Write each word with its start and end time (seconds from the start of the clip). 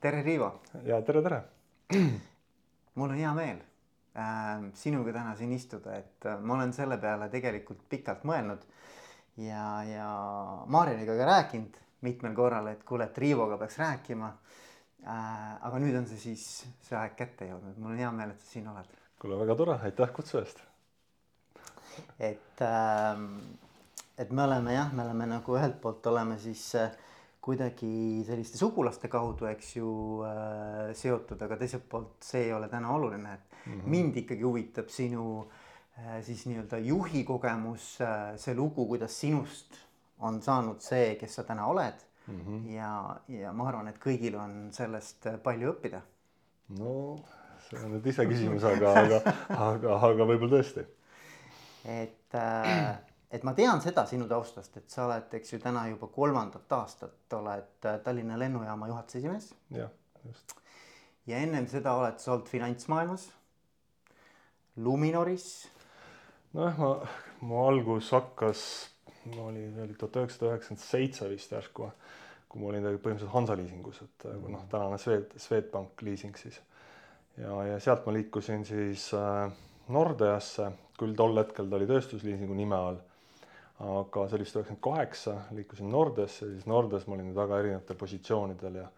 tere, 0.00 0.22
Riivo. 0.22 0.60
ja 0.84 1.02
tere, 1.02 1.22
tere. 1.22 1.42
mul 2.98 3.10
on 3.10 3.18
hea 3.18 3.32
meel 3.34 3.58
äh, 4.14 4.68
sinuga 4.78 5.12
täna 5.16 5.34
siin 5.38 5.52
istuda, 5.56 5.96
et 5.98 6.26
äh, 6.26 6.38
ma 6.40 6.54
olen 6.58 6.72
selle 6.76 6.98
peale 7.02 7.28
tegelikult 7.32 7.82
pikalt 7.90 8.24
mõelnud 8.28 8.62
ja, 9.42 9.64
ja 9.88 10.08
Maarjaniga 10.70 11.16
ka 11.18 11.28
rääkinud 11.32 11.80
mitmel 12.06 12.36
korral, 12.38 12.70
et 12.70 12.84
kuule, 12.86 13.08
et 13.08 13.18
Riivoga 13.18 13.58
peaks 13.58 13.78
rääkima 13.82 14.30
äh,. 15.02 15.58
aga 15.66 15.82
nüüd 15.82 15.98
on 15.98 16.06
see 16.10 16.20
siis 16.28 16.46
see 16.86 16.98
aeg 16.98 17.18
kätte 17.18 17.50
jõudnud, 17.50 17.78
mul 17.78 17.96
on 17.96 18.02
hea 18.02 18.12
meel, 18.14 18.34
et 18.34 18.44
sa 18.44 18.52
siin 18.54 18.70
oled. 18.70 18.94
kuule, 19.18 19.40
väga 19.42 19.58
tore, 19.58 19.78
aitäh 19.82 20.14
kutsu 20.14 20.38
eest. 20.44 20.62
et 22.22 22.62
äh,, 22.62 23.26
et 24.18 24.30
me 24.30 24.46
oleme 24.46 24.78
jah, 24.78 24.94
me 24.94 25.02
oleme 25.08 25.26
nagu 25.34 25.58
ühelt 25.58 25.82
poolt 25.82 26.06
oleme 26.06 26.38
siis 26.38 26.70
äh, 26.78 26.94
kuidagi 27.40 28.24
selliste 28.26 28.58
sugulaste 28.58 29.08
kaudu, 29.08 29.46
eks 29.48 29.76
ju 29.76 29.90
äh, 30.26 30.90
seotud, 30.98 31.40
aga 31.46 31.56
teiselt 31.60 31.86
poolt 31.88 32.24
see 32.24 32.48
ei 32.48 32.52
ole 32.52 32.68
täna 32.68 32.90
oluline, 32.94 33.34
et 33.34 33.66
mm 33.66 33.72
-hmm. 33.72 33.88
mind 33.94 34.16
ikkagi 34.16 34.42
huvitab 34.42 34.88
sinu 34.88 35.46
äh, 35.98 36.22
siis 36.22 36.46
nii-öelda 36.46 36.78
juhi 36.78 37.24
kogemus 37.24 38.00
äh,, 38.00 38.36
see 38.36 38.54
lugu, 38.54 38.86
kuidas 38.86 39.20
sinust 39.20 39.78
on 40.18 40.42
saanud 40.42 40.80
see, 40.80 41.14
kes 41.14 41.34
sa 41.34 41.44
täna 41.44 41.66
oled 41.66 42.04
mm. 42.26 42.40
-hmm. 42.40 42.70
ja, 42.70 43.16
ja 43.28 43.52
ma 43.52 43.68
arvan, 43.68 43.88
et 43.88 43.98
kõigil 43.98 44.36
on 44.36 44.68
sellest 44.72 45.28
palju 45.42 45.72
õppida. 45.72 46.00
no 46.78 47.18
see 47.68 47.84
on 47.84 47.92
nüüd 47.92 48.06
iseküsimus, 48.06 48.64
aga, 48.64 48.94
aga, 49.02 49.34
aga, 49.48 49.98
aga 50.10 50.24
võib-olla 50.24 50.58
tõesti. 50.58 50.84
et 51.84 52.34
äh, 52.34 52.98
et 53.30 53.44
ma 53.44 53.52
tean 53.56 53.82
seda 53.84 54.04
sinu 54.08 54.26
taustast, 54.28 54.76
et 54.80 54.92
sa 54.92 55.04
oled, 55.06 55.32
eks 55.38 55.54
ju, 55.54 55.60
täna 55.62 55.84
juba 55.90 56.08
kolmandat 56.12 56.72
aastat 56.78 57.38
oled 57.38 57.88
äh, 57.88 57.98
Tallinna 58.04 58.38
lennujaama 58.40 58.88
juhatuse 58.88 59.20
esimees. 59.20 59.50
jah, 59.74 59.90
just. 60.24 60.54
ja 61.28 61.40
ennem 61.44 61.68
seda 61.68 61.96
oled 62.00 62.20
sa 62.22 62.34
olnud 62.34 62.48
finantsmaailmas, 62.48 63.28
Luminoris. 64.84 65.48
nojah, 66.56 66.78
ma, 66.78 66.94
mu 67.40 67.66
algus 67.66 68.12
hakkas, 68.16 68.62
ma 69.34 69.50
olin, 69.50 69.74
see 69.74 69.84
oli 69.84 69.98
tuhat 69.98 70.22
üheksasada 70.22 70.54
üheksakümmend 70.54 70.86
seitse 70.86 71.28
vist 71.28 71.52
järsku, 71.52 71.90
kui 72.48 72.62
ma 72.62 72.70
olin 72.70 72.88
põhimõtteliselt 72.88 73.34
Hansaliisingus, 73.34 74.00
et 74.06 74.28
äh, 74.30 74.40
noh, 74.48 74.64
tänane 74.72 74.96
Swed, 75.02 75.36
Swedbank 75.36 76.00
liising 76.06 76.36
siis. 76.40 76.62
ja, 77.36 77.52
ja 77.74 77.76
sealt 77.82 78.08
ma 78.08 78.16
liikusin 78.16 78.64
siis 78.64 79.10
äh, 79.18 79.52
Nordeasse, 79.92 80.72
küll 80.98 81.12
tol 81.16 81.36
hetkel 81.36 81.68
ta 81.68 81.76
oli 81.76 81.86
tööstusliisingu 81.88 82.56
nime 82.56 82.76
all 82.76 83.04
aga 83.78 84.24
see 84.26 84.38
oli 84.38 84.44
vist 84.46 84.56
üheksakümmend 84.56 84.82
kaheksa, 84.82 85.34
liikusin 85.54 85.90
Nordeasse, 85.92 86.48
siis 86.50 86.66
Nordeas 86.66 87.06
ma 87.06 87.14
olin 87.14 87.34
väga 87.36 87.60
erinevatel 87.62 87.98
positsioonidel 88.00 88.80
ja 88.82 88.88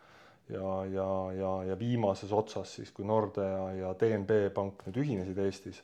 ja, 0.50 0.84
ja, 0.84 1.32
ja, 1.32 1.50
ja 1.64 1.78
viimases 1.78 2.32
otsas 2.32 2.74
siis, 2.74 2.90
kui 2.92 3.04
Nordea 3.06 3.70
ja 3.76 3.94
DNB 4.00 4.50
pank 4.54 4.84
nüüd 4.88 5.00
ühinesid 5.04 5.38
Eestis, 5.44 5.80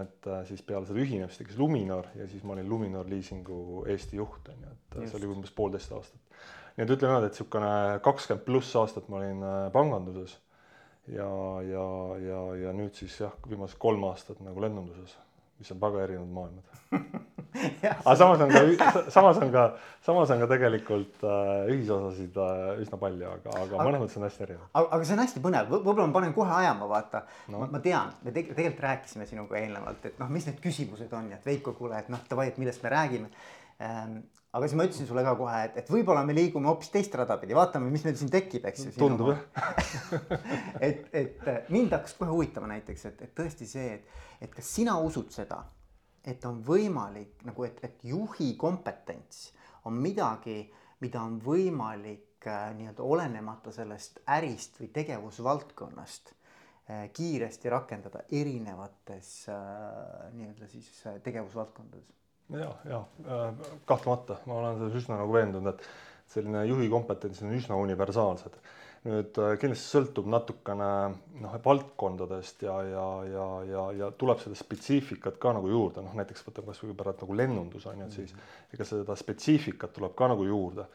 et 0.00 0.28
äh, 0.28 0.42
siis 0.48 0.62
peale 0.64 0.88
seda 0.88 1.00
ühinemist 1.00 1.40
tekkis 1.40 1.58
Luminor 1.60 2.10
ja 2.16 2.28
siis 2.28 2.44
ma 2.44 2.54
olin 2.56 2.68
Luminor 2.68 3.08
liisingu 3.08 3.84
Eesti 3.88 4.20
juht, 4.20 4.48
on 4.52 4.64
ju, 4.64 4.74
et 4.74 4.98
Just. 4.98 5.12
see 5.12 5.20
oli 5.20 5.30
umbes 5.32 5.54
poolteist 5.56 5.94
aastat. 5.96 6.42
nii 6.76 6.84
et 6.84 6.92
ütleme 6.94 7.14
niimoodi, 7.14 7.30
et 7.30 7.38
niisugune 7.38 7.72
kakskümmend 8.04 8.44
pluss 8.46 8.76
aastat 8.80 9.08
ma 9.08 9.20
olin 9.20 9.42
äh, 9.44 9.62
panganduses 9.74 10.38
ja, 11.08 11.30
ja, 11.68 11.88
ja, 12.24 12.42
ja 12.64 12.76
nüüd 12.76 12.96
siis 12.96 13.16
jah, 13.24 13.34
viimased 13.48 13.80
kolm 13.80 14.04
aastat 14.08 14.40
nagu 14.44 14.64
lennunduses, 14.64 15.16
mis 15.60 15.72
on 15.74 15.80
väga 15.84 16.04
erinevad 16.04 16.36
maailmad 16.36 17.26
aga 18.04 18.14
samas 18.16 18.42
on 18.44 18.52
ka, 18.52 18.62
samas 19.14 19.40
on 19.42 19.52
ka, 19.54 19.64
samas 20.04 20.32
on 20.34 20.42
ka 20.42 20.48
tegelikult 20.50 21.26
äh, 21.26 21.68
ühisosasid 21.74 22.38
äh, 22.42 22.62
üsna 22.84 23.00
palju, 23.00 23.34
aga, 23.38 23.58
aga 23.64 23.86
mõnes 23.88 24.02
mõttes 24.04 24.18
on 24.20 24.26
hästi 24.28 24.44
erinev. 24.46 24.64
aga, 24.80 25.00
see 25.02 25.16
on 25.16 25.22
hästi 25.24 25.44
põnev, 25.44 25.70
võib-olla 25.74 26.08
ma 26.08 26.16
panen 26.18 26.34
kohe 26.36 26.56
ajama, 26.60 26.88
vaata. 26.90 27.24
No.. 27.52 27.62
Ma, 27.62 27.70
ma 27.76 27.82
tean, 27.84 28.14
me 28.24 28.34
te 28.34 28.46
tegelikult 28.48 28.84
rääkisime 28.86 29.28
sinuga 29.28 29.60
eelnevalt, 29.60 30.10
et 30.10 30.18
noh, 30.22 30.32
mis 30.32 30.48
need 30.48 30.58
küsimused 30.64 31.14
on 31.18 31.30
ja 31.32 31.38
et 31.40 31.46
Veiko, 31.48 31.74
kuule, 31.78 32.00
et 32.00 32.10
noh, 32.12 32.24
davai, 32.30 32.50
et 32.52 32.60
millest 32.60 32.84
me 32.84 32.92
räägime. 32.94 33.30
Ähm, 33.84 34.18
aga 34.52 34.68
siis 34.68 34.78
ma 34.78 34.86
ütlesin 34.88 35.08
sulle 35.08 35.22
ka 35.26 35.34
kohe, 35.38 35.58
et, 35.68 35.80
et 35.82 35.90
võib-olla 35.92 36.24
me 36.26 36.34
liigume 36.36 36.70
hoopis 36.70 36.90
teist 36.92 37.14
rada 37.18 37.36
pidi, 37.40 37.56
vaatame, 37.56 37.90
mis 37.92 38.04
meil 38.06 38.16
siin 38.18 38.30
tekib, 38.32 38.64
eks 38.70 38.88
ju. 38.88 38.94
tundub 38.98 39.34
jah. 39.34 39.42
Et, 40.86 41.04
et 41.12 41.48
mind 41.72 41.92
hakkas 41.94 42.14
kohe 42.18 42.30
huvitama 42.30 42.68
näiteks, 42.70 43.04
et, 43.10 43.22
et 43.26 43.32
tõesti 43.36 43.66
see, 43.68 43.98
et, 43.98 44.22
et 44.46 44.52
kas 44.54 44.70
sina 44.78 44.94
usud 45.02 45.30
seda 45.34 45.60
et 46.28 46.44
on 46.48 46.60
võimalik 46.64 47.44
nagu, 47.48 47.64
et, 47.64 47.78
et 47.84 48.04
juhi 48.04 48.52
kompetents 48.60 49.48
on 49.88 49.96
midagi, 49.96 50.60
mida 51.02 51.22
on 51.22 51.38
võimalik 51.42 52.46
äh, 52.46 52.68
nii-öelda 52.76 53.06
olenemata 53.06 53.72
sellest 53.74 54.20
ärist 54.28 54.80
või 54.80 54.90
tegevusvaldkonnast 54.98 56.32
äh, 56.32 57.06
kiiresti 57.16 57.72
rakendada 57.72 58.24
erinevates 58.28 59.32
äh, 59.52 60.28
nii-öelda 60.34 60.68
siis 60.68 60.90
äh, 61.06 61.20
tegevusvaldkondades. 61.24 62.12
ja, 62.52 62.72
ja 62.90 63.00
äh, 63.24 63.72
kahtlemata, 63.88 64.40
ma 64.46 64.60
olen 64.60 64.82
selles 64.82 65.00
üsna 65.02 65.20
nagu 65.22 65.32
veendunud, 65.32 65.74
et 65.74 66.28
selline 66.28 66.66
juhi 66.68 66.90
kompetents 66.92 67.40
on 67.42 67.56
üsna 67.56 67.78
universaalsed 67.80 68.60
nüüd 69.06 69.38
äh, 69.38 69.52
kindlasti 69.60 69.92
sõltub 69.92 70.26
natukene 70.30 70.88
noh, 71.42 71.54
valdkondadest 71.64 72.64
ja, 72.66 72.78
ja, 72.88 73.04
ja, 73.30 73.46
ja, 73.68 73.84
ja 74.00 74.08
tuleb 74.18 74.40
seda 74.42 74.58
spetsiifikat 74.58 75.38
ka 75.42 75.52
nagu 75.56 75.70
juurde, 75.70 76.02
noh 76.02 76.16
näiteks 76.18 76.46
võtame 76.46 76.72
kasvõi 76.72 76.96
pärast 76.98 77.22
nagu 77.22 77.36
lennundus 77.38 77.86
on 77.90 78.02
ju, 78.02 78.08
et 78.08 78.16
siis 78.16 78.34
mhm. 78.34 78.56
ega 78.74 78.88
seda 78.88 79.16
spetsiifikat 79.18 79.94
tuleb 79.94 80.16
ka 80.18 80.30
nagu 80.32 80.46
juurde, 80.48 80.88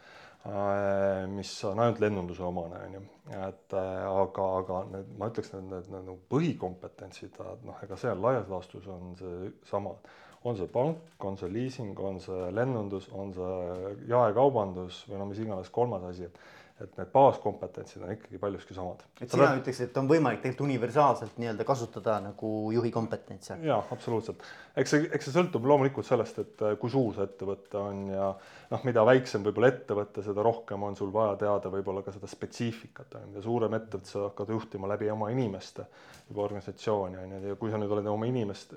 äh, 0.49 1.23
mis 1.31 1.53
on 1.69 1.79
ainult 1.83 2.01
lennunduse 2.03 2.43
omane, 2.47 2.81
on 2.87 2.97
ju, 2.97 3.05
et 3.37 3.77
äh, 3.79 3.93
aga, 4.09 4.49
aga 4.63 4.81
need, 4.91 5.13
ma 5.21 5.31
ütleks, 5.31 5.53
need, 5.55 5.69
need, 5.71 5.87
need 5.93 6.09
nagu 6.09 6.19
põhikompetentsid, 6.33 7.39
noh, 7.63 7.79
ega 7.85 7.99
seal 7.99 8.19
laias 8.23 8.51
laastus 8.51 8.89
on 8.91 9.15
see 9.19 9.55
sama. 9.69 9.95
On 10.43 10.57
see 10.59 10.67
pank, 10.67 10.99
on 11.23 11.37
see 11.39 11.47
liising, 11.47 11.93
on 12.03 12.17
see 12.19 12.49
lennundus, 12.51 13.05
on 13.15 13.29
see 13.31 13.93
jaekaubandus 14.09 14.97
või 15.07 15.21
no 15.21 15.27
mis 15.29 15.39
iganes 15.39 15.69
kolmas 15.71 16.03
asi, 16.09 16.27
et 16.27 16.41
et 16.81 16.95
need 16.97 17.09
baaskompetentsid 17.13 18.01
on 18.01 18.11
ikkagi 18.15 18.39
paljuski 18.41 18.73
samad. 18.73 19.03
et 19.21 19.29
sina 19.29 19.45
Sa... 19.45 19.57
ütleks, 19.59 19.81
et 19.85 19.97
on 20.01 20.07
võimalik 20.09 20.41
tegelikult 20.41 20.65
universaalselt 20.65 21.37
nii-öelda 21.41 21.67
kasutada 21.67 22.17
nagu 22.23 22.49
juhi 22.73 22.91
kompetentse? 22.91 23.59
jaa, 23.61 23.77
absoluutselt. 23.93 24.41
eks 24.81 24.95
see, 24.95 25.03
eks 25.13 25.29
see 25.29 25.35
sõltub 25.35 25.67
loomulikult 25.69 26.07
sellest, 26.07 26.39
et 26.41 26.63
äh, 26.65 26.73
kui 26.81 26.89
suur 26.93 27.13
see 27.13 27.27
ettevõte 27.29 27.77
on 27.77 28.07
ja 28.09 28.31
noh, 28.73 28.87
mida 28.89 29.05
väiksem 29.05 29.45
võib-olla 29.45 29.69
ettevõte, 29.69 30.25
seda 30.25 30.45
rohkem 30.45 30.87
on 30.89 30.97
sul 30.97 31.13
vaja 31.13 31.37
teada 31.45 31.69
võib-olla 31.73 32.01
ka 32.05 32.15
seda 32.15 32.29
spetsiifikat, 32.31 33.19
on 33.19 33.27
ju, 33.27 33.31
mida 33.35 33.45
suurem 33.45 33.77
ettevõte, 33.77 34.09
sa 34.09 34.25
hakkad 34.27 34.55
juhtima 34.55 34.89
läbi 34.89 35.11
oma 35.13 35.29
inimeste 35.33 35.85
juba 36.29 36.45
organisatsiooni, 36.47 37.19
on 37.21 37.35
ju, 37.35 37.41
ja 37.51 37.59
kui 37.59 37.71
sa 37.71 37.77
nüüd 37.77 37.93
oled 37.93 38.07
oma 38.09 38.27
inimest, 38.29 38.73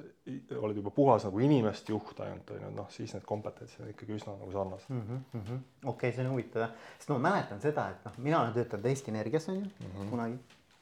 oled 0.60 0.76
juba 0.82 0.92
puhas 0.94 1.24
nagu 1.24 1.40
inimest 1.46 1.88
juht 1.88 2.20
ainult, 2.26 2.52
on 2.52 2.64
ju, 2.66 2.72
noh, 2.76 2.90
siis 2.92 3.14
need 3.16 3.24
kompetentsid 3.28 3.86
on 3.86 3.92
ikkagi 3.94 4.18
üsna 4.18 4.36
nagu 4.36 4.52
sarnased 4.52 4.92
mm 4.92 5.02
-hmm.. 5.32 5.60
okei 5.84 5.92
okay,, 5.94 6.12
see 6.12 6.26
on 6.26 6.32
huvitav 6.34 6.66
jah, 6.66 6.74
sest 6.98 7.14
ma 7.14 7.18
mäletan 7.30 7.62
seda, 7.62 7.85
et 7.90 8.04
noh, 8.04 8.18
mina 8.18 8.40
olen 8.40 8.54
töötanud 8.54 8.86
Eesti 8.90 9.10
Energias 9.10 9.48
on 9.48 9.54
ju 9.54 9.64
mm 9.64 9.90
-hmm. 9.96 10.10
kunagi, 10.10 10.38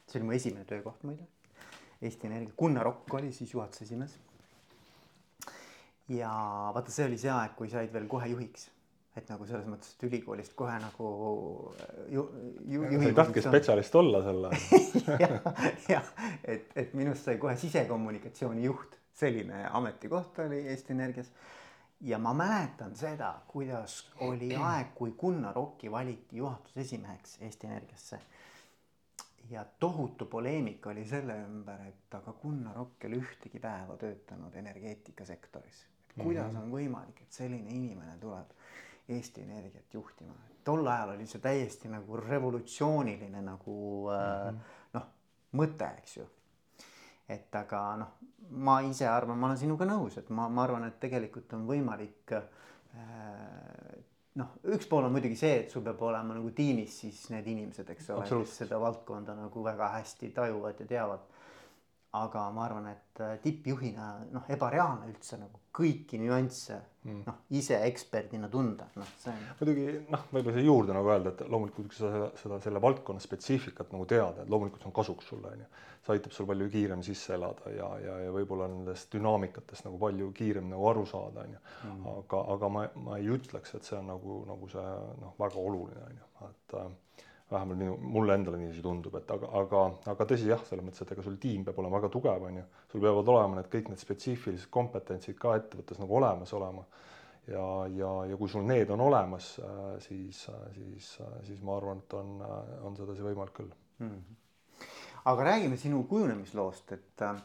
see 0.07 0.21
oli 0.21 0.29
mu 0.29 0.33
esimene 0.33 0.65
töökoht 0.65 1.03
muide. 1.03 1.27
Eesti 2.03 2.27
Energia, 2.27 2.55
Gunnar 2.59 2.87
Okk 2.87 3.15
oli 3.15 3.33
siis 3.33 3.55
juhatuse 3.55 3.85
esimees. 3.85 4.19
ja 6.09 6.31
vaata, 6.75 6.91
see 6.91 7.07
oli 7.07 7.19
see 7.19 7.31
aeg, 7.31 7.57
kui 7.57 7.71
said 7.71 7.93
veel 7.93 8.07
kohe 8.09 8.27
juhiks 8.29 8.71
et 9.17 9.29
nagu 9.31 9.47
selles 9.47 9.67
mõttes, 9.71 9.95
et 9.95 10.03
ülikoolist 10.09 10.55
kohe 10.59 10.75
nagu 10.83 11.09
ju, 12.11 12.25
ju, 12.67 12.83
ju. 12.83 13.01
sa 13.01 13.09
ei 13.09 13.15
tahtnudki 13.15 13.45
spetsialist 13.47 13.95
olla 13.95 14.23
sel 14.27 14.49
ajal 14.49 15.21
jah, 15.23 15.37
jah, 15.89 16.09
et, 16.43 16.73
et 16.75 16.95
minust 16.99 17.29
sai 17.29 17.39
kohe 17.39 17.55
sisekommunikatsiooni 17.61 18.67
juht, 18.67 18.99
selline 19.15 19.69
ametikoht 19.71 20.41
oli 20.47 20.65
Eesti 20.73 20.97
Energias 20.97 21.31
ja 22.05 22.19
ma 22.19 22.35
mäletan 22.35 22.97
seda, 22.97 23.35
kuidas 23.49 24.11
oli 24.21 24.53
aeg, 24.71 24.93
kui 24.95 25.15
Gunnar 25.21 25.59
Okki 25.59 25.91
valiti 25.91 26.37
juhatuse 26.37 26.81
esimeheks 26.81 27.39
Eesti 27.41 27.67
Energiasse. 27.67 28.21
ja 29.51 29.65
tohutu 29.81 30.27
poleemika 30.27 30.91
oli 30.91 31.05
selle 31.05 31.35
ümber, 31.43 31.81
et 31.89 32.15
aga 32.15 32.33
Gunnar 32.33 32.79
Okk 32.79 33.05
ei 33.05 33.09
ole 33.09 33.21
ühtegi 33.21 33.61
päeva 33.61 33.97
töötanud 33.97 34.55
energeetikasektoris. 34.55 35.87
kuidas 36.19 36.53
mhm. 36.53 36.63
on 36.63 36.71
võimalik, 36.71 37.23
et 37.23 37.33
selline 37.33 37.71
inimene 37.71 38.19
tuleb 38.21 38.53
Eesti 39.09 39.43
Energiat 39.43 39.95
juhtima, 39.95 40.35
tol 40.65 40.87
ajal 40.87 41.17
oli 41.17 41.27
see 41.27 41.41
täiesti 41.41 41.89
nagu 41.89 42.17
revolutsiooniline 42.17 43.43
nagu 43.43 43.77
mm 44.09 44.57
-hmm. 44.57 44.61
noh, 44.93 45.07
mõte, 45.53 45.91
eks 45.99 46.17
ju 46.17 46.29
et 47.29 47.57
aga 47.57 47.83
noh, 48.01 48.17
ma 48.65 48.81
ise 48.85 49.07
arvan, 49.09 49.39
ma 49.39 49.49
olen 49.49 49.61
sinuga 49.61 49.87
nõus, 49.89 50.19
et 50.21 50.29
ma, 50.31 50.49
ma 50.53 50.65
arvan, 50.67 50.85
et 50.89 50.99
tegelikult 51.01 51.53
on 51.57 51.65
võimalik 51.69 52.35
äh, 52.37 52.43
noh, 54.41 54.57
üks 54.75 54.89
pool 54.91 55.07
on 55.07 55.15
muidugi 55.15 55.39
see, 55.39 55.63
et 55.63 55.73
sul 55.73 55.85
peab 55.87 56.03
olema 56.05 56.37
nagu 56.37 56.51
tiimis 56.57 57.01
siis 57.05 57.23
need 57.33 57.47
inimesed, 57.55 57.91
eks 57.95 58.11
ole, 58.15 58.27
kes 58.29 58.59
seda 58.63 58.81
valdkonda 58.83 59.37
nagu 59.39 59.65
väga 59.65 59.93
hästi 59.99 60.33
tajuvad 60.37 60.83
ja 60.83 60.89
teavad. 60.91 61.31
Aga 62.15 62.49
ma 62.55 62.65
arvan, 62.69 62.89
et 62.93 63.23
äh, 63.23 63.37
tippjuhina 63.43 64.09
noh, 64.35 64.45
ebareaalne 64.55 65.09
üldse 65.11 65.39
nagu 65.41 65.61
kõiki 65.75 66.21
nüansse 66.23 66.77
mm. 67.03 67.23
noh, 67.27 67.41
ise 67.59 67.81
eksperdina 67.89 68.47
tunda, 68.53 68.87
noh, 68.99 69.09
see 69.23 69.33
on. 69.33 69.41
muidugi 69.59 69.87
noh, 70.13 70.29
võib-olla 70.31 70.55
siia 70.55 70.69
juurde 70.69 70.95
nagu 70.95 71.11
öelda, 71.11 71.33
et 71.35 71.43
loomulikult 71.51 71.91
kui 71.91 71.99
sa 71.99 72.13
seda, 72.13 72.29
seda 72.39 72.61
selle 72.63 72.83
valdkonna 72.85 73.23
spetsiifikat 73.23 73.91
nagu 73.97 74.07
tead, 74.11 74.45
et 74.45 74.53
loomulikult 74.53 74.85
see 74.85 74.91
on 74.93 74.97
kasuks 75.01 75.33
sulle 75.33 75.51
onju. 75.51 75.67
see 76.05 76.15
aitab 76.15 76.37
sul 76.37 76.49
palju 76.51 76.71
kiiremini 76.71 77.09
sisse 77.09 77.35
elada 77.35 77.75
ja, 77.75 77.91
ja, 78.05 78.17
ja 78.27 78.35
võib-olla 78.35 78.69
nendest 78.71 79.11
dünaamikatest 79.17 79.89
nagu 79.89 79.99
palju 79.99 80.31
kiiremini 80.37 80.77
nagu 80.77 80.91
aru 80.93 81.07
saada 81.11 81.47
onju 81.49 81.59
mm.. 81.59 82.11
aga, 82.15 82.45
aga 82.55 82.73
ma, 82.77 82.87
ma 83.09 83.19
ei 83.19 83.31
ütleks, 83.35 83.75
et 83.75 83.89
see 83.89 83.99
on 83.99 84.13
nagu, 84.13 84.43
nagu 84.47 84.71
see 84.71 84.91
noh, 85.25 85.35
väga 85.41 85.67
oluline 85.67 86.07
onju, 86.13 86.31
et 86.51 86.79
äh, 86.79 86.93
vähemalt 87.51 87.79
minu, 87.79 87.97
mulle 88.01 88.35
endale 88.39 88.59
niiviisi 88.59 88.83
tundub, 88.83 89.15
et 89.19 89.31
aga, 89.35 89.51
aga, 89.61 89.83
aga 90.13 90.27
tõsi 90.29 90.49
jah, 90.49 90.63
selles 90.65 90.85
mõttes, 90.87 91.05
et 91.05 91.13
ega 91.13 91.25
sul 91.25 91.37
tiim 91.41 91.65
peab 91.67 91.81
olema 91.83 91.99
väga 91.99 92.11
tugev, 92.13 92.47
on 92.49 92.61
ju. 92.61 92.65
sul 92.93 93.05
peavad 93.05 93.33
olema 93.35 93.59
need 93.59 93.69
kõik 93.73 93.91
need 93.93 94.01
spetsiifilised 94.01 94.71
kompetentsid 94.73 95.37
ka 95.41 95.57
ettevõttes 95.61 96.01
nagu 96.01 96.17
olemas 96.21 96.55
olema. 96.57 96.87
ja, 97.47 97.65
ja, 97.93 98.13
ja 98.31 98.37
kui 98.41 98.49
sul 98.49 98.65
need 98.65 98.91
on 98.91 99.05
olemas, 99.05 99.51
siis, 100.01 100.47
siis, 100.73 101.11
siis 101.45 101.61
ma 101.63 101.77
arvan, 101.77 102.01
et 102.01 102.17
on, 102.17 102.39
on 102.89 102.97
sedasi 102.97 103.27
võimalik 103.27 103.53
küll 103.59 103.73
mm. 103.99 104.09
-hmm. 104.09 104.87
aga 105.25 105.45
räägime 105.51 105.77
sinu 105.77 106.03
kujunemisloost, 106.09 106.93
et 106.93 107.23
äh, 107.23 107.37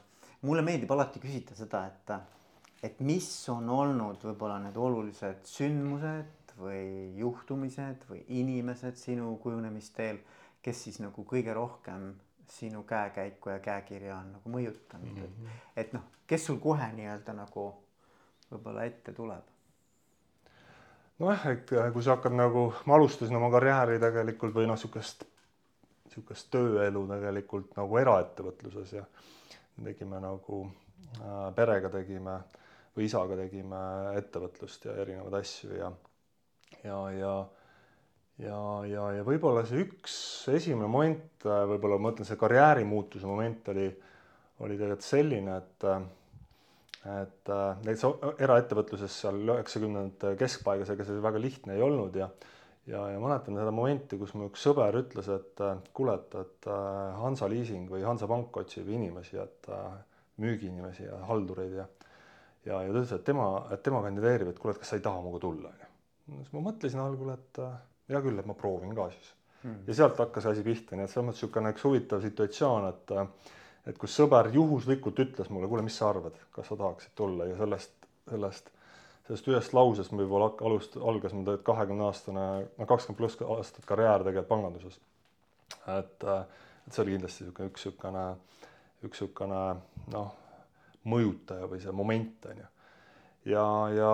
mulle 0.42 0.62
meeldib 0.62 0.92
alati 0.92 1.20
küsida 1.20 1.56
seda, 1.56 1.86
et, 1.88 2.14
et 2.84 3.00
mis 3.00 3.30
on 3.50 3.70
olnud 3.70 4.24
võib-olla 4.24 4.60
need 4.64 4.78
olulised 4.78 5.44
sündmused 5.44 6.39
või 6.60 7.16
juhtumised 7.18 8.06
või 8.10 8.24
inimesed 8.42 8.98
sinu 9.00 9.36
kujunemisteel, 9.44 10.20
kes 10.62 10.84
siis 10.84 11.00
nagu 11.00 11.24
kõige 11.28 11.54
rohkem 11.54 12.12
sinu 12.50 12.84
käekäiku 12.84 13.50
ja 13.50 13.60
käekirja 13.60 14.18
on 14.18 14.32
nagu 14.34 14.50
mõjutanud 14.50 15.14
mm, 15.14 15.22
-hmm. 15.22 15.62
et, 15.76 15.88
et 15.88 15.94
noh, 15.94 16.04
kes 16.28 16.46
sul 16.46 16.58
kohe 16.60 16.92
nii-öelda 16.94 17.34
nagu 17.34 17.70
võib-olla 18.52 18.84
ette 18.90 19.14
tuleb? 19.14 19.56
nojah, 21.20 21.48
et 21.52 21.72
kui 21.94 22.04
sa 22.04 22.16
hakkad 22.16 22.34
nagu, 22.34 22.70
ma 22.86 22.96
alustasin 22.96 23.36
oma 23.36 23.52
karjääri 23.52 24.00
tegelikult 24.00 24.56
või 24.56 24.68
noh, 24.68 24.78
niisugust, 24.80 25.26
niisugust 26.06 26.52
tööelu 26.52 27.08
tegelikult 27.08 27.76
nagu 27.78 27.98
eraettevõtluses 27.98 28.94
ja 28.94 29.06
tegime 29.84 30.20
nagu 30.24 30.64
äh, 30.66 31.50
perega 31.56 31.90
tegime 31.90 32.40
või 32.96 33.08
isaga 33.08 33.38
tegime 33.40 33.82
ettevõtlust 34.20 34.86
ja 34.90 34.96
erinevaid 35.04 35.42
asju 35.42 35.76
ja 35.78 35.92
ja, 36.84 37.00
ja 37.16 37.34
ja, 38.40 38.60
ja, 38.88 39.08
ja 39.18 39.26
võib-olla 39.28 39.66
see 39.68 39.84
üks 39.84 40.14
esimene 40.54 40.88
moment, 40.92 41.44
võib-olla 41.44 42.00
ma 42.00 42.10
mõtlen, 42.10 42.28
see 42.28 42.40
karjäärimuutuse 42.40 43.28
moment 43.28 43.68
oli, 43.74 43.90
oli 44.64 44.80
tegelikult 44.80 45.08
selline, 45.08 45.60
et 45.60 45.92
et 47.10 47.50
näiteks 47.50 48.42
eraettevõtluses 48.44 49.14
seal 49.24 49.38
üheksakümnendate 49.46 50.34
keskpaigas, 50.40 50.90
ega 50.92 51.06
see 51.08 51.22
väga 51.24 51.40
lihtne 51.40 51.78
ei 51.78 51.84
olnud 51.84 52.18
ja 52.20 52.28
ja, 52.90 53.06
ja 53.14 53.20
mäletan 53.22 53.56
seda 53.56 53.72
momenti, 53.76 54.18
kus 54.20 54.34
mu 54.36 54.50
üks 54.50 54.66
sõber 54.66 54.98
ütles, 55.00 55.30
et 55.32 55.64
kuule, 55.96 56.16
et, 56.18 56.36
et 56.42 56.70
Hansa 57.22 57.48
Leasing 57.52 57.92
või 57.92 58.04
Hansapank 58.04 58.60
otsib 58.64 58.90
inimesi, 58.92 59.38
et 59.40 59.70
müügiinimesi 60.44 61.08
ja 61.08 61.22
haldureid 61.30 61.78
ja 61.80 61.88
ja, 62.66 62.82
ja 62.84 62.90
ta 62.92 62.98
ütles, 62.98 63.14
et 63.16 63.24
tema, 63.28 63.52
et 63.72 63.84
tema 63.84 64.04
kandideerib, 64.04 64.52
et 64.52 64.60
kuule, 64.60 64.76
et 64.76 64.84
kas 64.84 64.92
sa 64.92 65.00
ei 65.00 65.06
taha 65.06 65.24
minuga 65.24 65.44
tulla, 65.46 65.72
onju 65.72 65.89
siis 66.38 66.54
ma 66.56 66.64
mõtlesin 66.70 67.04
algul, 67.04 67.34
et 67.36 67.62
äh, 67.64 67.78
hea 68.14 68.22
küll, 68.26 68.40
et 68.40 68.50
ma 68.50 68.56
proovin 68.58 68.96
ka 68.98 69.10
siis 69.14 69.32
mm.. 69.64 69.86
ja 69.88 69.98
sealt 70.02 70.20
hakkas 70.22 70.50
asi 70.52 70.66
pihta, 70.66 70.98
nii 70.98 71.08
et 71.08 71.14
selles 71.14 71.28
mõttes 71.30 71.44
niisugune 71.44 71.74
üks 71.76 71.86
huvitav 71.88 72.26
situatsioon, 72.26 72.90
et 72.92 73.16
äh, 73.16 73.56
et 73.90 73.98
kus 73.98 74.14
sõber 74.20 74.52
juhuslikult 74.54 75.20
ütles 75.24 75.50
mulle, 75.50 75.70
kuule, 75.70 75.84
mis 75.86 75.96
sa 75.98 76.12
arvad, 76.12 76.36
kas 76.54 76.68
sa 76.70 76.78
tahaksid 76.78 77.16
tulla 77.18 77.48
ja 77.50 77.56
sellest, 77.58 77.94
sellest, 78.30 78.72
sellest 79.28 79.48
ühest 79.50 79.74
lausest 79.74 80.14
ma 80.14 80.22
võib-olla 80.22 80.52
alust-, 80.68 81.00
algas 81.00 81.34
mul 81.34 81.48
tegelikult 81.48 81.68
kahekümne 81.72 82.06
aastane, 82.06 82.46
no 82.78 82.90
kakskümmend 82.90 83.22
pluss 83.22 83.40
aastat 83.46 83.88
karjäär 83.90 84.26
tegelikult 84.28 84.52
panganduses. 84.52 85.00
et, 85.96 86.28
äh, 86.28 86.44
et 86.86 86.94
see 86.94 87.06
oli 87.06 87.16
kindlasti 87.18 87.48
niisugune 87.48 87.72
üks 87.72 87.88
niisugune, 87.88 88.28
üks 89.08 89.24
niisugune 89.24 89.64
noh, 90.14 90.32
mõjutaja 91.10 91.70
või 91.72 91.82
see 91.82 91.96
moment 91.96 92.50
on 92.52 92.64
ju. 92.64 92.72
ja, 93.56 93.68
ja 93.96 94.14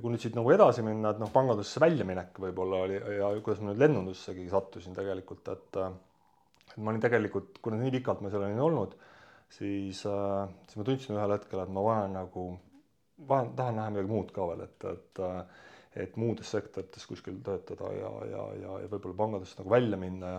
kui 0.00 0.12
nüüd 0.12 0.22
siit 0.24 0.36
nagu 0.38 0.48
edasi 0.54 0.82
minna, 0.86 1.10
et 1.12 1.18
noh, 1.20 1.30
pangandusse 1.34 1.80
väljaminek 1.82 2.38
võib-olla 2.40 2.78
oli 2.86 2.96
ja 3.18 3.28
kuidas 3.44 3.60
ma 3.60 3.72
nüüd 3.72 3.82
lennundussegi 3.82 4.46
sattusin 4.52 4.96
tegelikult, 4.96 5.48
et 5.52 5.78
et 5.82 6.78
ma 6.80 6.92
olin 6.92 7.02
tegelikult, 7.04 7.58
kuna 7.64 7.76
nii 7.80 7.92
pikalt 7.98 8.22
ma 8.24 8.30
seal 8.32 8.46
olin 8.46 8.62
olnud, 8.66 8.94
siis 9.52 10.00
siis 10.04 10.78
ma 10.80 10.86
tundsin 10.88 11.18
ühel 11.18 11.34
hetkel, 11.36 11.60
et 11.64 11.74
ma 11.76 11.84
vajan 11.84 12.16
nagu, 12.16 12.46
vajan, 13.28 13.52
tahan 13.58 13.76
näha 13.80 13.92
midagi 13.92 14.12
muud 14.14 14.32
ka 14.32 14.48
veel, 14.52 14.64
et, 14.68 14.88
et 14.94 15.22
et 16.02 16.14
muudes 16.16 16.48
sektorites 16.48 17.04
kuskil 17.04 17.34
töötada 17.44 17.90
ja, 17.92 18.10
ja, 18.30 18.44
ja, 18.62 18.76
ja 18.80 18.86
võib-olla 18.88 19.18
pangandusest 19.18 19.58
nagu 19.60 19.74
välja 19.74 19.98
minna 20.00 20.30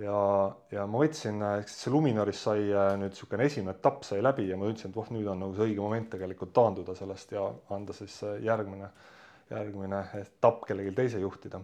ja, 0.00 0.20
ja 0.72 0.84
ma 0.88 1.02
võtsin, 1.02 1.42
see 1.68 1.92
Luminoris 1.92 2.44
sai 2.46 2.68
äh, 2.68 2.92
nüüd 3.00 3.14
niisugune 3.14 3.46
esimene 3.46 3.76
etapp 3.76 4.06
sai 4.08 4.22
läbi 4.24 4.48
ja 4.48 4.58
ma 4.58 4.68
tundsin, 4.68 4.92
et 4.92 4.96
voh, 4.96 5.10
nüüd 5.14 5.28
on 5.30 5.42
nagu 5.44 5.56
see 5.56 5.68
õige 5.70 5.84
moment 5.84 6.08
tegelikult 6.14 6.54
taanduda 6.56 6.96
sellest 6.98 7.34
ja 7.36 7.44
anda 7.76 7.96
siis 7.96 8.16
järgmine, 8.44 8.88
järgmine 9.50 10.04
etapp 10.22 10.64
kellelgi 10.68 10.94
teise 10.96 11.20
juhtida. 11.22 11.60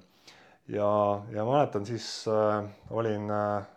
ja, 0.68 0.90
ja 1.32 1.46
mäletan 1.48 1.86
siis 1.88 2.08
äh, 2.28 2.66
olin 2.90 3.30
äh, 3.30 3.72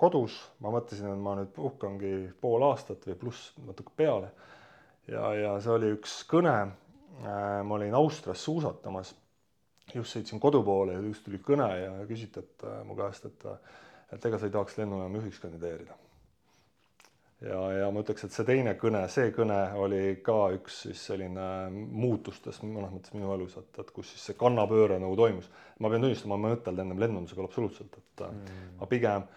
kodus, 0.00 0.36
ma 0.64 0.72
mõtlesin, 0.72 1.10
et 1.12 1.20
ma 1.20 1.36
nüüd 1.36 1.50
puhkangi 1.56 2.14
pool 2.40 2.64
aastat 2.70 3.04
või 3.08 3.18
pluss 3.20 3.50
natuke 3.66 3.92
peale. 3.96 4.30
ja, 5.08 5.32
ja 5.36 5.56
see 5.60 5.74
oli 5.74 5.94
üks 5.96 6.22
kõne 6.30 6.54
äh,, 6.60 7.60
ma 7.66 7.76
olin 7.76 7.96
Austrias 7.98 8.44
suusatamas 8.46 9.12
just 9.94 10.16
sõitsin 10.16 10.40
kodu 10.40 10.62
poole 10.66 10.96
ja 10.96 11.04
just 11.04 11.24
tuli 11.26 11.40
kõne 11.44 11.68
ja 11.78 11.92
küsiti, 12.08 12.42
et 12.44 12.66
äh, 12.66 12.82
mu 12.86 12.96
käest, 12.98 13.26
et 13.30 13.48
äh, 13.48 13.58
et 14.12 14.24
ega 14.26 14.38
sa 14.38 14.48
ei 14.48 14.54
tahaks 14.54 14.78
lennujaama 14.78 15.20
juhiks 15.20 15.40
kandideerida. 15.42 15.96
ja, 17.40 17.58
ja 17.72 17.90
ma 17.94 18.02
ütleks, 18.02 18.26
et 18.26 18.34
see 18.34 18.46
teine 18.48 18.74
kõne, 18.80 19.02
see 19.12 19.30
kõne 19.36 19.58
oli 19.80 20.00
ka 20.24 20.38
üks 20.56 20.82
siis 20.86 21.04
selline 21.10 21.44
muutustest 21.72 22.66
mõnes 22.66 22.92
mõttes 22.92 23.14
minu 23.16 23.30
elus, 23.36 23.56
et, 23.60 23.70
et 23.80 23.92
kus 23.96 24.10
siis 24.12 24.26
see 24.30 24.40
kannapööre 24.40 24.98
nagu 25.00 25.16
toimus. 25.16 25.48
ma 25.78 25.92
pean 25.92 26.04
tunnistama, 26.04 26.36
ma 26.36 26.50
ei 26.50 26.58
mõtelnud 26.58 26.84
ennem 26.84 27.04
lennunduse 27.04 27.38
peale 27.38 27.52
absoluutselt, 27.52 27.96
et 28.02 28.26
äh, 28.26 28.34
mm. 28.34 28.74
ma 28.82 28.90
pigem 28.90 29.30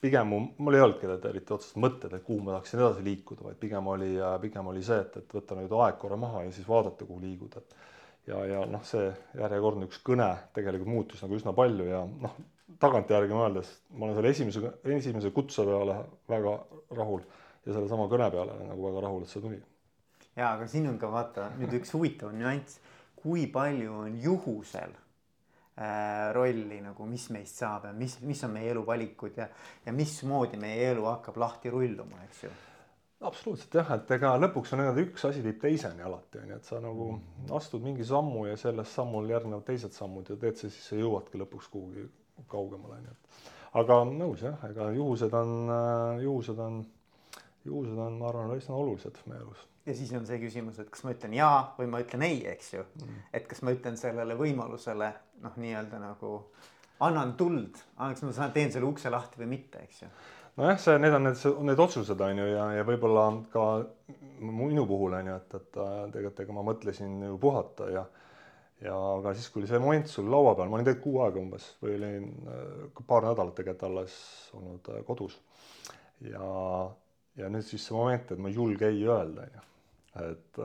pigem 0.00 0.28
mu, 0.28 0.38
mul 0.60 0.76
ei 0.76 0.82
olnudki 0.84 1.08
eriti 1.08 1.54
otsest 1.54 1.78
mõtted, 1.80 2.12
et 2.12 2.22
kuhu 2.22 2.42
ma 2.44 2.56
tahaksin 2.56 2.82
edasi 2.82 3.04
liikuda, 3.06 3.46
vaid 3.46 3.56
pigem 3.58 3.86
oli, 3.88 4.10
pigem 4.42 4.66
oli 4.68 4.82
see, 4.84 4.98
et, 5.00 5.16
et 5.22 5.36
võtta 5.38 5.56
nüüd 5.56 5.72
aeg 5.72 5.96
korra 6.02 6.18
maha 6.20 6.44
ja 6.44 6.52
siis 6.52 6.68
vaadata, 6.68 7.08
kuhu 7.08 7.22
liiguda, 7.22 7.62
et 7.62 7.78
ja, 8.26 8.42
ja 8.50 8.64
noh, 8.70 8.82
see 8.86 9.06
järjekordne 9.38 9.88
üks 9.88 10.02
kõne 10.06 10.28
tegelikult 10.56 10.90
muutus 10.90 11.22
nagu 11.24 11.38
üsna 11.38 11.54
palju 11.56 11.86
ja 11.88 12.02
noh, 12.06 12.36
tagantjärgi 12.82 13.36
mõeldes 13.36 13.70
ma 13.94 14.08
olen 14.08 14.18
selle 14.18 14.34
esimese, 14.34 14.74
esimese 14.98 15.32
kutse 15.34 15.64
peale 15.66 16.00
väga 16.30 16.58
rahul 16.98 17.22
ja 17.66 17.72
sellesama 17.72 18.08
kõne 18.10 18.28
peale 18.34 18.58
nagu 18.66 18.86
väga 18.88 19.06
rahul, 19.06 19.24
et 19.24 19.32
see 19.32 19.42
tuli. 19.44 19.62
ja 20.36 20.52
aga 20.52 20.68
siin 20.70 20.90
on 20.90 21.00
ka 21.00 21.10
vaata 21.12 21.50
nüüd 21.56 21.78
üks 21.80 21.94
huvitav 21.96 22.34
nüanss, 22.36 22.80
kui 23.16 23.46
palju 23.52 23.94
on 24.04 24.20
juhusel 24.22 24.92
äh, 24.92 26.30
rolli 26.36 26.82
nagu, 26.84 27.08
mis 27.10 27.28
meist 27.34 27.62
saab 27.62 27.88
ja 27.90 27.96
mis, 27.96 28.18
mis 28.26 28.42
on 28.46 28.54
meie 28.58 28.74
eluvalikud 28.74 29.38
ja, 29.38 29.48
ja 29.86 29.94
mismoodi 29.94 30.60
meie 30.60 30.90
elu 30.92 31.06
hakkab 31.08 31.38
lahti 31.42 31.72
rulluma, 31.72 32.24
eks 32.28 32.46
ju 32.46 32.54
absoluutselt 33.24 33.74
jah, 33.78 33.92
et 33.96 34.10
ega 34.16 34.34
lõpuks 34.40 34.74
on 34.74 34.82
niimoodi, 34.82 35.06
üks 35.08 35.24
asi 35.28 35.42
viib 35.44 35.58
teiseni 35.62 36.04
alati 36.04 36.40
on 36.42 36.50
ju, 36.52 36.58
et 36.58 36.68
sa 36.68 36.80
nagu 36.84 37.08
mm. 37.14 37.52
astud 37.56 37.84
mingi 37.84 38.04
sammu 38.04 38.44
ja 38.50 38.56
sellest 38.60 38.92
sammul 38.98 39.30
järgnevad 39.30 39.64
teised 39.68 39.96
sammud 39.96 40.28
ja 40.30 40.36
teed 40.40 40.58
sa 40.60 40.68
siis 40.68 40.90
sa 40.90 40.98
jõuadki 41.00 41.40
lõpuks 41.40 41.70
kuhugi 41.72 42.04
kaugemale 42.52 42.98
on 42.98 43.08
ju, 43.08 43.14
et. 43.14 43.48
aga 43.80 43.98
nõus 44.10 44.44
jah, 44.44 44.68
ega 44.68 44.90
juhused 44.98 45.38
on, 45.40 45.56
juhused 46.24 46.60
on, 46.66 46.82
juhused 47.64 48.04
on, 48.04 48.20
ma 48.20 48.30
arvan, 48.30 48.52
üsna 48.58 48.76
olulised 48.76 49.24
meie 49.30 49.40
elus. 49.40 49.64
ja 49.88 49.96
siis 49.96 50.12
on 50.18 50.28
see 50.28 50.40
küsimus, 50.42 50.82
et 50.82 50.92
kas 50.92 51.06
ma 51.06 51.16
ütlen 51.16 51.40
jaa 51.40 51.58
või 51.80 51.88
ma 51.94 52.04
ütlen 52.04 52.28
ei, 52.28 52.42
eks 52.52 52.72
ju 52.76 52.84
mm.. 52.84 53.26
et 53.40 53.48
kas 53.48 53.64
ma 53.64 53.72
ütlen 53.72 53.96
sellele 54.00 54.36
võimalusele 54.36 55.12
noh, 55.46 55.56
nii-öelda 55.56 56.04
nagu 56.04 56.36
annan 57.00 57.32
tuld, 57.40 57.80
kas 57.96 58.24
ma 58.24 58.36
saan, 58.36 58.52
teen 58.52 58.72
selle 58.72 58.88
ukse 58.88 59.08
lahti 59.12 59.40
või 59.40 59.56
mitte, 59.56 59.88
eks 59.88 60.04
ju 60.04 60.12
nojah, 60.56 60.78
see, 60.80 60.98
need 60.98 61.14
on 61.14 61.28
need, 61.28 61.42
need 61.68 61.80
otsused 61.84 62.20
on 62.20 62.38
ju 62.40 62.46
ja, 62.48 62.66
ja 62.78 62.84
võib-olla 62.88 63.26
ka 63.52 63.64
minu 64.40 64.86
puhul 64.88 65.16
on 65.18 65.30
ju, 65.30 65.40
et, 65.40 65.56
et 65.58 65.80
äh, 65.82 65.98
tegelikult 66.14 66.44
ega 66.44 66.56
ma 66.56 66.64
mõtlesin 66.70 67.18
ju 67.28 67.36
puhata 67.40 67.90
ja 67.92 68.06
ja 68.84 68.92
aga 68.92 69.32
siis, 69.32 69.48
kui 69.52 69.64
see 69.68 69.80
moment 69.80 70.08
sul 70.12 70.26
laua 70.28 70.52
peal, 70.56 70.68
ma 70.68 70.76
olin 70.76 70.84
tegelikult 70.84 71.04
kuu 71.06 71.22
aega 71.24 71.40
umbes 71.40 71.68
või 71.80 71.94
olin 71.96 72.26
äh, 72.52 73.04
paar 73.08 73.24
nädalat 73.28 73.56
tegelikult 73.56 73.86
alles 73.88 74.18
olnud 74.56 74.90
äh, 74.92 75.00
kodus. 75.08 75.38
ja, 76.24 76.50
ja 77.40 77.48
nüüd 77.52 77.64
siis 77.68 77.86
see 77.88 77.96
moment, 77.96 78.32
et 78.32 78.40
ma 78.42 78.52
ei 78.52 78.58
julge 78.58 78.92
ei 78.92 79.02
öelda, 79.04 79.46
on 79.46 79.56
ju. 79.56 79.64
et, 80.26 80.60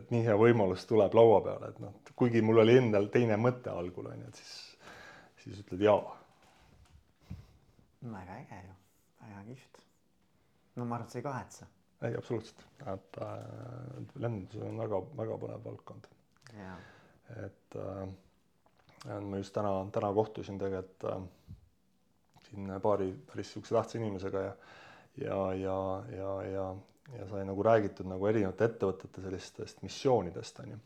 et 0.00 0.12
nii 0.12 0.28
hea 0.28 0.36
võimalus 0.40 0.84
tuleb 0.88 1.16
laua 1.16 1.40
peale, 1.44 1.72
et 1.72 1.80
noh, 1.84 1.96
kuigi 2.16 2.44
mul 2.44 2.64
oli 2.64 2.78
endal 2.80 3.10
teine 3.12 3.36
mõte 3.40 3.72
algul 3.72 4.12
on 4.12 4.24
ju, 4.24 4.30
et 4.32 4.40
siis, 4.40 4.54
siis 5.44 5.64
ütled 5.64 5.84
jaa. 5.88 6.00
väga 8.04 8.40
äge 8.40 8.62
ju 8.62 8.80
väga 9.28 9.44
kihvt 9.50 9.80
no 10.76 10.84
ma 10.84 10.98
arvan, 10.98 11.06
et 11.06 11.14
sa 11.14 11.18
ei 11.20 11.26
kahetse. 11.26 11.66
ei, 12.04 12.16
absoluutselt, 12.18 12.66
et 12.92 13.18
äh, 13.22 13.34
lennundus 14.20 14.62
on 14.62 14.80
väga-väga 14.82 15.40
põnev 15.44 15.64
valdkond. 15.64 16.08
et 17.44 17.78
äh, 17.80 19.20
ma 19.20 19.40
just 19.40 19.54
täna, 19.54 19.74
täna 19.92 20.12
kohtusin 20.16 20.58
tegelikult 20.58 21.10
äh, 21.10 21.22
siin 22.48 22.74
paari 22.82 23.12
päris 23.30 23.52
niisuguse 23.52 23.74
tähtsa 23.78 23.98
inimesega 23.98 24.48
ja 24.48 24.56
ja, 25.16 25.54
ja, 25.54 26.02
ja, 26.10 26.42
ja, 26.42 26.76
ja 27.18 27.28
sai 27.30 27.44
nagu 27.46 27.62
räägitud 27.62 28.08
nagu 28.10 28.26
erinevate 28.26 28.66
ettevõtete 28.66 29.22
sellistest 29.22 29.82
missioonidest, 29.86 30.58
on 30.64 30.74
ju. 30.74 30.78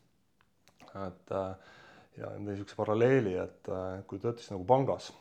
et 1.07 1.33
äh, 1.33 1.73
ja 2.18 2.35
niisuguse 2.42 2.76
paralleeli, 2.76 3.35
et 3.40 3.71
äh, 3.73 4.02
kui 4.07 4.21
töötasid 4.21 4.57
nagu 4.57 4.66
pangas, 4.68 5.12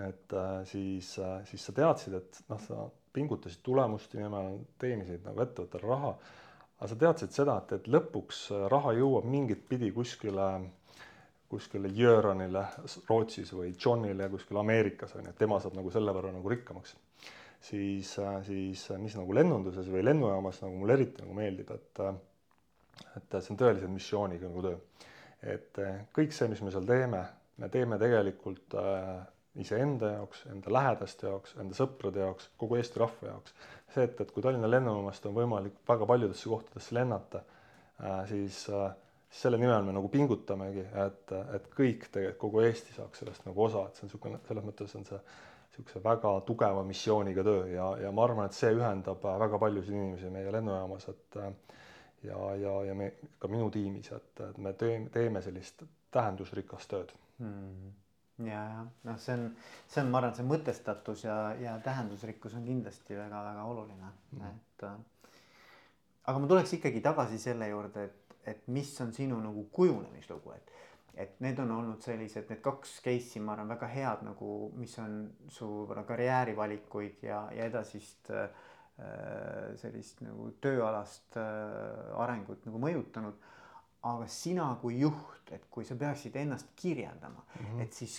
et 0.00 0.32
äh, 0.32 0.52
siis, 0.68 1.14
siis 1.48 1.64
sa 1.68 1.74
teadsid, 1.76 2.14
et 2.16 2.42
noh, 2.48 2.60
sa 2.64 2.86
pingutasid 3.12 3.60
tulemuste 3.64 4.20
nimel, 4.20 4.62
teenisid 4.80 5.24
nagu 5.26 5.42
ettevõttele 5.44 5.88
raha, 5.88 6.12
aga 6.78 6.88
sa 6.88 7.00
teadsid 7.02 7.34
seda, 7.34 7.58
et, 7.60 7.74
et 7.76 7.90
lõpuks 7.92 8.46
raha 8.72 8.94
jõuab 8.96 9.28
mingit 9.28 9.66
pidi 9.68 9.92
kuskile 9.92 10.48
kuskile 11.52 11.90
Jöranile 11.92 12.62
Rootsis 13.08 13.50
või 13.52 13.74
Johnile 13.76 14.30
kuskil 14.32 14.56
Ameerikas 14.56 15.12
on 15.18 15.26
ju, 15.26 15.32
et 15.34 15.40
tema 15.40 15.58
saab 15.60 15.76
nagu 15.76 15.90
selle 15.92 16.14
võrra 16.16 16.30
nagu 16.32 16.48
rikkamaks. 16.48 16.94
siis, 17.62 18.14
siis 18.46 18.86
mis 18.98 19.16
nagu 19.18 19.34
lennunduses 19.36 19.90
või 19.92 20.04
lennujaamas 20.06 20.62
nagu 20.64 20.78
mulle 20.80 20.96
eriti 20.96 21.22
nagu 21.22 21.36
meeldib, 21.36 21.74
et 21.76 22.02
et 23.16 23.36
see 23.36 23.52
on 23.52 23.60
tõeliselt 23.60 23.92
missiooniga 23.92 24.48
nagu 24.48 24.64
töö. 24.64 24.78
et 25.42 25.78
kõik 26.16 26.32
see, 26.32 26.48
mis 26.48 26.62
me 26.62 26.72
seal 26.72 26.88
teeme, 26.88 27.20
me 27.58 27.68
teeme 27.68 27.98
tegelikult 28.00 28.76
äh, 28.80 29.20
iseenda 29.60 30.14
jaoks, 30.14 30.46
enda 30.52 30.72
lähedaste 30.72 31.26
jaoks, 31.28 31.54
enda 31.60 31.76
sõprade 31.76 32.22
jaoks, 32.24 32.48
kogu 32.60 32.78
Eesti 32.78 33.00
rahva 33.02 33.28
jaoks. 33.34 33.54
see, 33.92 34.04
et, 34.08 34.20
et 34.24 34.30
kui 34.32 34.42
Tallinna 34.44 34.70
lennujaamast 34.70 35.26
on 35.28 35.34
võimalik 35.36 35.74
väga 35.88 36.06
paljudesse 36.08 36.48
kohtadesse 36.48 36.94
lennata 36.96 37.42
äh,, 38.00 38.22
siis 38.30 38.62
äh, 38.72 38.94
selle 39.42 39.58
nimel 39.60 39.84
me 39.84 39.92
nagu 39.96 40.08
pingutamegi, 40.12 40.86
et, 41.04 41.34
et 41.56 41.68
kõik 41.76 42.08
tegelikult, 42.08 42.40
kogu 42.40 42.64
Eesti 42.64 42.96
saaks 42.96 43.20
sellest 43.22 43.44
nagu 43.48 43.64
osa, 43.68 43.84
et 43.88 43.96
see 44.00 44.06
on 44.06 44.10
niisugune, 44.10 44.40
selles 44.48 44.66
mõttes 44.70 44.96
on 44.98 45.06
see 45.08 45.20
niisuguse 45.20 46.02
väga 46.04 46.32
tugeva 46.48 46.84
missiooniga 46.88 47.44
töö 47.44 47.62
ja, 47.74 47.90
ja 48.06 48.12
ma 48.12 48.24
arvan, 48.26 48.48
et 48.48 48.56
see 48.56 48.72
ühendab 48.76 49.24
väga 49.44 49.60
paljusid 49.60 49.92
inimesi 49.96 50.32
meie 50.32 50.52
lennujaamas, 50.52 51.08
et 51.12 51.40
ja, 52.24 52.40
ja, 52.60 52.76
ja 52.88 52.96
me 52.96 53.12
ka 53.40 53.52
minu 53.52 53.68
tiimis, 53.72 54.12
et, 54.16 54.44
et 54.48 54.60
me 54.64 54.72
teeme, 54.80 55.12
teeme 55.12 55.44
sellist 55.44 55.84
tähendusrikast 56.12 56.92
tööd. 56.92 57.12
Mm 57.40 58.01
ja, 58.46 58.62
ja 58.74 58.82
noh, 59.08 59.18
see 59.20 59.36
on, 59.38 59.46
see 59.88 60.02
on, 60.02 60.10
ma 60.10 60.20
arvan, 60.22 60.34
see 60.38 60.48
mõtestatus 60.48 61.24
ja, 61.26 61.36
ja 61.60 61.76
tähendusrikkus 61.84 62.56
on 62.58 62.66
kindlasti 62.66 63.18
väga-väga 63.18 63.64
oluline 63.64 64.12
mm., 64.32 64.50
et 64.50 64.86
aga 66.30 66.38
ma 66.38 66.48
tuleks 66.50 66.76
ikkagi 66.78 67.00
tagasi 67.04 67.38
selle 67.42 67.68
juurde, 67.68 68.04
et 68.08 68.18
et 68.46 68.68
mis 68.74 68.88
on 69.00 69.12
sinu 69.14 69.36
nagu 69.38 69.68
kujunemislugu, 69.72 70.52
et 70.56 70.72
et 71.14 71.40
need 71.44 71.58
on 71.60 71.70
olnud 71.74 72.00
sellised, 72.00 72.46
need 72.48 72.62
kaks 72.64 72.94
case'i, 73.04 73.40
ma 73.44 73.52
arvan, 73.52 73.68
väga 73.74 73.88
head 73.92 74.22
nagu, 74.24 74.52
mis 74.80 74.94
on 74.98 75.18
su 75.52 75.66
karjäärivalikuid 76.08 77.26
ja, 77.28 77.42
ja 77.52 77.66
edasist 77.68 78.30
äh, 78.32 78.46
sellist 79.76 80.22
nagu 80.24 80.48
tööalast 80.64 81.36
äh, 81.36 82.16
arengut 82.24 82.64
nagu 82.68 82.80
mõjutanud. 82.80 83.48
aga 84.02 84.26
sina 84.26 84.64
kui 84.80 84.96
juht, 84.98 85.52
et 85.54 85.68
kui 85.70 85.84
sa 85.84 85.94
peaksid 85.94 86.34
ennast 86.36 86.72
kirjeldama 86.76 87.44
mm, 87.44 87.66
-hmm. 87.66 87.82
et 87.82 87.92
siis 87.92 88.16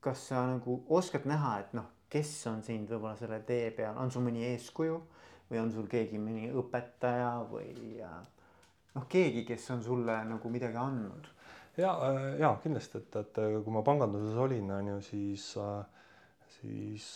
kas 0.00 0.28
sa 0.30 0.44
nagu 0.46 0.80
oskad 0.94 1.26
näha, 1.28 1.58
et 1.62 1.72
noh, 1.76 1.86
kes 2.08 2.32
on 2.50 2.62
sind 2.64 2.90
võib-olla 2.90 3.16
selle 3.18 3.40
tee 3.46 3.70
peal, 3.76 3.96
on 4.00 4.10
sul 4.10 4.24
mõni 4.24 4.46
eeskuju 4.52 4.98
või 5.50 5.62
on 5.62 5.72
sul 5.72 5.88
keegi 5.90 6.20
mõni 6.20 6.50
õpetaja 6.56 7.32
või 7.50 7.98
noh, 8.00 9.08
keegi, 9.10 9.44
kes 9.48 9.70
on 9.74 9.82
sulle 9.84 10.20
nagu 10.28 10.52
midagi 10.52 10.78
andnud? 10.80 11.32
ja, 11.78 11.94
äh, 12.08 12.28
ja 12.42 12.54
kindlasti, 12.62 13.02
et, 13.02 13.18
et 13.22 13.42
kui 13.64 13.74
ma 13.74 13.84
panganduses 13.86 14.38
olin, 14.40 14.70
on 14.74 14.92
ju, 14.94 15.00
siis, 15.10 15.50
äh, 15.62 16.14
siis 16.58 17.10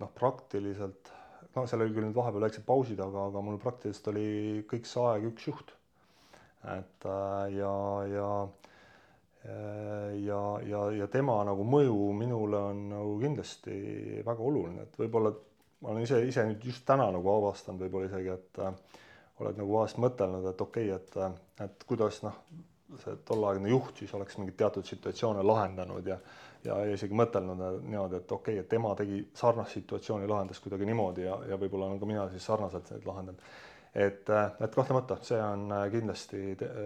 noh, 0.00 0.12
praktiliselt 0.16 1.12
no 1.56 1.64
seal 1.66 1.82
oli 1.84 1.94
küll 1.94 2.06
nüüd 2.06 2.16
vahepeal 2.16 2.46
väiksed 2.46 2.64
pausid, 2.68 3.00
aga, 3.02 3.28
aga 3.30 3.42
mul 3.44 3.58
praktiliselt 3.62 4.10
oli 4.12 4.28
kõik 4.70 4.88
see 4.88 5.04
aeg 5.10 5.28
üks 5.32 5.48
juht. 5.50 5.74
et 6.68 7.06
äh, 7.06 7.44
ja, 7.58 7.74
ja 8.10 8.30
ja, 9.44 10.40
ja, 10.66 10.80
ja 10.98 11.06
tema 11.12 11.38
nagu 11.46 11.64
mõju 11.64 12.12
minule 12.18 12.62
on 12.72 12.80
nagu 12.90 13.12
kindlasti 13.22 14.22
väga 14.26 14.42
oluline, 14.50 14.86
et 14.88 14.98
võib-olla 14.98 15.32
ma 15.82 15.92
olen 15.92 16.02
ise, 16.02 16.18
ise 16.26 16.44
nüüd 16.48 16.64
just 16.66 16.84
täna 16.88 17.06
nagu 17.14 17.30
avastanud 17.32 17.84
võib-olla 17.86 18.10
isegi, 18.10 18.34
et 18.34 18.62
oled 19.38 19.60
nagu 19.60 19.76
vahest 19.76 20.00
mõtelnud, 20.02 20.48
et 20.50 20.60
okei 20.66 20.90
okay,, 20.90 20.98
et, 21.22 21.62
et 21.64 21.86
kuidas 21.86 22.18
noh, 22.26 22.34
see 23.04 23.14
tolleaegne 23.28 23.70
juht 23.70 24.02
siis 24.02 24.12
oleks 24.18 24.40
mingeid 24.40 24.58
teatud 24.58 24.86
situatsioone 24.88 25.44
lahendanud 25.46 26.06
ja 26.08 26.18
ja, 26.66 26.78
isegi 26.92 27.16
mõtelnud 27.16 27.60
niimoodi, 27.86 28.18
et 28.18 28.32
okei 28.32 28.56
okay,, 28.56 28.64
et 28.64 28.68
tema 28.70 28.94
tegi 28.98 29.20
sarnast 29.36 29.76
situatsiooni, 29.76 30.28
lahendas 30.30 30.60
kuidagi 30.64 30.88
niimoodi 30.88 31.26
ja, 31.26 31.38
ja 31.52 31.58
võib-olla 31.60 31.88
olen 31.88 32.00
ka 32.00 32.08
mina 32.08 32.28
siis 32.32 32.46
sarnaselt 32.48 32.90
neid 32.92 33.06
lahendanud. 33.06 33.44
Et, 33.94 34.30
et 34.60 34.74
kahtlemata 34.74 35.18
see 35.22 35.40
on 35.42 35.72
kindlasti, 35.92 36.42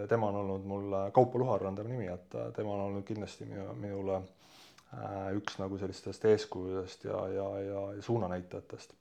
tema 0.09 0.31
on 0.31 0.41
olnud 0.45 0.67
mul, 0.69 0.97
Kaupo 1.13 1.39
Luhar 1.43 1.67
on 1.67 1.77
tema 1.79 1.93
nimi, 1.93 2.09
et 2.13 2.39
tema 2.57 2.75
on 2.77 2.87
olnud 2.89 3.07
kindlasti 3.07 3.47
minu, 3.49 3.69
minule 3.79 4.19
äh, 4.19 5.31
üks 5.39 5.59
nagu 5.63 5.79
sellistest 5.81 6.25
eeskujudest 6.33 7.09
ja, 7.09 7.23
ja, 7.37 7.49
ja 7.69 7.87
suunanäitajatest 8.01 8.95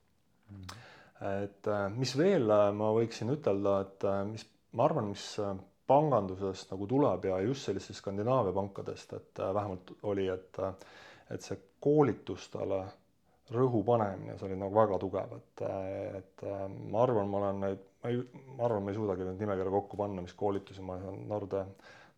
mm. 0.52 0.80
et 1.34 1.68
äh, 1.68 1.90
mis 1.96 2.16
veel 2.18 2.50
äh, 2.52 2.70
ma 2.76 2.92
võiksin 2.96 3.34
ütelda, 3.36 3.76
et 3.86 4.08
äh, 4.08 4.24
mis 4.30 4.48
ma 4.78 4.88
arvan, 4.88 5.12
mis 5.12 5.26
pangandusest 5.92 6.72
nagu 6.72 6.88
tuleb 6.88 7.28
ja 7.28 7.42
just 7.44 7.68
sellistest 7.68 8.00
Skandinaavia 8.00 8.54
pankadest, 8.56 9.14
et 9.18 9.42
vähemalt 9.42 9.96
oli, 10.08 10.30
et 10.32 10.60
et 11.32 11.44
see 11.44 11.58
koolitustele 11.84 12.82
rõhu 13.56 13.82
panemine, 13.88 14.38
see 14.40 14.48
oli 14.48 14.58
nagu 14.60 14.76
väga 14.76 14.98
tugev, 15.00 15.36
et, 15.38 15.64
et 16.20 16.44
ma 16.92 17.04
arvan, 17.04 17.30
ma 17.32 17.40
olen 17.40 17.62
neid, 17.66 17.86
ma 18.04 18.12
ei, 18.12 18.22
ma 18.58 18.68
arvan, 18.68 18.86
ma 18.86 18.94
ei 18.94 19.00
suudagi 19.00 19.28
nüüd 19.28 19.42
nimekirja 19.44 19.74
kokku 19.74 20.00
panna, 20.00 20.24
mis 20.26 20.38
koolitusi 20.38 20.86
ma 20.86 21.00
Norde, 21.30 21.66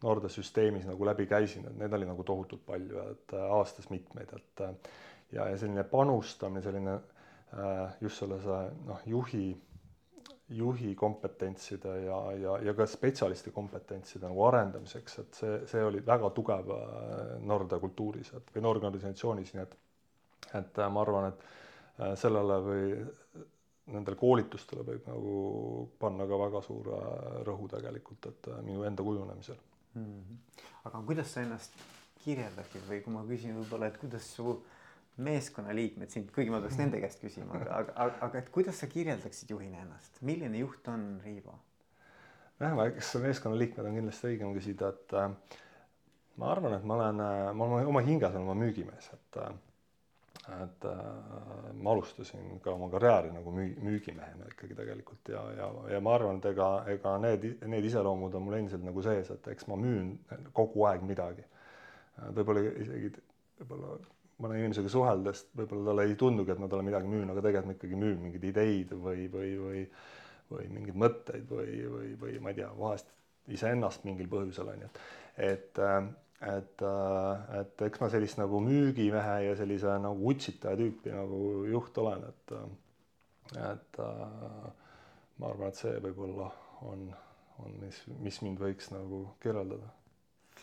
Norde 0.03 0.29
süsteemis 0.31 0.85
nagu 0.89 1.05
läbi 1.07 1.25
käisin, 1.27 1.65
et 1.69 1.79
neid 1.79 1.93
oli 1.95 2.07
nagu 2.07 2.23
tohutult 2.27 2.65
palju, 2.67 3.07
et 3.13 3.35
aastas 3.47 3.89
mitmeid, 3.91 4.31
et 4.35 4.63
ja, 5.31 5.47
ja 5.47 5.57
selline 5.57 5.83
panustamine, 5.87 6.63
selline 6.65 6.99
Äh, 7.53 7.89
just 8.01 8.17
sellise 8.17 8.55
noh, 8.87 9.01
juhi, 9.05 9.51
juhi 10.57 10.95
kompetentside 10.97 11.91
ja, 12.01 12.17
ja, 12.33 12.55
ja 12.65 12.73
ka 12.73 12.87
spetsialisti 12.89 13.51
kompetentside 13.53 14.25
nagu 14.25 14.47
arendamiseks, 14.47 15.17
et 15.21 15.37
see, 15.37 15.59
see 15.69 15.83
oli 15.85 16.01
väga 16.05 16.31
tugev 16.33 16.71
äh, 16.73 17.35
Norde 17.45 17.77
kultuuris, 17.83 18.31
et 18.39 18.49
või 18.55 18.65
Norde 18.65 18.89
organisatsioonis, 18.89 19.53
nii 19.53 19.65
et 19.67 19.77
et 20.61 20.81
äh, 20.81 20.89
ma 20.89 21.05
arvan, 21.05 21.29
et 21.29 21.45
sellele 22.17 22.55
või 22.65 22.87
nendele 23.91 24.15
koolitustele 24.15 24.85
võib 24.87 25.07
nagu 25.09 25.33
panna 25.99 26.27
ka 26.29 26.39
väga 26.39 26.61
suure 26.63 26.99
rõhu 27.47 27.67
tegelikult, 27.71 28.29
et 28.31 28.53
minu 28.63 28.85
enda 28.87 29.03
kujunemisel 29.03 29.57
mm. 29.57 30.05
-hmm. 30.05 30.61
aga 30.89 31.03
kuidas 31.09 31.33
sa 31.33 31.41
ennast 31.41 31.75
kirjeldaksid 32.23 32.87
või 32.87 33.01
kui 33.03 33.13
ma 33.13 33.25
küsin 33.27 33.57
võib-olla, 33.57 33.91
et 33.91 33.99
kuidas 33.99 34.29
su 34.35 34.53
äh, 34.53 34.83
meeskonnaliikmed 35.21 36.09
sind, 36.09 36.31
kuigi 36.33 36.49
ma 36.49 36.59
peaks 36.63 36.79
nende 36.79 36.99
käest 37.01 37.21
küsima, 37.21 37.53
aga, 37.59 37.75
aga, 38.01 38.15
aga 38.27 38.39
et 38.39 38.49
kuidas 38.53 38.79
sa 38.81 38.89
kirjeldaksid 38.89 39.51
juhina 39.53 39.83
ennast, 39.83 40.17
milline 40.25 40.63
juht 40.63 40.87
on 40.89 41.19
Riivo? 41.23 41.53
jah, 42.61 42.79
eks 42.87 43.11
meeskonnaliikmed 43.21 43.89
on 43.89 43.99
kindlasti 43.99 44.31
õigem 44.31 44.55
küsida, 44.57 44.89
et 44.93 45.15
äh, 45.19 45.59
ma 46.41 46.49
arvan, 46.53 46.77
et 46.79 46.87
ma 46.89 46.97
olen, 46.97 47.21
äh, 47.21 47.51
ma 47.53 47.67
olen 47.67 47.91
oma 47.91 48.01
hinges 48.05 48.33
olen 48.33 48.49
ma 48.49 48.57
müügimees, 48.57 49.11
et 49.13 49.39
äh, 49.43 49.53
et 50.51 50.85
äh, 50.85 51.73
ma 51.79 51.91
alustasin 51.93 52.59
ka 52.63 52.73
oma 52.75 52.89
karjääri 52.91 53.31
nagu 53.31 53.51
müü-, 53.55 53.77
müügimehena 53.79 54.49
ikkagi 54.51 54.75
tegelikult 54.75 55.29
ja, 55.31 55.43
ja, 55.57 55.69
ja 55.93 56.01
ma 56.03 56.15
arvan, 56.17 56.41
et 56.41 56.49
ega, 56.51 56.69
ega 56.91 57.13
need, 57.23 57.45
need 57.71 57.87
iseloomud 57.87 58.35
on 58.35 58.43
mul 58.47 58.57
endiselt 58.57 58.83
nagu 58.83 59.03
sees, 59.05 59.31
et 59.31 59.47
eks 59.53 59.69
ma 59.71 59.77
müün 59.79 60.17
kogu 60.53 60.83
aeg 60.89 61.05
midagi. 61.07 61.45
võib-olla 62.35 62.65
isegi, 62.83 63.13
võib-olla 63.61 63.95
mõne 64.43 64.59
inimesega 64.59 64.91
suheldes 64.91 65.45
võib-olla 65.55 65.91
talle 65.91 66.07
ei 66.09 66.17
tundugi, 66.19 66.51
et 66.51 66.59
ma 66.59 66.67
talle 66.67 66.85
midagi 66.85 67.07
müün, 67.07 67.31
aga 67.31 67.45
tegelikult 67.45 67.71
ma 67.71 67.77
ikkagi 67.77 68.01
müün 68.03 68.19
mingeid 68.27 68.49
ideid 68.51 68.93
või, 69.05 69.29
või, 69.31 69.55
või 69.63 69.85
või 70.53 70.67
mingeid 70.69 70.97
mõtteid 70.99 71.49
või, 71.49 71.77
või, 71.89 72.09
või 72.19 72.39
ma 72.43 72.51
ei 72.51 72.59
tea, 72.59 72.69
vahest 72.77 73.09
iseennast 73.53 74.03
mingil 74.07 74.27
põhjusel 74.31 74.69
on 74.73 74.83
ju, 74.85 74.89
et 75.37 75.79
et, 75.79 75.79
et 76.43 77.83
eks 77.87 78.01
ma 78.01 78.09
sellist 78.11 78.39
nagu 78.41 78.59
müügimehe 78.63 79.35
ja 79.47 79.55
sellise 79.59 79.97
nagu 80.03 80.29
utsitaja 80.33 80.79
tüüpi 80.79 81.13
nagu 81.15 81.39
juht 81.71 81.97
olen, 82.03 82.25
et 82.29 82.55
et 83.59 83.99
ma 83.99 85.49
arvan, 85.49 85.69
et 85.69 85.79
see 85.79 85.97
võib-olla 86.03 86.49
on, 86.89 87.09
on, 87.63 87.75
mis, 87.81 87.99
mis 88.23 88.39
mind 88.45 88.61
võiks 88.61 88.91
nagu 88.93 89.25
kirjeldada. 89.43 89.89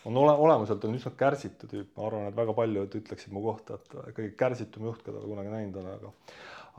On 0.09 0.17
ole, 0.17 0.33
olemuselt 0.33 0.85
on 0.89 0.97
üsna 0.97 1.13
kärsitu 1.19 1.69
tüüp, 1.69 1.91
ma 1.97 2.07
arvan, 2.09 2.31
et 2.31 2.37
väga 2.37 2.55
paljud 2.57 2.95
ütleksid 3.01 3.35
mu 3.37 3.43
kohta, 3.45 3.77
et 3.77 4.15
kõige 4.17 4.31
kärsitum 4.41 4.89
juht, 4.89 5.03
keda 5.05 5.21
kunagi 5.21 5.53
näinud 5.53 5.77
olen, 5.83 5.99
aga 5.99 6.13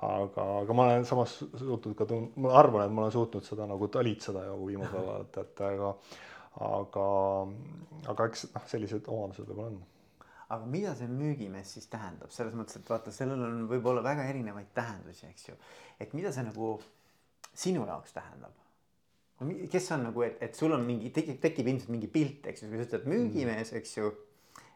aga, 0.07 0.45
aga 0.63 0.75
ma 0.75 0.87
olen 0.87 1.05
samas 1.05 1.35
suutnud 1.43 1.95
ka 1.99 2.07
tun-, 2.09 2.31
ma 2.41 2.55
arvan, 2.57 2.87
et 2.87 2.95
ma 2.95 3.03
olen 3.05 3.13
suutnud 3.13 3.45
seda 3.45 3.67
nagu 3.69 3.89
talitseda 3.91 4.47
ju 4.47 4.57
viimasel 4.65 5.03
ajal, 5.03 5.25
et, 5.27 5.39
et 5.43 5.63
aga 5.67 5.91
aga, 6.59 7.07
aga 8.11 8.27
eks 8.27 8.49
noh, 8.51 8.67
sellised 8.67 9.07
omadused 9.07 9.47
võib-olla 9.47 9.71
on 9.71 9.81
aga 10.51 10.67
mida 10.67 10.93
see 10.99 11.07
müügimees 11.07 11.75
siis 11.77 11.87
tähendab, 11.91 12.31
selles 12.35 12.55
mõttes, 12.57 12.79
et 12.79 12.89
vaata, 12.91 13.13
sellel 13.15 13.43
on 13.45 13.61
võib-olla 13.69 14.03
väga 14.03 14.25
erinevaid 14.31 14.73
tähendusi, 14.75 15.29
eks 15.29 15.47
ju. 15.47 15.55
et 16.03 16.15
mida 16.17 16.33
see 16.35 16.43
nagu 16.43 16.73
sinu 17.53 17.85
jaoks 17.87 18.17
tähendab? 18.17 18.57
kes 19.71 19.87
on 19.95 20.03
nagu, 20.05 20.21
et, 20.21 20.35
et 20.45 20.57
sul 20.57 20.75
on 20.75 20.83
mingi, 20.85 21.09
tekib, 21.15 21.39
tekib 21.41 21.71
ilmselt 21.71 21.89
mingi 21.93 22.09
pilt, 22.11 22.45
eks 22.51 22.61
ju, 22.61 22.67
kui 22.69 22.77
sa 22.77 22.85
ütled 22.89 23.07
müügimees, 23.09 23.71
eks 23.79 23.95
ju. 23.97 24.11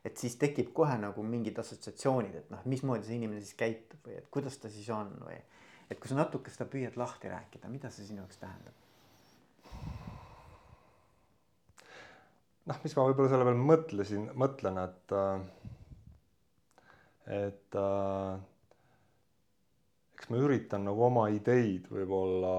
et 0.07 0.15
siis 0.21 0.39
tekib 0.41 0.71
kohe 0.77 0.95
nagu 1.01 1.25
mingid 1.25 1.59
assotsiatsioonid, 1.61 2.39
et 2.39 2.49
noh, 2.53 2.63
mismoodi 2.71 3.09
see 3.09 3.19
inimene 3.19 3.43
siis 3.43 3.59
käitub 3.59 4.07
või 4.07 4.17
et 4.21 4.31
kuidas 4.33 4.57
ta 4.61 4.71
siis 4.71 4.87
on 4.95 5.11
või. 5.27 5.37
et 5.91 5.99
kui 5.99 6.09
sa 6.09 6.17
natuke 6.21 6.53
seda 6.53 6.69
püüad 6.71 6.97
lahti 6.97 7.29
rääkida, 7.29 7.69
mida 7.69 7.91
see 7.93 8.07
sinu 8.07 8.23
jaoks 8.23 8.41
tähendab? 8.41 8.84
Noh, 12.69 12.81
mis 12.83 12.95
ma 12.97 13.05
võib-olla 13.09 13.31
selle 13.31 13.47
peale 13.47 13.67
mõtlesin, 13.71 14.29
mõtlen, 14.41 14.79
et, 14.81 15.15
et 17.35 17.77
äh, 17.81 18.31
eks 20.15 20.31
ma 20.31 20.41
üritan 20.41 20.87
nagu 20.87 21.05
oma 21.09 21.27
ideid 21.33 21.91
võib-olla 21.91 22.55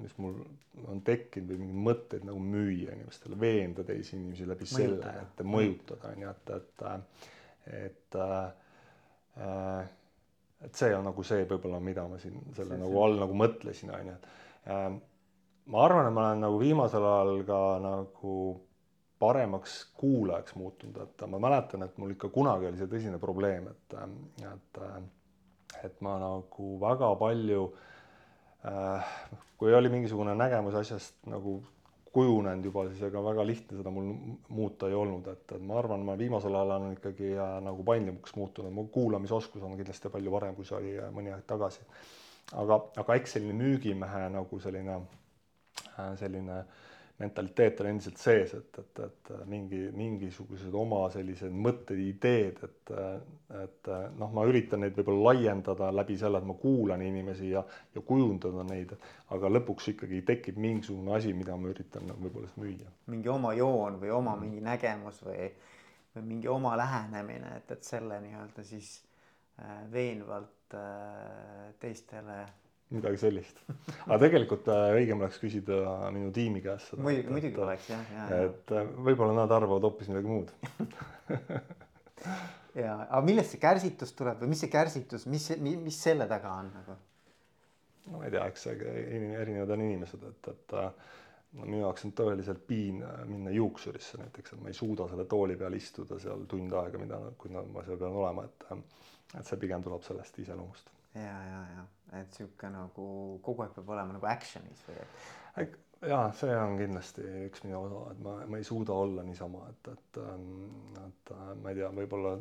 mis 0.00 0.16
mul 0.20 0.40
on 0.88 1.02
tekkinud 1.04 1.50
või 1.52 1.60
mingeid 1.60 1.84
mõtteid 1.88 2.26
nagu 2.28 2.40
müüa 2.42 2.94
inimestele, 2.96 3.36
veenda 3.40 3.84
teisi 3.86 4.16
inimesi 4.16 4.46
läbi 4.48 4.68
mõjutada. 4.68 5.12
selle, 5.12 5.24
et 5.26 5.42
mõjutada 5.54 6.12
on 6.14 6.24
ju, 6.24 6.34
et, 6.34 6.52
et, 6.56 6.84
et 7.80 8.18
äh, 8.24 9.90
et 10.60 10.76
see 10.76 10.92
on 10.96 11.06
nagu 11.08 11.24
see 11.24 11.44
võib-olla, 11.48 11.80
mida 11.84 12.04
ma 12.08 12.18
siin 12.20 12.40
selle 12.56 12.74
see, 12.74 12.80
nagu 12.82 12.92
see. 12.92 13.04
all 13.04 13.20
nagu 13.22 13.36
mõtlesin, 13.42 13.92
on 13.96 14.10
ju, 14.10 14.16
et 14.16 14.72
äh, 14.72 14.88
ma 15.72 15.84
arvan, 15.84 16.08
et 16.08 16.16
ma 16.16 16.26
olen 16.30 16.44
nagu 16.46 16.60
viimasel 16.60 17.06
ajal 17.12 17.44
ka 17.48 17.60
nagu 17.84 18.34
paremaks 19.20 19.76
kuulajaks 20.00 20.56
muutunud, 20.56 20.96
et 21.04 21.24
ma 21.28 21.38
mäletan, 21.42 21.84
et 21.84 21.98
mul 22.00 22.16
ikka 22.16 22.32
kunagi 22.32 22.70
oli 22.70 22.80
see 22.80 22.88
tõsine 22.88 23.20
probleem, 23.20 23.68
et, 23.68 23.96
et, 24.48 24.82
et 25.84 26.00
ma 26.04 26.16
nagu 26.22 26.72
väga 26.80 27.12
palju 27.20 27.66
äh, 27.68 27.88
Äh, 28.60 29.04
kui 29.58 29.74
oli 29.74 29.88
mingisugune 29.88 30.34
nägemus 30.36 30.74
asjast 30.76 31.14
nagu 31.32 31.62
kujunenud 32.12 32.64
juba, 32.64 32.82
siis 32.90 33.06
ega 33.08 33.22
väga 33.24 33.46
lihtne 33.48 33.78
seda 33.78 33.92
mul 33.94 34.10
muuta 34.52 34.90
ei 34.90 34.96
olnud, 34.98 35.30
et, 35.32 35.46
et 35.56 35.62
ma 35.64 35.78
arvan, 35.80 36.04
ma 36.04 36.16
viimasel 36.20 36.58
ajal 36.58 36.74
olen 36.74 36.98
ikkagi 36.98 37.30
äh, 37.38 37.54
nagu 37.64 37.86
paindlikumaks 37.88 38.36
muutunud, 38.36 38.74
mu 38.76 38.84
kuulamisoskus 38.92 39.64
on 39.64 39.78
kindlasti 39.80 40.12
palju 40.12 40.34
parem, 40.34 40.58
kui 40.58 40.68
see 40.68 40.76
oli 40.76 40.92
äh, 41.00 41.08
mõni 41.14 41.32
aeg 41.32 41.46
tagasi. 41.48 41.86
aga, 42.52 42.80
aga 43.00 43.16
eks 43.16 43.38
selline 43.38 43.56
müügimehe 43.56 44.26
nagu 44.36 44.60
selline, 44.60 44.98
selline 46.20 46.58
äh, 46.58 46.89
mentaliteet 47.20 47.80
on 47.80 47.88
endiselt 47.90 48.20
sees, 48.20 48.52
et, 48.56 48.78
et, 48.80 49.00
et 49.04 49.30
mingi, 49.48 49.80
mingisugused 49.96 50.74
oma 50.76 51.02
sellised 51.12 51.52
mõtted, 51.52 51.98
ideed, 52.00 52.60
et, 52.64 52.92
et 53.60 53.90
noh, 54.16 54.30
ma 54.36 54.44
üritan 54.48 54.80
neid 54.84 54.96
võib-olla 54.96 55.34
laiendada 55.34 55.90
läbi 55.92 56.16
selle, 56.20 56.40
et 56.40 56.48
ma 56.48 56.56
kuulan 56.60 57.04
inimesi 57.04 57.52
ja, 57.52 57.62
ja 57.94 58.04
kujundada 58.06 58.64
neid, 58.70 58.94
aga 59.36 59.52
lõpuks 59.52 59.90
ikkagi 59.92 60.22
tekib 60.30 60.60
mingisugune 60.60 61.12
asi, 61.18 61.34
mida 61.36 61.56
ma 61.60 61.68
üritan 61.72 62.08
nagu 62.08 62.24
võib-olla 62.24 62.48
müüa. 62.60 62.94
mingi 63.12 63.32
oma 63.32 63.52
joon 63.58 64.00
või 64.00 64.14
oma 64.16 64.36
mingi 64.40 64.64
nägemus 64.64 65.20
või, 65.26 65.50
või 66.16 66.26
mingi 66.32 66.48
oma 66.48 66.72
lähenemine, 66.80 67.58
et, 67.60 67.76
et 67.76 67.84
selle 67.84 68.22
nii-öelda 68.24 68.64
siis 68.64 68.96
äh, 69.60 69.84
veenvalt 69.92 70.78
äh, 70.78 71.68
teistele 71.84 72.46
midagi 72.94 73.20
sellist. 73.22 73.60
aga 74.06 74.18
tegelikult 74.24 74.68
äh, 74.72 74.86
õigem 74.98 75.20
oleks 75.22 75.38
küsida 75.42 75.76
minu 76.14 76.32
tiimi 76.34 76.62
käest 76.64 76.90
seda. 76.90 77.02
muidugi, 77.04 77.30
muidugi 77.34 77.62
oleks 77.62 77.90
jah, 77.92 78.02
ja, 78.16 78.24
ja. 78.32 78.40
et 78.48 78.74
äh, 78.74 78.90
võib-olla 79.08 79.36
nad 79.36 79.54
arvavad 79.54 79.86
hoopis 79.86 80.10
midagi 80.10 80.30
muud 80.30 80.50
ja, 82.82 82.96
aga 83.06 83.22
millest 83.26 83.54
see 83.54 83.62
kärsitus 83.62 84.14
tuleb 84.18 84.42
või 84.42 84.52
mis 84.54 84.64
see 84.64 84.72
kärsitus, 84.72 85.28
mis, 85.30 85.48
mis 85.60 86.02
selle 86.08 86.26
taga 86.30 86.56
on 86.64 86.74
nagu? 86.74 86.98
no 88.10 88.18
ma 88.18 88.26
ei 88.26 88.34
tea, 88.34 88.44
eks 88.50 88.66
see 88.66 88.92
erinevad 89.44 89.74
on 89.76 89.86
inimesed, 89.86 90.28
et, 90.32 90.52
et 90.54 90.78
äh, 90.82 91.16
no 91.54 91.66
minu 91.66 91.84
jaoks 91.84 92.08
on 92.08 92.14
tõeliselt 92.18 92.66
piin 92.66 93.04
minna 93.30 93.54
juuksurisse 93.54 94.18
näiteks, 94.18 94.56
et 94.56 94.64
ma 94.64 94.70
ei 94.72 94.78
suuda 94.78 95.06
selle 95.10 95.30
tooli 95.30 95.58
peal 95.60 95.78
istuda 95.78 96.18
seal 96.22 96.42
tund 96.50 96.74
aega, 96.82 96.98
mida, 97.02 97.22
kui 97.38 97.54
ma 97.54 97.86
seal 97.86 98.02
pean 98.02 98.18
olema, 98.24 98.48
et 98.50 98.72
et 99.38 99.46
see 99.46 99.60
pigem 99.62 99.78
tuleb 99.78 100.02
sellest 100.02 100.40
iseloomust 100.42 100.88
ja, 101.14 101.36
ja, 101.50 101.60
ja 101.76 101.86
et 102.20 102.34
sihuke 102.34 102.70
nagu 102.72 103.06
kogu 103.44 103.64
aeg 103.64 103.76
peab 103.76 103.94
olema 103.94 104.16
nagu 104.16 104.26
action'is 104.30 104.82
või 104.88 104.98
et? 105.62 105.78
ja 106.10 106.20
see 106.36 106.52
on 106.56 106.76
kindlasti 106.80 107.24
üks 107.46 107.64
minu 107.66 107.82
osa, 107.84 108.04
et 108.14 108.20
ma, 108.24 108.36
ma 108.50 108.60
ei 108.60 108.66
suuda 108.66 108.96
olla 108.96 109.24
niisama, 109.26 109.66
et, 109.72 109.90
et, 109.92 110.20
ähm, 110.22 110.44
et 111.04 111.32
äh, 111.36 111.48
ma 111.60 111.72
ei 111.72 111.80
tea, 111.80 111.90
võib-olla 111.96 112.36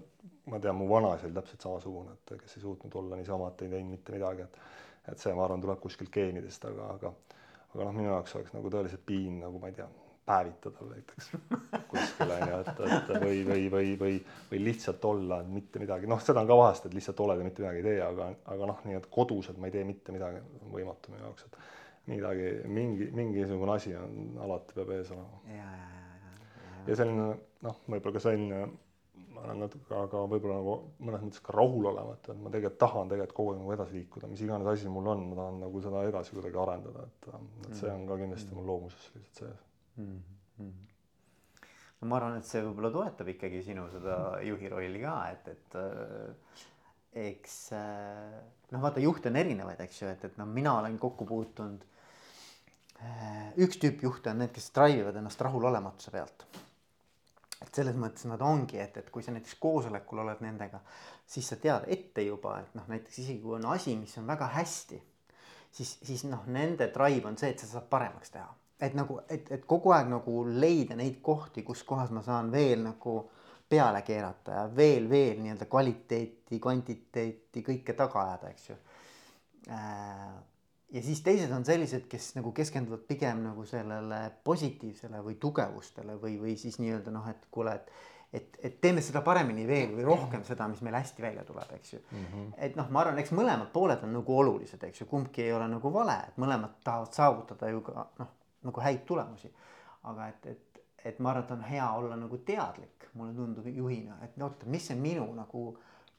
ma 0.49 0.61
tean, 0.63 0.77
mu 0.79 0.87
vanaisa 0.89 1.27
oli 1.27 1.35
täpselt 1.35 1.65
samasugune, 1.67 2.15
et 2.15 2.35
kes 2.39 2.55
ei 2.57 2.63
suutnud 2.63 2.95
olla 3.01 3.19
niisama, 3.19 3.49
et 3.51 3.65
ei 3.65 3.73
teinud 3.75 3.97
mitte 3.97 4.15
midagi, 4.15 4.47
et 4.47 4.61
et 5.09 5.17
see, 5.17 5.31
ma 5.33 5.41
arvan, 5.41 5.61
tuleb 5.63 5.79
kuskilt 5.81 6.11
geenidest, 6.13 6.65
aga, 6.69 6.91
aga 6.93 7.13
aga 7.73 7.85
noh, 7.85 7.95
minu 7.95 8.11
jaoks 8.11 8.35
oleks 8.37 8.53
nagu 8.53 8.69
tõeliselt 8.73 9.03
piin 9.05 9.39
nagu 9.43 9.61
ma 9.61 9.69
ei 9.71 9.77
tea 9.77 9.87
päevitada 10.29 10.85
näiteks. 10.89 11.29
Kuskil 11.89 12.33
on 12.35 12.43
ju, 12.49 12.57
et, 12.59 12.81
et 12.85 13.11
või, 13.23 13.39
või, 13.47 13.63
või, 13.73 13.93
või, 13.99 14.17
või 14.51 14.61
lihtsalt 14.67 15.05
olla 15.09 15.39
mitte 15.45 15.81
midagi, 15.81 16.09
noh, 16.09 16.21
seda 16.21 16.43
on 16.43 16.49
ka 16.49 16.57
vahest, 16.59 16.85
et 16.85 16.97
lihtsalt 16.97 17.21
oled 17.25 17.41
ja 17.41 17.47
mitte 17.47 17.63
midagi 17.63 17.81
ei 17.81 17.87
tee, 17.87 18.01
aga, 18.05 18.29
aga 18.53 18.67
noh, 18.69 18.83
nii 18.85 18.97
et 18.99 19.07
kodus, 19.13 19.49
et 19.49 19.57
ma 19.61 19.69
ei 19.69 19.73
tee 19.73 19.85
mitte 19.87 20.13
midagi, 20.13 20.41
on 20.61 20.75
võimatu 20.75 21.13
minu 21.13 21.25
jaoks, 21.25 21.47
et 21.47 21.57
midagi, 22.13 22.51
mingi, 22.69 23.07
mingisugune 23.17 23.73
asi 23.73 23.95
on 23.97 24.37
alati 24.45 24.77
peab 24.77 24.91
ees 24.97 25.09
olema. 25.15 25.41
ja, 25.49 25.71
ja, 25.79 25.87
ja, 26.03 26.35
ja. 26.67 26.83
ja 26.91 26.99
selline 27.01 27.31
noh, 27.65 27.81
võib-olla 27.87 28.17
ka 28.19 28.21
selline, 28.27 28.59
ma 29.33 29.45
olen 29.47 29.63
natuke, 29.63 29.95
aga 29.97 30.21
võib-olla 30.29 30.59
nagu 30.59 30.75
mõnes 31.07 31.23
mõttes 31.25 31.45
ka 31.45 31.55
rahulolematu, 31.57 32.35
et 32.35 32.43
ma 32.43 32.51
tegelikult 32.53 32.83
tahan 32.85 33.09
tegelikult 33.15 33.37
kogu 33.39 33.55
aeg 33.55 33.63
nagu 33.63 33.73
edasi 33.79 33.97
liikuda, 33.97 34.29
mis 34.29 34.45
iganes 34.45 34.69
asi 34.75 34.93
mul 34.93 35.09
on, 35.15 35.25
ma 35.31 35.41
tahan 35.41 35.57
nagu 35.65 35.81
seda 35.87 36.05
edasi 36.11 36.37
kuidagi 36.37 36.61
arendada, 36.67 37.07
et, 37.09 37.33
et 37.65 37.81
see 37.81 37.89
on 37.95 38.05
ka 38.09 38.19
kindlasti 38.21 38.59
mul 38.59 38.71
loomuses 38.73 39.09
lihtsalt 39.15 39.43
sees 39.43 39.68
mm. 39.97 40.21
-hmm. 40.59 40.71
no 41.99 42.07
ma 42.07 42.17
arvan, 42.17 42.37
et 42.37 42.45
see 42.47 42.61
võib-olla 42.63 42.91
toetab 42.91 43.27
ikkagi 43.33 43.63
sinu 43.63 43.87
seda 43.91 44.39
juhi 44.45 44.69
rolli 44.71 45.01
ka, 45.03 45.15
et, 45.33 45.47
et 45.47 45.79
äh, 45.79 46.59
eks 47.29 47.57
äh, 47.73 48.39
noh, 48.71 48.81
vaata 48.81 49.01
juhte 49.03 49.31
on 49.31 49.39
erinevaid, 49.41 49.81
eks 49.85 50.01
ju, 50.03 50.09
et, 50.11 50.25
et 50.29 50.37
noh, 50.37 50.49
mina 50.49 50.77
olen 50.79 50.97
kokku 51.01 51.25
puutunud 51.29 51.85
äh,. 53.01 53.51
üks 53.57 53.79
tüüp 53.81 54.03
juhte 54.05 54.33
on 54.33 54.43
need, 54.43 54.53
kes 54.55 54.71
drive 54.75 55.05
ivad 55.05 55.17
ennast 55.19 55.41
rahulolematuse 55.41 56.13
pealt. 56.13 56.45
et 57.59 57.75
selles 57.75 57.97
mõttes 57.99 58.23
nad 58.29 58.41
ongi, 58.41 58.79
et, 58.79 58.95
et 58.97 59.09
kui 59.11 59.23
sa 59.23 59.33
näiteks 59.35 59.57
koosolekul 59.59 60.21
oled 60.23 60.39
nendega, 60.45 60.79
siis 61.27 61.49
sa 61.49 61.57
tead 61.59 61.89
ette 61.91 62.23
juba, 62.23 62.59
et 62.61 62.77
noh, 62.77 62.85
näiteks 62.87 63.19
isegi 63.19 63.41
kui 63.43 63.57
on 63.57 63.67
asi, 63.73 63.97
mis 63.99 64.15
on 64.21 64.29
väga 64.29 64.47
hästi, 64.53 65.01
siis, 65.71 65.97
siis 66.05 66.23
noh, 66.29 66.45
nende 66.47 66.87
drive 66.93 67.27
on 67.27 67.37
see, 67.37 67.51
et 67.51 67.59
sa 67.59 67.67
saad 67.73 67.89
paremaks 67.91 68.31
teha 68.37 68.47
et 68.79 68.95
nagu, 68.95 69.19
et, 69.29 69.51
et 69.51 69.65
kogu 69.67 69.91
aeg 69.95 70.09
nagu 70.11 70.43
leida 70.47 70.95
neid 70.99 71.19
kohti, 71.23 71.63
kus 71.67 71.83
kohas 71.87 72.13
ma 72.15 72.23
saan 72.25 72.51
veel 72.51 72.83
nagu 72.85 73.15
peale 73.69 74.01
keerata 74.07 74.55
ja 74.55 74.67
veel, 74.75 75.09
veel 75.09 75.41
nii-öelda 75.43 75.67
kvaliteeti, 75.69 76.59
kvantiteeti, 76.61 77.63
kõike 77.65 77.93
taga 77.97 78.23
ajada, 78.23 78.53
eks 78.53 78.69
ju. 78.71 78.77
Äh, 79.75 80.37
ja 80.95 81.03
siis 81.05 81.21
teised 81.25 81.51
on 81.53 81.67
sellised, 81.67 82.07
kes 82.09 82.31
nagu 82.39 82.53
keskenduvad 82.55 83.03
pigem 83.09 83.43
nagu 83.45 83.65
sellele 83.69 84.23
positiivsele 84.47 85.21
või 85.25 85.37
tugevustele 85.41 86.15
või, 86.21 86.39
või 86.41 86.55
siis 86.57 86.79
nii-öelda 86.81 87.13
noh, 87.13 87.27
et 87.29 87.45
kuule, 87.51 87.75
et 87.75 88.07
et, 88.33 88.57
et 88.61 88.75
teeme 88.77 89.01
seda 89.01 89.23
paremini 89.25 89.63
veel 89.65 89.95
või 89.97 90.03
rohkem 90.05 90.43
seda, 90.45 90.67
mis 90.69 90.83
meil 90.85 90.93
hästi 90.99 91.23
välja 91.23 91.41
tuleb, 91.47 91.71
eks 91.73 91.93
ju 91.95 91.99
mm. 91.99 92.25
-hmm. 92.25 92.51
et 92.65 92.75
noh, 92.77 92.89
ma 92.93 93.01
arvan, 93.01 93.17
eks 93.17 93.31
mõlemad 93.33 93.71
pooled 93.73 94.03
on 94.05 94.13
nagu 94.13 94.35
olulised, 94.37 94.83
eks 94.85 95.01
ju, 95.01 95.07
kumbki 95.09 95.47
ei 95.47 95.53
ole 95.53 95.65
nagu 95.71 95.93
vale, 95.93 96.17
et 96.27 96.37
mõlemad 96.37 96.75
tahavad 96.85 97.17
saavutada 97.17 97.71
ju 97.73 97.81
ka 97.81 98.05
noh 98.19 98.35
nagu 98.67 98.81
häid 98.83 99.05
tulemusi. 99.07 99.51
aga 100.09 100.27
et, 100.31 100.45
et, 100.47 100.81
et 101.05 101.19
ma 101.19 101.33
arvan, 101.33 101.43
et 101.43 101.51
on 101.51 101.63
hea 101.67 101.91
olla 101.99 102.15
nagu 102.15 102.37
teadlik, 102.47 103.09
mulle 103.19 103.33
tundub 103.35 103.65
juhina, 103.67 104.19
et 104.23 104.37
oota, 104.41 104.67
mis 104.71 104.85
see 104.87 104.95
minu 104.99 105.25
nagu 105.35 105.63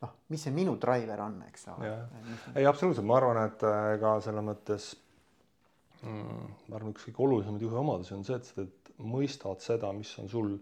noh, 0.00 0.16
mis 0.32 0.42
see 0.46 0.52
minu 0.54 0.76
driver 0.80 1.22
on, 1.24 1.38
eks 1.48 1.68
ole. 1.74 1.92
ei, 2.54 2.66
absoluutselt, 2.68 3.06
ma 3.08 3.16
arvan, 3.20 3.40
et 3.48 3.64
ega 3.68 4.16
äh, 4.16 4.22
selles 4.24 4.46
mõttes 4.46 4.90
mm, 6.02 6.50
ma 6.68 6.78
arvan, 6.78 6.94
üks 6.94 7.08
kõige 7.08 7.24
olulisemaid 7.26 7.64
juhi 7.66 7.80
omadusi 7.82 8.16
on 8.16 8.26
see, 8.26 8.38
et 8.40 8.48
sa 8.48 8.60
teed, 8.60 8.92
mõistad 9.00 9.64
seda, 9.64 9.92
mis 9.96 10.10
on 10.20 10.28
sul 10.28 10.54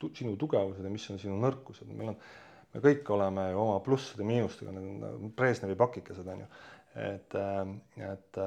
tu, 0.00 0.10
sinu 0.16 0.36
tugevused 0.40 0.84
ja 0.84 0.92
mis 0.92 1.06
on 1.12 1.20
sinu 1.20 1.38
nõrkused, 1.40 1.88
meil 1.96 2.12
on, 2.12 2.18
me 2.74 2.82
kõik 2.84 3.08
oleme 3.14 3.50
ju 3.50 3.60
oma 3.62 3.78
plusside, 3.84 4.24
miinustega, 4.28 4.74
need 4.76 5.04
on 5.08 5.32
Brežnevi 5.36 5.78
pakikesed 5.80 6.28
on 6.28 6.44
ju 6.44 6.50
et, 6.96 7.34
et 8.00 8.38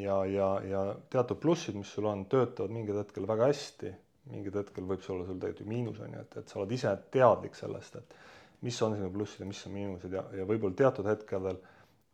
ja, 0.00 0.16
ja, 0.24 0.48
ja 0.64 0.82
teatud 1.12 1.40
plussid, 1.42 1.76
mis 1.76 1.90
sul 1.92 2.08
on, 2.08 2.24
töötavad 2.32 2.72
mingil 2.72 3.00
hetkel 3.02 3.26
väga 3.28 3.50
hästi, 3.50 3.92
mingil 4.32 4.56
hetkel 4.60 4.86
võib 4.88 5.02
see 5.04 5.14
olla 5.14 5.26
sul 5.28 5.40
tegelikult 5.42 5.66
ju 5.66 5.72
miinus 5.72 6.00
on 6.00 6.16
ju, 6.16 6.24
et, 6.24 6.38
et 6.40 6.52
sa 6.52 6.60
oled 6.60 6.72
ise 6.72 6.94
teadlik 7.14 7.58
sellest, 7.58 7.98
et 8.00 8.16
mis 8.62 8.78
on 8.86 8.96
sinu 8.96 9.10
plussid 9.12 9.42
ja 9.42 9.48
mis 9.48 9.62
on 9.66 9.76
miinused 9.76 10.14
ja, 10.14 10.24
ja 10.38 10.46
võib-olla 10.48 10.78
teatud 10.78 11.08
hetkedel 11.10 11.58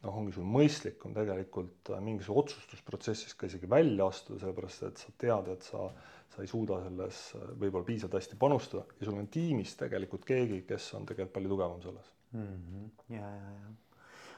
noh, 0.05 0.14
ongi 0.14 0.35
sul 0.37 0.47
mõistlikum 0.49 1.14
tegelikult 1.17 1.91
äh, 1.93 2.03
mingisuguse 2.05 2.45
otsustusprotsessis 2.45 3.35
ka 3.38 3.49
isegi 3.51 3.71
välja 3.71 4.07
astuda, 4.09 4.43
sellepärast 4.45 4.87
et 4.88 5.03
sa 5.03 5.14
tead, 5.21 5.51
et 5.55 5.67
sa, 5.67 5.88
sa 6.35 6.45
ei 6.45 6.51
suuda 6.51 6.81
selles 6.87 7.25
äh, 7.37 7.51
võib-olla 7.59 7.88
piisavalt 7.88 8.21
hästi 8.21 8.38
panustada 8.41 8.87
ja 9.01 9.09
sul 9.09 9.19
on 9.19 9.29
tiimis 9.33 9.75
tegelikult 9.81 10.25
keegi, 10.29 10.62
kes 10.69 10.93
on 10.99 11.09
tegelikult 11.09 11.37
palju 11.37 11.53
tugevam 11.55 11.85
selles 11.85 12.14
mm. 12.33 12.49
-hmm. 12.49 12.88
ja, 13.19 13.35
ja, 13.35 13.53
ja. 13.59 13.77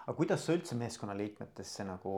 Aga 0.07 0.17
kuidas 0.17 0.45
sa 0.47 0.57
üldse 0.57 0.77
meeskonnaliikmetesse 0.81 1.87
nagu 1.89 2.15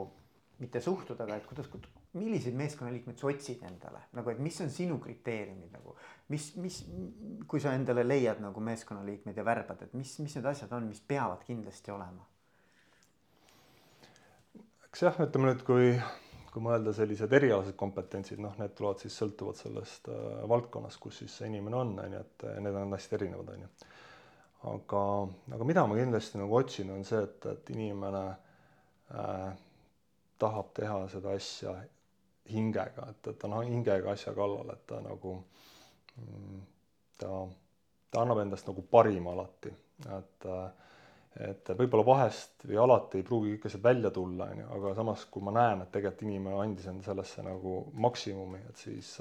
mitte 0.61 0.81
suhtuda, 0.81 1.25
aga 1.25 1.37
et 1.39 1.47
kuidas, 1.49 1.69
milliseid 2.13 2.55
meeskonnaliikmeid 2.57 3.19
sa 3.19 3.29
otsid 3.31 3.63
endale 3.67 4.03
nagu, 4.13 4.29
et 4.31 4.41
mis 4.43 4.59
on 4.61 4.69
sinu 4.71 4.99
kriteeriumid 5.01 5.73
nagu, 5.73 5.95
mis, 6.31 6.51
mis, 6.61 6.81
kui 7.49 7.63
sa 7.63 7.73
endale 7.77 8.05
leiad 8.05 8.41
nagu 8.43 8.61
meeskonnaliikmeid 8.63 9.39
ja 9.39 9.45
värbad, 9.47 9.87
et 9.87 9.95
mis, 9.97 10.13
mis 10.23 10.37
need 10.37 10.51
asjad 10.53 10.75
on, 10.77 10.87
mis 10.91 11.01
peavad 11.01 11.43
kindlasti 11.47 11.93
olema? 11.95 12.27
eks 14.93 15.07
jah, 15.07 15.23
ütleme 15.25 15.49
nüüd, 15.49 15.63
kui, 15.65 15.87
kui 16.53 16.61
mõelda 16.61 16.93
sellised 16.93 17.31
erialased 17.33 17.73
kompetentsid, 17.79 18.37
noh, 18.43 18.53
need 18.61 18.75
tulevad 18.77 19.01
siis 19.01 19.15
sõltuvalt 19.17 19.57
sellest 19.57 20.09
äh, 20.13 20.43
valdkonnast, 20.49 20.99
kus 21.01 21.23
siis 21.23 21.39
see 21.39 21.49
inimene 21.49 21.79
on, 21.79 21.95
on 22.03 22.13
ju, 22.13 22.21
et 22.21 22.45
need 22.61 22.77
on 22.77 22.93
hästi 22.93 23.17
erinevad, 23.17 23.49
on 23.55 23.65
ju. 23.65 23.71
Aga, 24.71 25.03
aga 25.55 25.67
mida 25.67 25.85
ma 25.87 25.97
kindlasti 25.97 26.39
nagu 26.41 26.55
otsin, 26.59 26.91
on 26.95 27.03
see, 27.07 27.23
et, 27.23 27.47
et 27.51 27.73
inimene 27.75 28.23
äh, 29.13 29.49
tahab 30.39 30.71
teha 30.77 31.01
seda 31.11 31.35
asja 31.37 31.73
hingega, 32.51 33.09
et, 33.11 33.31
et 33.31 33.39
ta 33.39 33.49
on 33.49 33.67
hingega 33.67 34.13
asja 34.13 34.35
kallal, 34.35 34.71
et 34.73 34.85
ta 34.87 34.99
nagu 35.03 35.35
mm, 36.19 36.63
ta, 37.19 37.43
ta 38.11 38.23
annab 38.23 38.43
endast 38.43 38.67
nagu 38.69 38.85
parima 38.91 39.35
alati, 39.35 39.73
et 40.19 40.49
äh, 40.51 40.71
et 41.41 41.69
võib-olla 41.77 42.05
vahest 42.05 42.65
või 42.67 42.77
alati 42.77 43.17
ei 43.17 43.25
pruugi 43.25 43.55
ikka 43.55 43.71
sealt 43.71 43.83
välja 43.87 44.11
tulla, 44.13 44.51
on 44.53 44.59
ju, 44.61 44.65
aga 44.75 44.91
samas, 44.99 45.23
kui 45.33 45.41
ma 45.41 45.53
näen, 45.55 45.81
et 45.81 45.89
tegelikult 45.93 46.27
inimene 46.27 46.59
andis 46.61 46.85
enda 46.91 47.05
sellesse 47.07 47.45
nagu 47.45 47.79
maksimumi, 48.05 48.59
et 48.69 48.83
siis, 48.83 49.15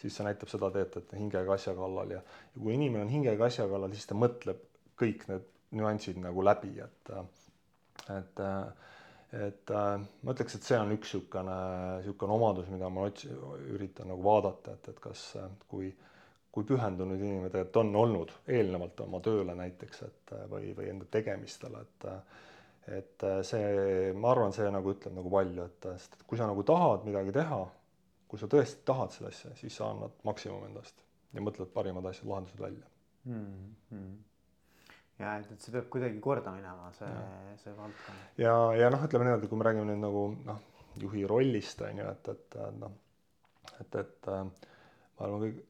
siis 0.00 0.16
see 0.16 0.26
näitab 0.26 0.50
seda 0.50 0.72
teed, 0.74 0.98
et 0.98 1.14
hingega 1.14 1.54
asja 1.54 1.76
kallal 1.78 2.16
ja, 2.16 2.22
ja 2.24 2.62
kui 2.62 2.74
inimene 2.74 3.06
on 3.06 3.12
hingega 3.12 3.46
asja 3.46 3.68
kallal, 3.70 3.94
siis 3.94 4.10
ta 4.10 4.18
mõtleb 4.18 4.66
kõik 5.00 5.26
need 5.30 5.50
nüansid 5.74 6.18
nagu 6.22 6.44
läbi, 6.44 6.72
et, 6.84 7.12
et, 8.14 8.42
et 9.34 9.72
ma 9.74 10.34
ütleks, 10.34 10.56
et 10.58 10.66
see 10.68 10.78
on 10.78 10.94
üks 10.94 11.14
niisugune, 11.16 11.58
niisugune 11.98 12.36
omadus, 12.36 12.70
mida 12.70 12.90
ma 12.92 13.08
otsi-, 13.08 13.32
üritan 13.74 14.12
nagu 14.12 14.22
vaadata, 14.22 14.76
et, 14.78 14.90
et 14.94 15.00
kas, 15.02 15.28
kui 15.70 15.92
kui 16.54 16.62
pühendunud 16.68 17.18
inimene 17.18 17.48
tegelikult 17.50 17.80
on 17.80 17.96
olnud 17.98 18.32
eelnevalt 18.54 19.00
oma 19.02 19.18
tööle 19.24 19.56
näiteks, 19.58 20.02
et 20.06 20.34
või, 20.52 20.68
või 20.76 20.90
enda 20.92 21.08
tegemistele, 21.10 21.80
et 21.82 22.10
et 22.94 23.24
see, 23.48 24.12
ma 24.12 24.28
arvan, 24.30 24.52
see 24.52 24.68
nagu 24.70 24.92
ütleb 24.92 25.16
nagu 25.16 25.30
palju, 25.32 25.64
et 25.64 25.86
sest 25.96 26.18
et 26.18 26.22
kui 26.28 26.38
sa 26.38 26.46
nagu 26.46 26.62
tahad 26.68 27.06
midagi 27.08 27.32
teha, 27.32 27.58
kui 28.28 28.38
sa 28.38 28.46
tõesti 28.52 28.84
tahad 28.86 29.14
seda 29.14 29.32
asja, 29.32 29.50
siis 29.56 29.80
sa 29.80 29.88
annad 29.88 30.14
maksimum 30.28 30.66
endast 30.68 31.00
ja 31.32 31.42
mõtled 31.42 31.72
parimad 31.74 32.06
asjad, 32.10 32.28
lahendused 32.28 32.60
välja 32.60 32.86
mm. 33.24 33.74
-hmm 33.90 34.33
ja 35.18 35.36
et, 35.40 35.50
et 35.54 35.62
see 35.62 35.74
peab 35.74 35.90
kuidagi 35.92 36.20
korda 36.22 36.54
minema, 36.54 36.90
see, 36.98 37.10
see 37.62 37.76
valdkond. 37.76 38.24
ja, 38.40 38.56
ja 38.78 38.90
noh, 38.92 39.04
ütleme 39.06 39.28
niimoodi, 39.28 39.50
kui 39.50 39.60
me 39.60 39.68
räägime 39.68 39.90
nüüd 39.92 40.02
nagu 40.02 40.24
noh, 40.46 40.64
juhi 41.02 41.26
rollist 41.30 41.82
on 41.86 42.02
ju, 42.02 42.08
et, 42.10 42.32
et 42.34 42.58
noh, 42.80 42.98
et, 43.80 44.02
et 44.02 44.28
ma 44.34 45.26
arvan, 45.26 45.46
kõik 45.46 45.62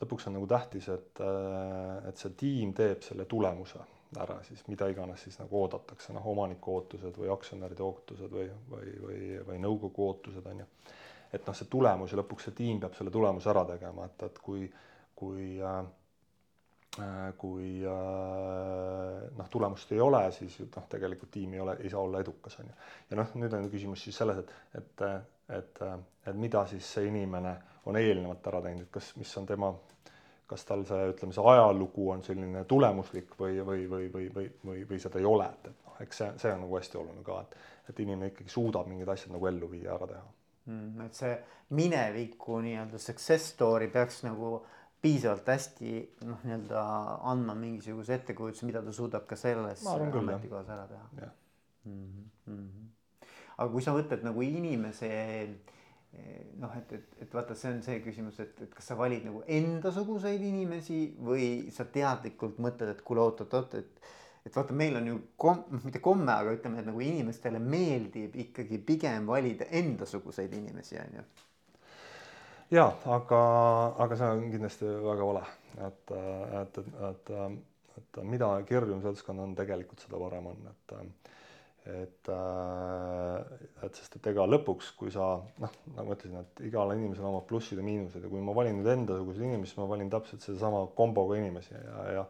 lõpuks 0.00 0.28
on 0.28 0.36
nagu 0.38 0.48
tähtis, 0.48 0.88
et, 0.92 1.20
äh, 1.20 2.08
et 2.08 2.20
see 2.20 2.36
tiim 2.40 2.72
teeb 2.76 3.02
selle 3.04 3.26
tulemuse 3.28 3.82
ära 4.20 4.40
siis, 4.42 4.62
mida 4.66 4.88
iganes 4.90 5.22
siis 5.22 5.36
nagu 5.38 5.60
oodatakse, 5.60 6.14
noh, 6.16 6.24
omaniku 6.32 6.78
ootused 6.78 7.18
või 7.20 7.30
aktsionäride 7.30 7.84
ootused 7.86 8.32
või, 8.32 8.48
või, 8.70 8.94
või, 9.04 9.20
või 9.46 9.60
nõukogu 9.62 10.08
ootused 10.08 10.46
on 10.50 10.64
ju. 10.64 10.68
et 11.32 11.46
noh, 11.46 11.54
see 11.54 11.70
tulemus 11.70 12.10
ja 12.10 12.18
lõpuks 12.18 12.48
see 12.48 12.56
tiim 12.58 12.80
peab 12.82 12.96
selle 12.98 13.12
tulemuse 13.14 13.50
ära 13.52 13.62
tegema, 13.68 14.08
et, 14.10 14.24
et 14.26 14.40
kui, 14.42 14.66
kui 15.14 15.60
äh, 15.60 15.78
äh 15.78 15.99
kui 17.38 17.84
äh, 17.86 19.26
noh, 19.36 19.48
tulemust 19.50 19.92
ei 19.94 20.00
ole, 20.02 20.24
siis 20.34 20.56
noh, 20.64 20.86
tegelikult 20.90 21.30
tiim 21.30 21.54
ei 21.54 21.60
ole, 21.62 21.76
ei 21.84 21.90
saa 21.90 22.00
olla 22.02 22.20
edukas, 22.20 22.58
on 22.58 22.66
ju. 22.66 22.78
ja 23.10 23.20
noh, 23.20 23.36
nüüd 23.38 23.54
on 23.54 23.68
küsimus 23.70 24.02
siis 24.04 24.18
selles, 24.18 24.40
et, 24.42 24.80
et, 24.80 25.04
et, 25.58 25.84
et 26.26 26.40
mida 26.40 26.64
siis 26.70 26.88
see 26.96 27.06
inimene 27.06 27.54
on 27.86 27.96
eelnevalt 27.96 28.50
ära 28.50 28.62
teinud, 28.66 28.88
et 28.88 28.92
kas, 28.98 29.12
mis 29.20 29.36
on 29.38 29.46
tema 29.46 29.70
kas 30.50 30.66
tal 30.66 30.82
see, 30.88 31.06
ütleme, 31.12 31.34
see 31.34 31.46
ajalugu 31.52 32.08
on 32.10 32.24
selline 32.26 32.64
tulemuslik 32.68 33.36
või, 33.38 33.60
või, 33.66 33.86
või, 33.90 34.10
või, 34.10 34.26
või, 34.34 34.50
või, 34.66 34.82
või 34.90 34.98
seda 35.02 35.22
ei 35.22 35.28
ole, 35.30 35.46
et, 35.46 35.70
et 35.70 35.86
noh, 35.86 35.94
eks 36.02 36.22
see, 36.22 36.32
see 36.42 36.54
on 36.56 36.64
nagu 36.64 36.78
hästi 36.80 36.98
oluline 36.98 37.22
ka, 37.26 37.38
et, 37.44 37.56
et 37.92 38.02
inimene 38.02 38.32
ikkagi 38.32 38.50
suudab 38.50 38.90
mingid 38.90 39.14
asjad 39.14 39.34
nagu 39.36 39.46
ellu 39.50 39.70
viia, 39.70 39.94
ära 39.94 40.10
teha 40.10 40.26
mm,. 40.66 41.06
et 41.06 41.22
see 41.22 41.32
mineviku 41.78 42.58
nii-öelda 42.64 42.98
success 42.98 43.54
story 43.54 43.88
peaks 43.94 44.24
nagu 44.26 44.56
piisavalt 45.02 45.46
hästi 45.48 45.92
noh, 46.28 46.40
nii-öelda 46.44 46.84
andma 47.32 47.54
mingisuguse 47.56 48.18
ettekujutuse, 48.20 48.66
mida 48.68 48.82
ta 48.84 48.92
suudab 48.92 49.26
ka 49.28 49.36
selles 49.40 49.84
ametikohas 49.88 50.68
ära 50.68 50.86
teha. 50.90 51.30
Mm 51.88 52.24
-hmm. 52.46 52.88
aga 53.56 53.70
kui 53.72 53.82
sa 53.82 53.94
võtad 53.96 54.24
nagu 54.24 54.42
inimese 54.42 55.08
noh, 56.60 56.72
et, 56.76 56.92
et, 56.92 57.18
et 57.24 57.34
vaata, 57.34 57.54
see 57.54 57.70
on 57.72 57.82
see 57.82 58.00
küsimus, 58.04 58.40
et, 58.42 58.62
et 58.66 58.72
kas 58.74 58.90
sa 58.90 58.96
valid 58.98 59.24
nagu 59.24 59.42
endasuguseid 59.46 60.42
inimesi 60.42 61.02
või 61.22 61.70
sa 61.74 61.84
teadlikult 61.84 62.58
mõtled, 62.58 62.90
et 62.94 63.04
kuule, 63.06 63.22
oot-oot-oot, 63.28 63.74
et 63.74 64.10
et 64.46 64.56
vaata, 64.56 64.72
meil 64.72 64.96
on 64.96 65.06
ju 65.06 65.18
kom-, 65.40 65.66
noh, 65.68 65.82
mitte 65.84 66.00
komme, 66.00 66.32
aga 66.32 66.54
ütleme, 66.56 66.80
et 66.80 66.88
nagu 66.88 67.02
inimestele 67.04 67.60
meeldib 67.60 68.36
ikkagi 68.40 68.78
pigem 68.88 69.28
valida 69.28 69.68
endasuguseid 69.80 70.54
inimesi, 70.56 70.96
on 71.02 71.18
ju. 71.18 71.24
Ja 72.74 72.86
aga, 73.16 73.40
aga 74.04 74.18
see 74.20 74.30
on 74.36 74.46
kindlasti 74.52 74.92
väga 75.06 75.26
vale, 75.32 75.42
et, 75.88 76.14
et, 76.60 76.80
et, 76.82 76.94
et, 77.10 77.34
et 78.00 78.22
mida 78.26 78.52
kirjum 78.68 79.02
seltskond 79.04 79.42
on, 79.42 79.56
tegelikult 79.58 80.02
seda 80.04 80.20
parem 80.22 80.52
on, 80.52 80.70
et 80.72 80.96
et, 81.90 82.28
et 83.82 83.96
sest, 83.96 84.18
et 84.18 84.26
ega 84.30 84.44
lõpuks, 84.46 84.90
kui 85.00 85.10
sa 85.10 85.30
noh, 85.62 85.76
nagu 85.96 86.10
ma 86.10 86.16
ütlesin, 86.16 86.36
et 86.42 86.62
igal 86.68 86.92
inimesel 86.92 87.24
omad 87.24 87.46
plussid 87.48 87.80
ja 87.80 87.84
miinused 87.84 88.20
ja 88.20 88.30
kui 88.30 88.42
ma 88.44 88.54
valin 88.54 88.76
nüüd 88.78 88.90
endasuguseid 88.92 89.48
inimesi, 89.48 89.78
ma 89.80 89.88
valin 89.88 90.10
täpselt 90.12 90.44
sedasama 90.44 90.84
komboga 90.98 91.38
inimesi 91.40 91.72
ja, 91.74 92.04
ja 92.18 92.26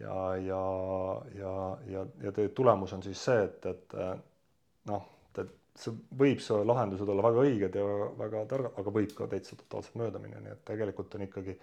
ja, 0.00 0.36
ja, 0.36 0.62
ja, 1.34 1.52
ja, 1.88 2.06
ja 2.22 2.32
teie 2.36 2.48
tulemus 2.54 2.92
on 2.92 3.02
siis 3.04 3.20
see, 3.28 3.44
et, 3.46 3.66
et 3.70 3.94
noh, 4.90 5.06
see 5.80 5.92
võib, 6.18 6.40
see 6.42 6.62
lahendused 6.68 7.08
olla 7.12 7.24
väga 7.26 7.42
õiged 7.44 7.76
ja 7.78 7.84
väga 8.18 8.44
targad, 8.50 8.76
aga 8.80 8.92
võib 8.94 9.12
ka 9.16 9.28
täitsa 9.30 9.58
totaalselt 9.60 9.98
mööda 10.00 10.20
minna, 10.22 10.40
nii 10.44 10.54
et 10.54 10.62
tegelikult 10.68 11.16
on 11.18 11.26
ikkagi 11.26 11.56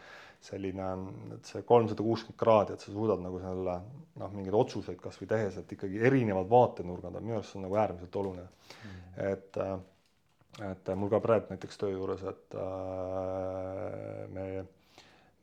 selline, 0.43 0.89
et 1.37 1.49
see 1.49 1.63
kolmsada 1.67 2.05
kuuskümmend 2.05 2.39
kraadi, 2.39 2.75
et 2.75 2.83
sa 2.83 2.91
suudad 2.91 3.23
nagu 3.23 3.39
selle 3.41 3.77
noh, 4.19 4.35
mingeid 4.35 4.57
otsuseid 4.59 4.99
kasvõi 5.01 5.29
tehes, 5.31 5.57
et 5.61 5.73
ikkagi 5.77 6.03
erinevad 6.09 6.51
vaatenurgad 6.51 7.17
on 7.17 7.25
minu 7.25 7.39
arust 7.39 7.57
on 7.57 7.65
nagu 7.67 7.79
äärmiselt 7.79 8.19
oluline. 8.21 8.45
Mm.. 8.83 9.01
et, 9.31 9.59
et 10.69 10.93
mul 10.99 11.11
ka 11.11 11.21
praegu 11.23 11.53
näiteks 11.53 11.81
töö 11.81 11.95
juures, 11.95 12.21
et 12.29 12.57
äh, 12.59 14.27
me, 14.35 14.45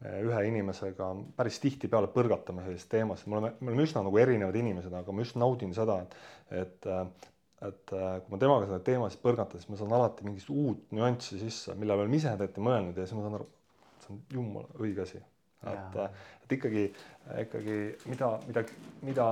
me 0.04 0.14
ühe 0.28 0.44
inimesega 0.52 1.10
päris 1.36 1.58
tihtipeale 1.64 2.12
põrgatame 2.12 2.68
sellises 2.68 2.92
teemas, 2.92 3.26
me 3.26 3.40
oleme, 3.40 3.56
me 3.60 3.72
oleme 3.72 3.88
üsna 3.88 4.04
nagu 4.06 4.22
erinevad 4.22 4.62
inimesed, 4.62 4.94
aga 5.00 5.16
ma 5.16 5.26
just 5.26 5.40
naudin 5.40 5.74
seda, 5.76 6.00
et, 6.04 6.16
et 6.62 6.90
et 7.66 7.92
kui 7.92 8.32
ma 8.32 8.38
temaga 8.40 8.68
seda 8.68 8.80
teemasid 8.84 9.20
põrgatan, 9.24 9.60
siis 9.60 9.68
ma 9.68 9.78
saan 9.80 9.92
alati 9.92 10.24
mingit 10.24 10.48
uut 10.52 10.94
nüanssi 10.96 11.40
sisse, 11.42 11.74
mille 11.76 11.96
peale 11.96 12.08
ma 12.08 12.16
ise 12.16 12.32
tegelikult 12.32 12.60
ei 12.60 12.68
mõelnud 12.68 13.00
ja 13.00 13.04
siis 13.06 13.18
ma 13.18 13.24
saan 13.26 13.36
aru, 13.40 13.48
see 14.04 14.14
on 14.14 14.22
jumala 14.36 14.80
õige 14.80 15.04
asi. 15.04 15.20
et, 15.68 15.98
et 16.44 16.54
ikkagi, 16.56 16.86
ikkagi 17.42 17.76
mida, 18.08 18.30
mida, 18.48 18.64
mida 19.04 19.26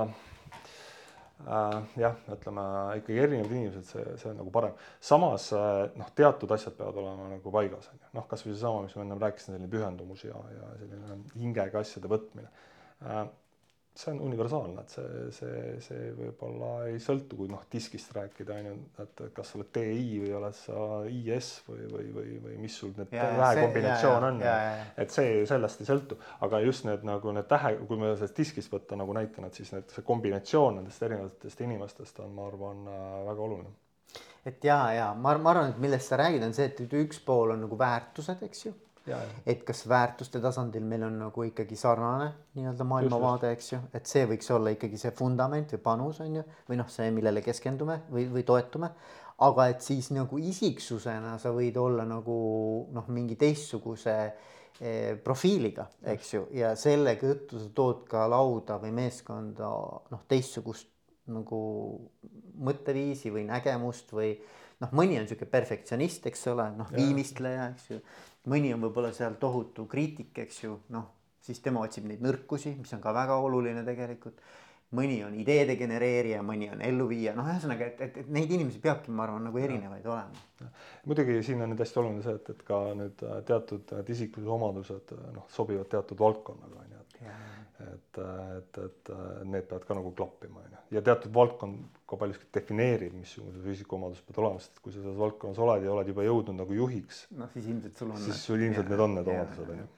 äh, 1.47 1.79
jah, 2.03 2.21
ütleme 2.35 2.67
ikkagi 2.99 3.19
erinevad 3.25 3.57
inimesed, 3.57 3.89
see, 3.89 4.05
see 4.21 4.29
on 4.29 4.39
nagu 4.43 4.53
parem. 4.53 4.77
samas 5.01 5.49
äh, 5.57 5.81
noh, 5.97 6.13
teatud 6.15 6.53
asjad 6.53 6.77
peavad 6.77 7.01
olema 7.01 7.31
nagu 7.33 7.53
paigas, 7.57 7.89
on 7.89 7.97
ju. 7.97 8.13
noh, 8.19 8.29
kasvõi 8.29 8.53
seesama, 8.53 8.85
mis 8.85 8.97
ma 8.99 9.07
ennem 9.07 9.25
rääkisin, 9.25 9.55
selline 9.55 9.73
pühendumus 9.73 10.25
ja, 10.27 10.37
ja 10.53 10.73
selline 10.83 11.21
hingega 11.33 11.81
asjade 11.81 12.13
võtmine 12.13 12.49
äh, 12.49 13.23
see 13.99 14.13
on 14.13 14.21
universaalne, 14.23 14.83
et 14.83 14.93
see, 14.93 15.23
see, 15.35 15.63
see 15.83 16.11
võib-olla 16.15 16.69
ei 16.87 16.99
sõltu, 17.03 17.35
kui 17.39 17.49
noh, 17.51 17.65
diskist 17.71 18.13
rääkida, 18.15 18.59
on 18.61 18.69
ju, 18.69 18.75
et 19.03 19.23
kas 19.35 19.51
sa 19.51 19.59
oled 19.59 19.71
DI 19.75 20.21
või 20.23 20.31
oled 20.39 20.55
sa 20.55 20.85
IS 21.11 21.49
või, 21.67 21.87
või, 21.91 22.05
või, 22.15 22.37
või 22.45 22.55
mis 22.63 22.77
sul 22.79 22.93
need 22.97 23.11
tähekombinatsioon 23.11 24.27
on, 24.29 24.41
et 25.03 25.15
see 25.15 25.43
sellest 25.49 25.83
ei 25.83 25.89
sõltu, 25.91 26.19
aga 26.47 26.63
just 26.63 26.87
need 26.87 27.03
nagu 27.07 27.35
need 27.35 27.49
tähe, 27.51 27.75
kui 27.89 27.99
me 27.99 28.13
sellest 28.15 28.39
diskist 28.39 28.73
võtta 28.73 28.99
nagu 28.99 29.15
näitena, 29.19 29.51
et 29.51 29.59
siis 29.59 29.73
need, 29.75 29.91
see 29.91 30.07
kombinatsioon 30.07 30.79
nendest 30.79 31.07
erinevatest 31.09 31.67
inimestest 31.67 32.23
on, 32.23 32.35
ma 32.37 32.47
arvan, 32.47 32.83
väga 33.27 33.47
oluline. 33.49 33.77
Et 34.47 34.63
ja, 34.63 34.77
ja 34.95 35.09
ma, 35.13 35.35
ma 35.37 35.51
arvan, 35.51 35.73
et 35.73 35.81
millest 35.83 36.13
sa 36.13 36.17
räägid, 36.21 36.45
on 36.47 36.55
see, 36.55 36.71
et 36.71 36.99
üks 37.03 37.19
pool 37.25 37.51
on 37.51 37.67
nagu 37.67 37.77
väärtused, 37.79 38.47
eks 38.47 38.69
ju 38.69 38.77
et 39.45 39.63
kas 39.65 39.85
väärtuste 39.89 40.41
tasandil 40.43 40.83
meil 40.85 41.03
on 41.07 41.17
nagu 41.23 41.45
ikkagi 41.47 41.77
sarnane 41.79 42.29
nii-öelda 42.57 42.85
maailmavaade, 42.87 43.53
eks 43.55 43.71
ju, 43.73 43.79
et 43.95 44.09
see 44.09 44.25
võiks 44.29 44.51
olla 44.55 44.73
ikkagi 44.75 44.99
see 45.01 45.13
vundament 45.19 45.73
või 45.75 45.81
panus 45.85 46.21
on 46.25 46.39
ju, 46.39 46.43
või 46.69 46.79
noh, 46.81 46.91
see, 46.91 47.09
millele 47.15 47.43
keskendume 47.45 48.01
või, 48.11 48.27
või 48.31 48.45
toetume. 48.47 48.91
aga 49.39 49.67
et 49.71 49.81
siis 49.81 50.11
nagu 50.11 50.37
isiksusena 50.37 51.37
sa 51.39 51.53
võid 51.55 51.77
olla 51.79 52.05
nagu 52.05 52.37
noh, 52.91 53.07
mingi 53.07 53.37
teistsuguse 53.39 54.15
eh, 54.81 55.15
profiiliga, 55.23 55.87
eks 56.03 56.33
ju, 56.33 56.45
ja 56.53 56.75
selle 56.75 57.15
tõttu 57.21 57.59
sa 57.59 57.69
tood 57.73 58.05
ka 58.09 58.27
lauda 58.27 58.77
või 58.83 58.91
meeskonda 58.91 59.73
noh, 60.11 60.23
teistsugust 60.27 60.89
nagu 61.29 61.59
mõtteviisi 62.59 63.31
või 63.31 63.45
nägemust 63.47 64.11
või 64.11 64.33
noh, 64.81 64.91
mõni 64.95 65.17
on 65.19 65.25
niisugune 65.25 65.51
perfektsionist, 65.51 66.25
eks 66.29 66.47
ole, 66.51 66.65
noh 66.77 66.89
viimistleja, 66.93 67.69
eks 67.73 67.89
ju 67.93 67.99
mõni 68.49 68.73
on 68.73 68.83
võib-olla 68.83 69.11
seal 69.15 69.37
tohutu 69.41 69.85
kriitik, 69.89 70.33
eks 70.45 70.63
ju, 70.63 70.77
noh, 70.95 71.07
siis 71.45 71.61
tema 71.63 71.83
otsib 71.85 72.07
neid 72.09 72.23
nõrkusi, 72.23 72.75
mis 72.79 72.91
on 72.95 73.03
ka 73.03 73.13
väga 73.15 73.37
oluline 73.43 73.85
tegelikult. 73.87 74.41
mõni 74.89 75.19
on 75.21 75.35
ideede 75.37 75.75
genereerija, 75.77 76.39
mõni 76.41 76.65
on 76.73 76.79
elluviija, 76.81 77.35
noh, 77.37 77.45
ühesõnaga, 77.45 77.91
et, 77.91 77.99
et, 78.01 78.15
et 78.23 78.29
neid 78.33 78.49
inimesi 78.49 78.79
peabki, 78.81 79.11
ma 79.13 79.27
arvan, 79.27 79.43
nagu 79.45 79.59
erinevaid 79.61 80.01
ja. 80.01 80.15
olema. 80.15 80.71
muidugi 81.05 81.35
siin 81.45 81.61
on 81.61 81.69
nüüd 81.69 81.83
hästi 81.83 81.99
oluline 82.01 82.23
see, 82.25 82.33
et, 82.39 82.49
et 82.55 82.63
ka 82.65 82.79
nüüd 82.97 83.21
äh, 83.21 83.35
teatud 83.45 83.93
need 83.93 84.09
isiklikud 84.15 84.49
omadused 84.57 85.13
äh, 85.13 85.27
noh, 85.35 85.45
sobivad 85.53 85.91
teatud 85.93 86.17
valdkonnaga 86.17 86.81
on 86.81 86.95
ju, 86.95 87.03
et 87.03 87.08
et, 87.19 88.19
et, 88.19 88.79
et 88.83 89.11
need 89.47 89.67
peavad 89.67 89.85
ka 89.87 89.97
nagu 89.97 90.11
klappima, 90.15 90.63
on 90.63 90.75
ju. 90.75 90.83
ja 90.97 91.03
teatud 91.05 91.33
valdkond 91.35 91.99
ka 92.09 92.19
paljuski 92.19 92.47
defineerib, 92.55 93.17
missugused 93.19 93.67
isikuomadused 93.73 94.27
peavad 94.27 94.43
olema, 94.45 94.63
sest 94.63 94.79
kui 94.83 94.95
sa 94.95 95.03
selles 95.03 95.19
valdkonnas 95.19 95.59
oled 95.65 95.85
ja 95.85 95.91
oled 95.93 96.13
juba 96.13 96.25
jõudnud 96.27 96.59
nagu 96.61 96.79
juhiks. 96.79 97.25
noh, 97.39 97.51
siis 97.53 97.67
ilmselt 97.71 98.01
sul 98.01 98.15
on. 98.15 98.23
siis 98.23 98.41
sul 98.47 98.65
ilmselt 98.65 98.89
need 98.91 99.05
on 99.05 99.19
need 99.19 99.33
omadused, 99.35 99.75
on 99.75 99.83
ju. 99.83 99.91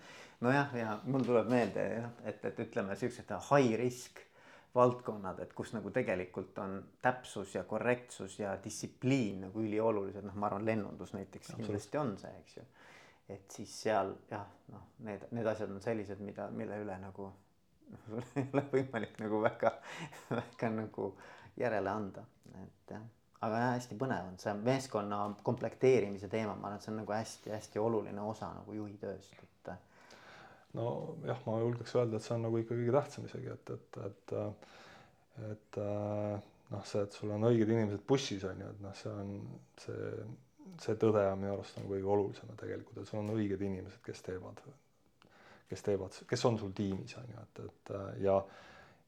nojah, 0.47 0.75
ja 0.81 0.97
mul 1.05 1.29
tuleb 1.29 1.53
meelde 1.53 1.87
jah, 1.95 2.11
et, 2.25 2.43
et 2.51 2.65
ütleme 2.65 2.97
siuksed 2.99 3.33
high 3.51 3.79
risk 3.81 4.25
valdkonnad, 4.75 5.39
et 5.43 5.53
kus 5.53 5.73
nagu 5.75 5.91
tegelikult 5.91 6.57
on 6.63 6.77
täpsus 7.03 7.55
ja 7.55 7.63
korrektsus 7.67 8.37
ja 8.39 8.53
distsipliin 8.63 9.47
nagu 9.47 9.63
üliolulised, 9.63 10.23
noh, 10.23 10.37
ma 10.39 10.47
arvan, 10.47 10.65
lennundus 10.65 11.11
näiteks 11.15 11.55
kindlasti 11.57 11.99
on 11.99 12.15
see, 12.21 12.31
eks 12.39 12.57
ju. 12.61 12.67
Et 13.31 13.55
siis 13.55 13.71
seal 13.85 14.13
jah, 14.29 14.47
noh, 14.73 14.89
need, 15.07 15.23
need 15.35 15.47
asjad 15.47 15.71
on 15.71 15.81
sellised, 15.83 16.21
mida, 16.25 16.49
mille 16.55 16.77
üle 16.83 16.97
nagu 17.01 17.31
sul 18.05 18.21
ei 18.35 18.45
ole 18.53 18.65
võimalik 18.71 19.17
nagu 19.21 19.41
väga, 19.43 19.71
väga 20.31 20.69
nagu 20.75 21.07
järele 21.59 21.91
anda, 21.91 22.23
et 22.61 22.93
jah. 22.95 23.03
aga 23.41 23.63
jah, 23.63 23.73
hästi 23.75 23.97
põnev 23.99 24.29
on 24.31 24.37
see 24.41 24.53
meeskonna 24.61 25.21
komplekteerimise 25.43 26.29
teema, 26.31 26.55
ma 26.55 26.69
arvan, 26.69 26.79
et 26.79 26.85
see 26.85 26.93
on 26.93 27.01
nagu 27.01 27.15
hästi-hästi 27.15 27.81
oluline 27.81 28.23
osa 28.23 28.51
nagu 28.55 28.75
juhi 28.77 28.95
tööst, 29.01 29.35
et. 29.43 29.73
nojah, 30.77 31.41
ma 31.47 31.57
julgeks 31.65 31.97
öelda, 31.97 32.19
et 32.19 32.27
see 32.27 32.37
on 32.37 32.47
nagu 32.47 32.61
ikka 32.61 32.77
kõige 32.77 32.95
tähtsam 32.95 33.27
isegi, 33.27 33.51
et, 33.57 33.73
et, 33.75 33.99
et, 34.07 34.35
et 35.49 35.81
noh, 36.71 36.85
see, 36.87 37.03
et 37.03 37.19
sul 37.19 37.35
on 37.35 37.49
õiged 37.51 37.75
inimesed 37.75 38.05
bussis 38.07 38.45
on 38.47 38.63
ju, 38.63 38.71
et 38.71 38.85
noh, 38.85 38.95
see 38.97 39.11
on 39.11 39.35
see, 39.83 40.13
see 40.81 40.97
tõde 41.01 41.23
on 41.31 41.39
minu 41.41 41.55
arust 41.55 41.77
nagu 41.79 41.93
kõige 41.93 42.13
olulisem 42.15 42.55
tegelikult, 42.59 43.01
et 43.01 43.09
sul 43.09 43.21
on 43.21 43.33
õiged 43.35 43.61
inimesed, 43.61 44.01
kes 44.05 44.25
teevad 44.27 44.61
kes 45.71 45.85
teevad, 45.87 46.19
kes 46.27 46.45
on 46.49 46.59
sul 46.59 46.75
tiimis, 46.75 47.15
on 47.21 47.31
ju, 47.31 47.45
et, 47.45 47.63
et 47.65 47.95
ja 48.25 48.41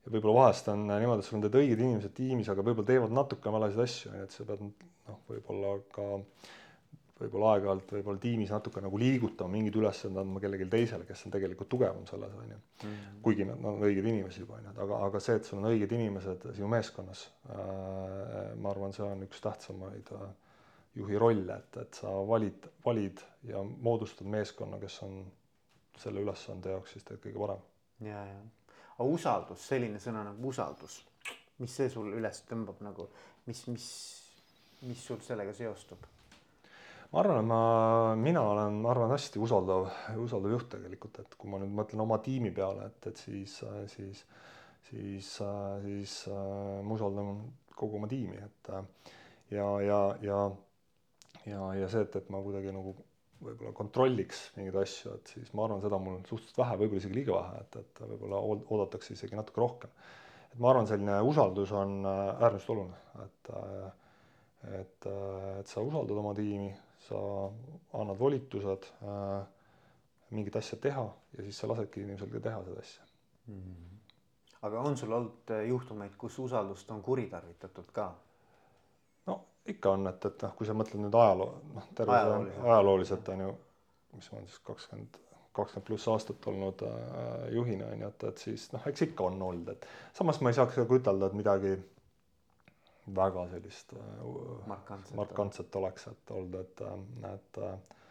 ja 0.04 0.12
võib-olla 0.12 0.42
vahest 0.42 0.68
on 0.72 0.82
niimoodi, 0.90 1.24
et 1.24 1.28
sul 1.28 1.38
on 1.38 1.46
need 1.46 1.56
õiged 1.62 1.80
inimesed 1.80 2.12
tiimis, 2.18 2.50
aga 2.52 2.66
võib-olla 2.66 2.90
teevad 2.90 3.14
natuke 3.16 3.54
valesid 3.56 3.84
asju, 3.86 4.12
on 4.12 4.20
ju, 4.20 4.28
et 4.28 4.36
sa 4.36 4.46
pead 4.50 4.66
noh, 4.66 5.22
võib-olla 5.30 5.78
ka 5.96 6.08
võib-olla 7.24 7.54
aeg-ajalt 7.54 7.94
võib-olla 7.96 8.20
tiimis 8.20 8.52
natuke 8.52 8.82
nagu 8.84 9.00
liigutama, 9.00 9.54
mingid 9.54 9.78
ülesanded 9.80 10.20
andma 10.20 10.42
kellelegi 10.44 10.68
teisele, 10.74 11.08
kes 11.08 11.24
on 11.28 11.36
tegelikult 11.36 11.70
tugevam 11.72 12.04
selles, 12.10 12.34
on 12.36 12.52
ju. 12.52 12.60
Mhm. 12.84 13.20
kuigi 13.24 13.48
nad 13.48 13.64
on 13.70 13.86
õiged 13.88 14.10
inimesed 14.12 14.44
juba, 14.44 14.58
on 14.60 14.68
ju, 14.68 14.74
aga, 14.88 15.00
aga 15.08 15.22
see, 15.24 15.38
et 15.40 15.48
sul 15.48 15.62
on 15.62 15.70
õiged 15.72 15.96
inimesed 15.96 16.48
sinu 16.58 16.72
meeskonnas 16.74 17.28
äh,, 17.48 18.52
ma 18.60 18.74
arvan, 18.74 18.96
see 18.96 19.06
on 19.08 19.24
üks 19.24 19.40
tähtsamaid 19.46 20.12
äh, 20.18 20.26
juhi 20.96 21.18
rolle, 21.18 21.58
et, 21.58 21.78
et 21.82 22.02
sa 22.02 22.12
valid, 22.28 22.68
valid 22.86 23.22
ja 23.50 23.64
moodustad 23.64 24.30
meeskonna, 24.30 24.80
kes 24.82 25.00
on 25.06 25.24
selle 26.00 26.22
ülesande 26.22 26.74
jaoks 26.74 26.96
siis 26.96 27.06
tegelikult 27.06 27.32
kõige 27.32 27.44
parem. 27.46 27.66
ja, 28.10 28.24
ja, 28.30 28.80
aga 28.96 29.10
usaldus, 29.10 29.68
selline 29.68 30.02
sõna 30.02 30.24
nagu 30.28 30.50
usaldus, 30.50 31.00
mis 31.62 31.76
see 31.76 31.90
sul 31.90 32.14
üles 32.18 32.44
tõmbab 32.50 32.82
nagu, 32.86 33.08
mis, 33.48 33.66
mis, 33.70 33.88
mis 34.88 35.06
sul 35.06 35.22
sellega 35.26 35.54
seostub? 35.58 36.06
ma 37.14 37.22
arvan, 37.22 37.42
et 37.44 37.50
ma, 37.50 37.62
mina 38.18 38.42
olen, 38.54 38.80
ma 38.82 38.90
arvan, 38.94 39.14
hästi 39.14 39.42
usaldav, 39.42 39.90
usaldav 40.22 40.56
juht 40.56 40.72
tegelikult, 40.74 41.20
et 41.22 41.36
kui 41.38 41.52
ma 41.52 41.60
nüüd 41.62 41.74
mõtlen 41.78 42.02
oma 42.06 42.18
tiimi 42.26 42.50
peale, 42.54 42.90
et, 42.90 43.10
et 43.12 43.22
siis, 43.22 43.60
siis, 43.94 44.24
siis, 44.90 45.34
siis 45.86 46.16
ma 46.34 46.98
usaldan 46.98 47.36
kogu 47.78 48.00
oma 48.00 48.10
tiimi, 48.10 48.42
et 48.42 48.72
ja, 49.54 49.68
ja, 49.86 50.00
ja, 50.26 50.40
ja, 51.46 51.74
ja 51.78 51.90
see, 51.92 52.06
et, 52.06 52.16
et 52.16 52.30
ma 52.34 52.42
kuidagi 52.44 52.74
nagu 52.76 52.96
võib-olla 53.44 53.74
kontrolliks 53.76 54.44
mingeid 54.58 54.78
asju, 54.84 55.16
et 55.18 55.32
siis 55.36 55.52
ma 55.58 55.66
arvan, 55.68 55.82
seda 55.84 56.00
mul 56.02 56.18
on 56.20 56.28
suhteliselt 56.28 56.60
vähe, 56.62 56.78
võib-olla 56.82 57.02
isegi 57.04 57.18
liiga 57.18 57.36
vähe, 57.38 57.64
et, 57.64 57.80
et 57.82 58.04
võib-olla 58.12 58.40
oodatakse 58.44 59.16
isegi 59.18 59.40
natuke 59.40 59.62
rohkem. 59.64 59.94
et 60.52 60.60
ma 60.64 60.72
arvan, 60.72 60.88
selline 60.90 61.20
usaldus 61.28 61.74
on 61.76 62.00
äh, 62.08 62.22
äärmiselt 62.40 62.74
oluline, 62.76 63.02
et, 63.26 63.52
äh, 63.58 63.88
et, 64.80 65.10
äh, 65.12 65.50
et 65.60 65.72
sa 65.72 65.84
usaldad 65.84 66.20
oma 66.24 66.34
tiimi, 66.38 66.72
sa 67.08 67.20
annad 68.00 68.20
volitused 68.20 68.88
äh, 69.04 69.42
mingit 70.34 70.56
asja 70.56 70.80
teha 70.82 71.08
ja 71.38 71.46
siis 71.46 71.58
sa 71.60 71.68
lasedki 71.70 72.06
inimesel 72.06 72.32
ka 72.32 72.44
teha 72.48 72.62
seda 72.64 72.80
asja 72.80 73.04
mm. 73.48 73.58
-hmm. 73.58 73.98
aga 74.70 74.80
on 74.80 74.98
sul 74.98 75.12
olnud 75.12 75.52
juhtumeid, 75.68 76.16
kus 76.18 76.40
usaldust 76.40 76.92
on 76.92 77.02
kuritarvitatud 77.04 77.92
ka? 77.92 78.14
Ikka 79.66 79.92
on, 79.96 80.08
et, 80.08 80.26
et 80.26 80.46
noh, 80.46 80.56
kui 80.58 80.68
sa 80.68 80.76
mõtled 80.76 81.00
nüüd 81.06 81.16
ajaloo, 81.16 81.52
noh, 81.76 81.86
terve 81.96 82.16
ajalooliselt, 82.18 82.64
ajalooliselt 82.66 83.30
on 83.34 83.44
ju, 83.46 83.52
mis 84.18 84.30
ma 84.32 84.40
olen 84.40 84.50
siis 84.50 84.64
kakskümmend, 84.68 85.20
kakskümmend 85.56 85.88
pluss 85.88 86.08
aastat 86.12 86.48
olnud 86.52 86.84
äh, 86.88 87.46
juhina 87.56 87.88
on 87.94 88.04
ju, 88.04 88.12
et, 88.12 88.26
et 88.30 88.44
siis 88.48 88.68
noh, 88.74 88.88
eks 88.92 89.06
ikka 89.08 89.28
on 89.30 89.42
olnud, 89.48 89.72
et 89.76 89.88
samas 90.18 90.42
ma 90.44 90.52
ei 90.52 90.58
saaks 90.58 90.80
ka 90.82 90.88
ütelda, 91.00 91.30
et 91.30 91.38
midagi 91.40 91.78
väga 93.16 93.46
sellist 93.54 93.96
äh, 94.00 94.26
markantset, 94.72 95.16
markantset 95.20 95.80
oleks, 95.80 96.10
et 96.12 96.36
olnud, 96.36 96.60
et, 96.60 96.84
et 97.32 97.62
äh, 97.64 98.04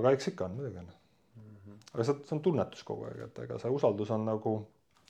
aga 0.00 0.14
eks 0.16 0.32
ikka 0.32 0.48
on, 0.48 0.58
muidugi 0.58 0.82
on 0.82 0.90
mm. 0.90 1.54
-hmm. 1.54 1.78
aga 1.92 2.08
see, 2.10 2.18
see 2.24 2.36
on 2.38 2.42
tunnetus 2.42 2.82
kogu 2.90 3.06
aeg, 3.06 3.22
et 3.28 3.38
ega 3.46 3.60
see 3.62 3.70
usaldus 3.70 4.10
on 4.10 4.26
nagu, 4.26 4.58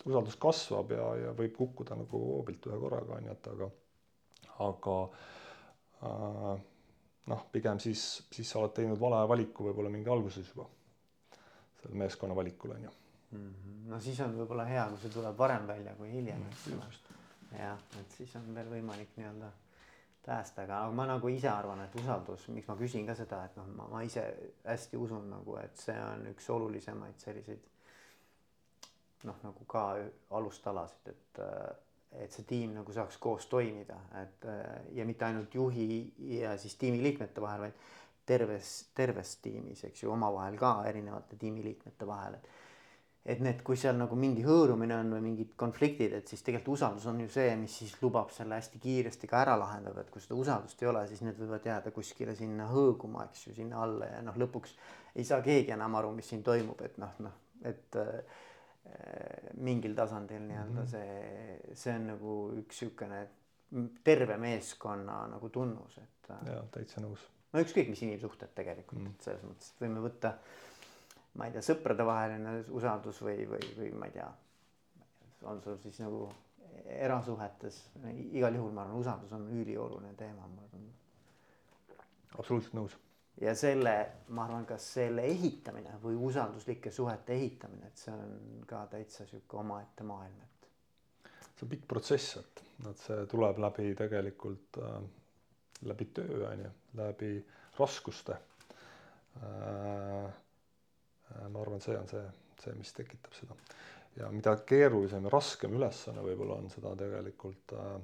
usaldus 0.05 0.37
kasvab 0.37 0.93
ja, 0.93 1.09
ja 1.25 1.35
võib 1.41 1.57
kukkuda 1.57 1.97
nagu 1.97 2.23
hoobilt 2.27 2.69
ühe 2.69 2.81
korraga 2.85 3.17
on 3.17 3.33
ju, 3.33 3.41
et 3.41 3.53
aga, 3.57 3.73
aga 4.69 5.01
Äh, 5.09 5.38
noh, 6.03 7.45
pigem 7.53 7.81
siis, 7.83 8.05
siis 8.33 8.51
sa 8.51 8.61
oled 8.63 8.75
teinud 8.77 9.01
vale 9.01 9.21
valiku 9.29 9.69
võib-olla 9.69 9.91
mingi 9.93 10.11
alguses 10.13 10.49
juba, 10.53 10.67
selle 11.83 11.99
meeskonna 11.99 12.37
valikul 12.39 12.75
on 12.77 12.89
ju 12.89 12.91
mm. 13.31 13.39
-hmm. 13.39 13.79
no 13.93 14.01
siis 14.01 14.21
on 14.21 14.37
võib-olla 14.39 14.65
hea, 14.65 14.89
kui 14.89 15.01
see 15.05 15.15
tuleb 15.15 15.39
varem 15.39 15.67
välja 15.67 15.95
kui 15.95 16.13
hiljem, 16.13 16.45
eks 16.51 16.69
ole. 16.75 16.91
jah, 17.59 17.81
et 18.01 18.11
siis 18.17 18.37
on 18.37 18.55
veel 18.55 18.71
võimalik 18.71 19.17
nii-öelda 19.17 19.51
päästa, 20.27 20.63
aga 20.63 20.91
ma 20.93 21.07
nagu 21.07 21.29
ise 21.29 21.49
arvan, 21.49 21.81
et 21.81 21.95
usaldus, 21.95 22.49
miks 22.49 22.69
ma 22.69 22.77
küsin 22.77 23.07
ka 23.07 23.15
seda, 23.15 23.45
et 23.45 23.57
noh, 23.57 23.67
ma, 23.77 23.87
ma 23.89 24.03
ise 24.05 24.25
hästi 24.65 24.97
usun 24.97 25.31
nagu, 25.31 25.57
et 25.57 25.77
see 25.77 25.97
on 26.05 26.27
üks 26.33 26.51
olulisemaid 26.53 27.19
selliseid 27.19 27.69
noh, 29.25 29.39
nagu 29.43 29.65
ka 29.65 29.85
alustalasid, 30.31 31.09
et 31.15 31.41
et 32.17 32.33
see 32.33 32.47
tiim 32.49 32.73
nagu 32.77 32.93
saaks 32.93 33.19
koos 33.21 33.47
toimida, 33.51 33.99
et 34.23 34.47
ja 34.97 35.05
mitte 35.05 35.27
ainult 35.27 35.55
juhi 35.55 35.89
ja 36.39 36.55
siis 36.59 36.79
tiimiliikmete 36.81 37.43
vahel, 37.45 37.67
vaid 37.67 37.83
terves, 38.29 38.71
terves 38.97 39.37
tiimis, 39.45 39.85
eks 39.89 40.05
ju, 40.05 40.13
omavahel 40.13 40.57
ka 40.61 40.73
erinevate 40.89 41.37
tiimiliikmete 41.41 42.09
vahel, 42.09 42.39
et 42.41 42.57
et 43.29 43.41
need, 43.45 43.59
kui 43.61 43.77
seal 43.77 43.99
nagu 43.99 44.17
mingi 44.17 44.41
hõõrumine 44.41 44.95
on 45.03 45.11
või 45.13 45.21
mingid 45.21 45.51
konfliktid, 45.61 46.15
et 46.17 46.31
siis 46.31 46.41
tegelikult 46.47 46.79
usaldus 46.79 47.05
on 47.11 47.19
ju 47.21 47.27
see, 47.29 47.51
mis 47.61 47.75
siis 47.83 47.93
lubab 48.01 48.31
selle 48.33 48.57
hästi 48.57 48.81
kiiresti 48.81 49.29
ka 49.29 49.43
ära 49.43 49.57
lahendada, 49.61 50.01
et 50.01 50.09
kui 50.15 50.23
seda 50.25 50.39
usaldust 50.39 50.81
ei 50.81 50.89
ole, 50.89 51.03
siis 51.11 51.21
need 51.27 51.37
võivad 51.37 51.67
jääda 51.69 51.93
kuskile 51.93 52.33
sinna 52.39 52.71
hõõguma, 52.71 53.27
eks 53.29 53.51
ju, 53.51 53.53
sinna 53.59 53.83
alla 53.85 54.09
ja 54.09 54.23
noh, 54.25 54.39
lõpuks 54.41 54.73
ei 55.21 55.29
saa 55.29 55.43
keegi 55.45 55.77
enam 55.77 55.99
aru, 56.01 56.15
mis 56.17 56.31
siin 56.31 56.47
toimub, 56.47 56.81
et 56.89 56.97
noh, 57.03 57.21
noh, 57.27 57.37
et 57.69 58.01
äh, 58.01 58.15
Äh, 58.17 58.48
mingil 59.59 59.95
tasandil 59.97 60.45
nii-öelda 60.47 60.85
mhm. 60.85 60.89
see, 60.93 61.75
see 61.77 61.95
on 61.95 62.09
nagu 62.13 62.39
üks 62.63 62.83
niisugune 62.83 63.27
terve 64.05 64.37
meeskonna 64.41 65.27
nagu 65.29 65.51
tunnus, 65.53 65.99
et. 65.99 66.31
Äh, 66.31 66.47
jaa, 66.53 66.65
täitsa 66.73 67.03
nõus. 67.05 67.25
no 67.53 67.63
ükskõik 67.65 67.91
mis 67.93 68.03
inimsuhted 68.07 68.55
tegelikult 68.57 69.03
mm., 69.03 69.15
et 69.15 69.29
selles 69.29 69.45
mõttes, 69.45 69.73
et 69.75 69.83
võime 69.85 70.03
võtta, 70.05 70.35
ma 71.37 71.49
ei 71.49 71.57
tea, 71.57 71.65
sõpradevaheline 71.69 72.55
usaldus 72.77 73.21
või, 73.25 73.43
või, 73.51 73.73
või 73.79 73.91
ma 74.01 74.09
ei 74.09 74.17
tea, 74.17 74.29
on 75.49 75.61
sul 75.65 75.77
siis 75.83 76.01
nagu 76.03 76.27
erasuhetes, 76.89 77.83
igal 78.33 78.57
juhul 78.57 78.73
ma 78.73 78.85
arvan, 78.85 79.01
usaldus 79.03 79.35
on 79.37 79.45
ülioluline 79.53 80.15
teema, 80.17 80.49
ma 80.49 80.65
arvan. 80.65 80.89
absoluutselt 82.39 82.77
nõus. 82.79 82.97
Ja 83.41 83.55
selle, 83.55 83.95
ma 84.35 84.45
arvan, 84.45 84.67
ka 84.67 84.79
selle 84.83 85.25
ehitamine 85.29 85.99
või 86.03 86.17
usalduslike 86.29 86.91
suhete 86.95 87.37
ehitamine, 87.37 87.91
et 87.91 88.01
see 88.01 88.15
on 88.15 88.65
ka 88.67 88.85
täitsa 88.91 89.27
sihuke 89.27 89.61
omaette 89.61 90.07
maailm, 90.07 90.41
et. 90.43 90.71
see 91.55 91.67
on 91.67 91.73
pikk 91.75 91.87
protsess, 91.91 92.37
et, 92.43 92.65
et 92.91 93.07
see 93.07 93.27
tuleb 93.31 93.61
läbi 93.63 93.93
tegelikult 93.99 94.81
äh, 94.83 94.99
läbi 95.87 96.11
töö 96.15 96.49
on 96.51 96.65
ju, 96.65 96.71
läbi 96.99 97.33
raskuste 97.79 98.33
äh,. 99.43 100.25
äh 100.25 101.49
ma 101.49 101.61
arvan, 101.61 101.81
see 101.81 101.99
on 101.99 102.09
see, 102.09 102.25
see, 102.63 102.75
mis 102.75 102.93
tekitab 102.93 103.35
seda 103.37 103.55
ja 104.19 104.31
mida 104.35 104.57
keerulisem 104.67 105.29
ja 105.29 105.33
raskem 105.33 105.77
ülesanne 105.79 106.25
võib-olla 106.25 106.59
on, 106.59 106.71
seda 106.73 106.95
tegelikult 106.99 107.75
äh, 107.79 107.99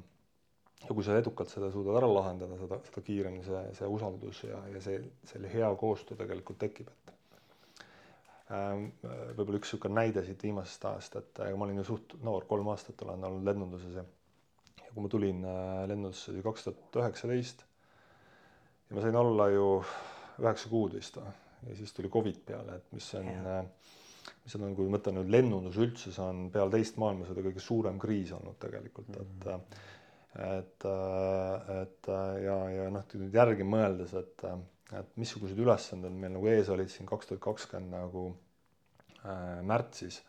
ja 0.83 0.91
kui 0.93 1.05
sa 1.07 1.17
edukalt 1.19 1.53
seda 1.53 1.71
suudad 1.73 1.97
ära 2.01 2.09
lahendada, 2.11 2.59
seda, 2.61 2.81
seda 2.89 3.05
kiiremini 3.07 3.45
see, 3.47 3.63
see 3.79 3.91
usaldus 3.91 4.43
ja, 4.45 4.61
ja 4.73 4.83
see, 4.85 4.99
selle 5.31 5.53
hea 5.53 5.71
koostöö 5.81 6.19
tegelikult 6.21 6.61
tekib, 6.61 6.91
et 6.91 7.15
ähm, 8.53 8.91
võib-olla 9.39 9.61
üks 9.61 9.73
niisugune 9.73 10.01
näide 10.01 10.27
siit 10.27 10.43
viimasest 10.45 10.85
ajast, 10.91 11.17
et 11.23 11.41
ega 11.47 11.57
ma 11.57 11.69
olin 11.69 11.81
ju 11.81 11.89
suht 11.95 12.19
noor, 12.27 12.49
kolm 12.51 12.69
aastat 12.75 13.07
olen 13.07 13.25
olnud 13.31 13.49
lennunduses 13.49 13.97
ja 14.01 14.05
ja 14.85 14.91
kui 14.93 15.07
ma 15.07 15.11
tulin 15.11 15.41
äh, 15.49 15.87
lennundusse 15.91 16.35
kaks 16.45 16.69
tuhat 16.69 17.01
üheksateist 17.03 17.65
ja 18.89 18.97
ma 18.97 19.03
sain 19.03 19.17
olla 19.19 19.49
ju 19.51 19.67
üheksa 20.43 20.71
kuud 20.71 20.95
vist 20.99 21.19
või, 21.19 21.33
ja 21.69 21.79
siis 21.79 21.95
tuli 21.97 22.11
Covid 22.13 22.41
peale, 22.47 22.79
et 22.79 22.95
mis 22.95 23.09
on 23.19 23.31
yeah. 23.31 23.65
mis 24.45 24.57
on, 24.59 24.75
kui 24.77 24.91
mõtlen 24.93 25.19
nüüd 25.19 25.33
lennundus 25.33 25.79
üldse, 25.81 26.13
see 26.15 26.25
on 26.25 26.49
peale 26.55 26.75
teist 26.75 26.99
maailmasõda 27.01 27.45
kõige 27.49 27.63
suurem 27.63 27.99
kriis 28.03 28.33
olnud 28.37 28.59
tegelikult 28.63 29.11
mm, 29.13 29.35
-hmm. 29.45 29.81
Et 30.35 30.85
äh, 30.85 31.83
et 31.83 32.09
äh, 32.09 32.43
ja, 32.45 32.57
ja 32.71 32.87
noh, 32.91 33.05
nüüd 33.21 33.35
järgi 33.35 33.67
mõeldes, 33.67 34.15
et, 34.19 34.45
äh, 34.49 34.57
et 34.99 35.13
missugused 35.21 35.59
ülesanded 35.59 36.15
meil 36.15 36.35
nagu 36.35 36.51
ees 36.51 36.71
olid 36.75 36.91
siin 36.91 37.07
kaks 37.11 37.31
tuhat 37.31 37.43
kakskümmend 37.45 37.95
nagu 37.95 38.25
äh, 39.23 39.61
märtsis 39.63 40.23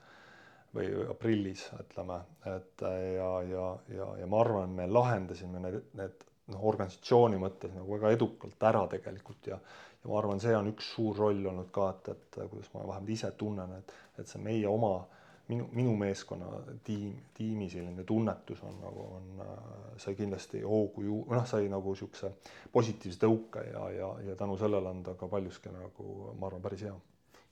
või 0.76 0.91
aprillis, 1.10 1.70
ütleme, 1.80 2.20
et 2.52 2.82
ja, 2.84 3.30
ja, 3.48 3.68
ja, 3.96 4.08
ja 4.20 4.26
ma 4.28 4.41
arvan, 4.44 4.74
me 4.76 4.89
lahendasime 4.91 5.62
need, 5.63 5.78
need 5.96 6.26
noh, 6.52 6.65
organisatsiooni 6.68 7.39
mõttes 7.39 7.72
nagu 7.72 7.96
väga 7.96 8.12
edukalt 8.18 8.65
ära 8.70 8.84
tegelikult 8.91 9.48
ja 9.54 9.60
ja 10.04 10.10
ma 10.12 10.20
arvan, 10.20 10.41
see 10.44 10.52
on 10.54 10.68
üks 10.70 10.91
suur 10.94 11.15
roll 11.18 11.48
olnud 11.50 11.72
ka, 11.74 11.88
et, 11.96 12.10
et 12.12 12.41
kuidas 12.52 12.68
ma 12.76 12.84
vähemalt 12.84 13.13
ise 13.15 13.32
tunnen, 13.39 13.72
et, 13.80 13.94
et 14.20 14.30
see 14.30 14.44
meie 14.44 14.68
oma 14.70 14.91
äh, 15.00 15.24
minu, 15.47 15.67
minu 15.71 15.95
meeskonna 15.97 16.47
tiim, 16.84 17.13
tiimi 17.34 17.67
selline 17.69 18.03
tunnetus 18.03 18.62
on 18.65 18.77
nagu 18.81 19.08
on, 19.17 19.27
äh, 19.45 19.97
sai 20.01 20.15
kindlasti 20.17 20.62
hoogu 20.65 21.03
ju, 21.05 21.19
noh, 21.29 21.45
sai 21.47 21.69
nagu 21.71 21.93
niisuguse 21.93 22.31
positiivse 22.73 23.21
tõuke 23.21 23.65
ja, 23.69 23.84
ja, 23.93 24.10
ja 24.29 24.38
tänu 24.39 24.58
sellele 24.62 24.89
on 24.89 25.03
ta 25.05 25.15
ka 25.19 25.29
paljuski 25.31 25.73
nagu 25.73 26.31
ma 26.39 26.49
arvan, 26.49 26.63
päris 26.65 26.86
hea. 26.88 26.95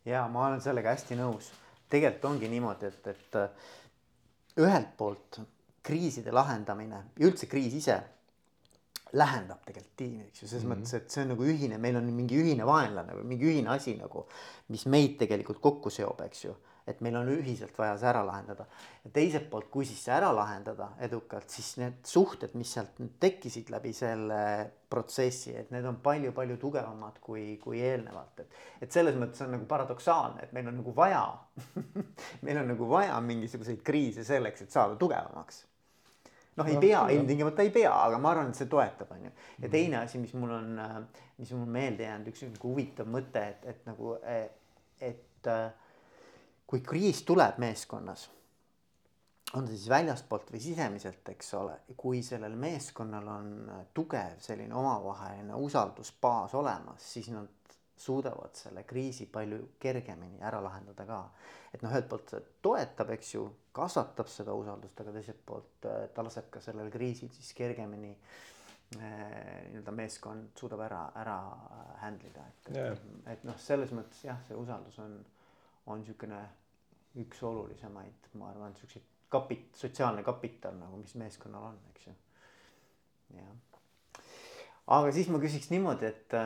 ja 0.09 0.25
ma 0.27 0.47
olen 0.47 0.61
sellega 0.61 0.95
hästi 0.95 1.19
nõus. 1.19 1.51
tegelikult 1.89 2.31
ongi 2.31 2.49
niimoodi, 2.49 2.89
et, 2.89 3.07
et 3.13 3.39
äh, 3.39 3.69
ühelt 4.63 4.97
poolt 4.97 5.41
kriiside 5.83 6.31
lahendamine 6.31 7.03
ja 7.19 7.27
üldse 7.27 7.49
kriis 7.51 7.77
ise 7.77 7.99
lähendab 9.13 9.61
tegelikult 9.67 9.97
tiimi, 9.97 10.27
eks 10.27 10.41
ju, 10.41 10.47
selles 10.47 10.63
mm 10.63 10.71
-hmm. 10.71 10.79
mõttes, 10.81 10.93
et 10.97 11.11
see 11.11 11.21
on 11.21 11.35
nagu 11.35 11.43
ühine, 11.45 11.77
meil 11.77 11.95
on 11.95 12.07
mingi 12.09 12.39
ühine 12.41 12.65
vaenlane 12.65 13.13
või 13.13 13.27
mingi 13.35 13.45
ühine 13.45 13.69
asi 13.69 13.93
nagu, 13.95 14.25
mis 14.73 14.85
meid 14.85 15.19
tegelikult 15.19 15.59
kokku 15.61 15.89
seob, 15.93 16.21
eks 16.25 16.45
ju 16.45 16.55
et 16.87 16.99
meil 17.05 17.15
on 17.15 17.29
ühiselt 17.31 17.77
vaja 17.79 17.95
see 17.99 18.09
ära 18.09 18.23
lahendada. 18.27 18.65
ja 19.03 19.11
teiselt 19.15 19.49
poolt, 19.49 19.69
kui 19.71 19.85
siis 19.87 20.01
see 20.03 20.13
ära 20.15 20.31
lahendada 20.35 20.89
edukalt, 21.07 21.49
siis 21.49 21.73
need 21.79 21.99
suhted, 22.07 22.55
mis 22.59 22.73
sealt 22.75 22.99
nüüd 22.99 23.15
tekkisid 23.23 23.71
läbi 23.73 23.93
selle 23.95 24.39
protsessi, 24.93 25.55
et 25.57 25.71
need 25.73 25.85
on 25.89 25.99
palju-palju 26.03 26.57
tugevamad 26.61 27.19
kui, 27.23 27.57
kui 27.63 27.81
eelnevalt, 27.81 28.43
et. 28.43 28.57
et 28.85 28.95
selles 28.99 29.17
mõttes 29.19 29.45
on 29.45 29.53
nagu 29.55 29.67
paradoksaalne, 29.69 30.47
et 30.47 30.55
meil 30.55 30.67
on 30.71 30.81
nagu 30.81 30.95
vaja 30.95 31.25
meil 32.45 32.63
on 32.63 32.73
nagu 32.75 32.89
vaja 32.89 33.19
mingisuguseid 33.23 33.83
kriise 33.85 34.27
selleks, 34.27 34.65
et 34.65 34.75
saada 34.75 34.99
tugevamaks 34.99 35.63
noh, 36.55 36.67
ei 36.67 36.75
no, 36.75 36.81
pea, 36.83 37.05
ilmtingimata 37.15 37.65
ei 37.65 37.71
pea, 37.73 37.93
aga 38.05 38.19
ma 38.21 38.33
arvan, 38.33 38.51
et 38.51 38.59
see 38.59 38.69
toetab, 38.69 39.15
on 39.15 39.23
ju. 39.25 39.31
ja 39.31 39.65
mhm. 39.65 39.71
teine 39.73 40.01
asi, 40.03 40.19
mis 40.21 40.35
mul 40.37 40.51
on, 40.59 40.75
mis 41.39 41.53
mul 41.55 41.71
meelde 41.79 42.05
jäänud, 42.05 42.29
üks 42.33 42.45
nagu 42.45 42.73
huvitav 42.73 43.09
mõte, 43.09 43.47
et, 43.55 43.65
et 43.73 43.89
nagu, 43.89 44.17
et, 44.21 44.59
et 45.01 45.49
kui 46.73 46.81
kriis 46.81 47.19
tuleb 47.21 47.59
meeskonnas, 47.61 48.23
on 49.53 49.67
see 49.69 49.75
siis 49.77 49.89
väljaspoolt 49.93 50.47
või 50.49 50.61
sisemiselt, 50.63 51.27
eks 51.29 51.51
ole, 51.59 51.75
kui 52.01 52.23
sellel 52.25 52.55
meeskonnal 52.57 53.27
on 53.29 53.51
tugev 53.93 54.39
selline 54.41 54.73
omavaheline 54.73 55.53
usaldusbaas 55.53 56.55
olemas, 56.57 57.05
siis 57.13 57.29
nad 57.29 57.75
suudavad 58.03 58.57
selle 58.57 58.81
kriisi 58.89 59.27
palju 59.29 59.59
kergemini 59.79 60.41
ära 60.41 60.63
lahendada 60.65 61.05
ka. 61.05 61.19
et 61.75 61.85
noh, 61.85 61.93
ühelt 61.93 62.09
poolt 62.09 62.33
see 62.33 62.41
toetab, 62.65 63.13
eks 63.19 63.29
ju, 63.35 63.43
kasvatab 63.77 64.33
seda 64.33 64.57
usaldust, 64.57 64.97
aga 65.05 65.13
teiselt 65.19 65.45
poolt 65.45 65.85
äh, 65.91 66.07
ta 66.15 66.25
laseb 66.25 66.49
ka 66.57 66.61
sellel 66.61 66.89
kriisil 66.89 67.29
siis 67.37 67.53
kergemini 67.53 68.15
äh, 68.97 69.69
nii-öelda 69.69 69.93
meeskond 69.93 70.57
suudab 70.57 70.81
ära, 70.89 71.03
ära 71.21 71.37
handle 72.01 72.33
ida, 72.33 72.49
et 72.49 72.73
yeah., 72.73 72.97
et, 72.97 73.31
et 73.37 73.45
noh, 73.45 73.61
selles 73.61 73.93
mõttes 73.93 74.25
jah, 74.25 74.41
see 74.49 74.57
usaldus 74.57 74.97
on, 75.05 75.19
on 75.85 76.01
niisugune 76.01 76.41
üks 77.21 77.43
olulisemaid, 77.45 78.29
ma 78.39 78.49
arvan, 78.49 78.73
siukseid 78.79 79.05
kapit-, 79.33 79.75
sotsiaalne 79.77 80.23
kapital 80.25 80.75
nagu, 80.79 80.97
mis 81.01 81.13
meeskonnal 81.19 81.69
on, 81.71 81.77
eks 81.91 82.07
ju. 82.07 82.15
jah. 83.37 84.23
aga 84.97 85.13
siis 85.15 85.29
ma 85.33 85.41
küsiks 85.43 85.69
niimoodi, 85.73 86.09
et, 86.09 86.37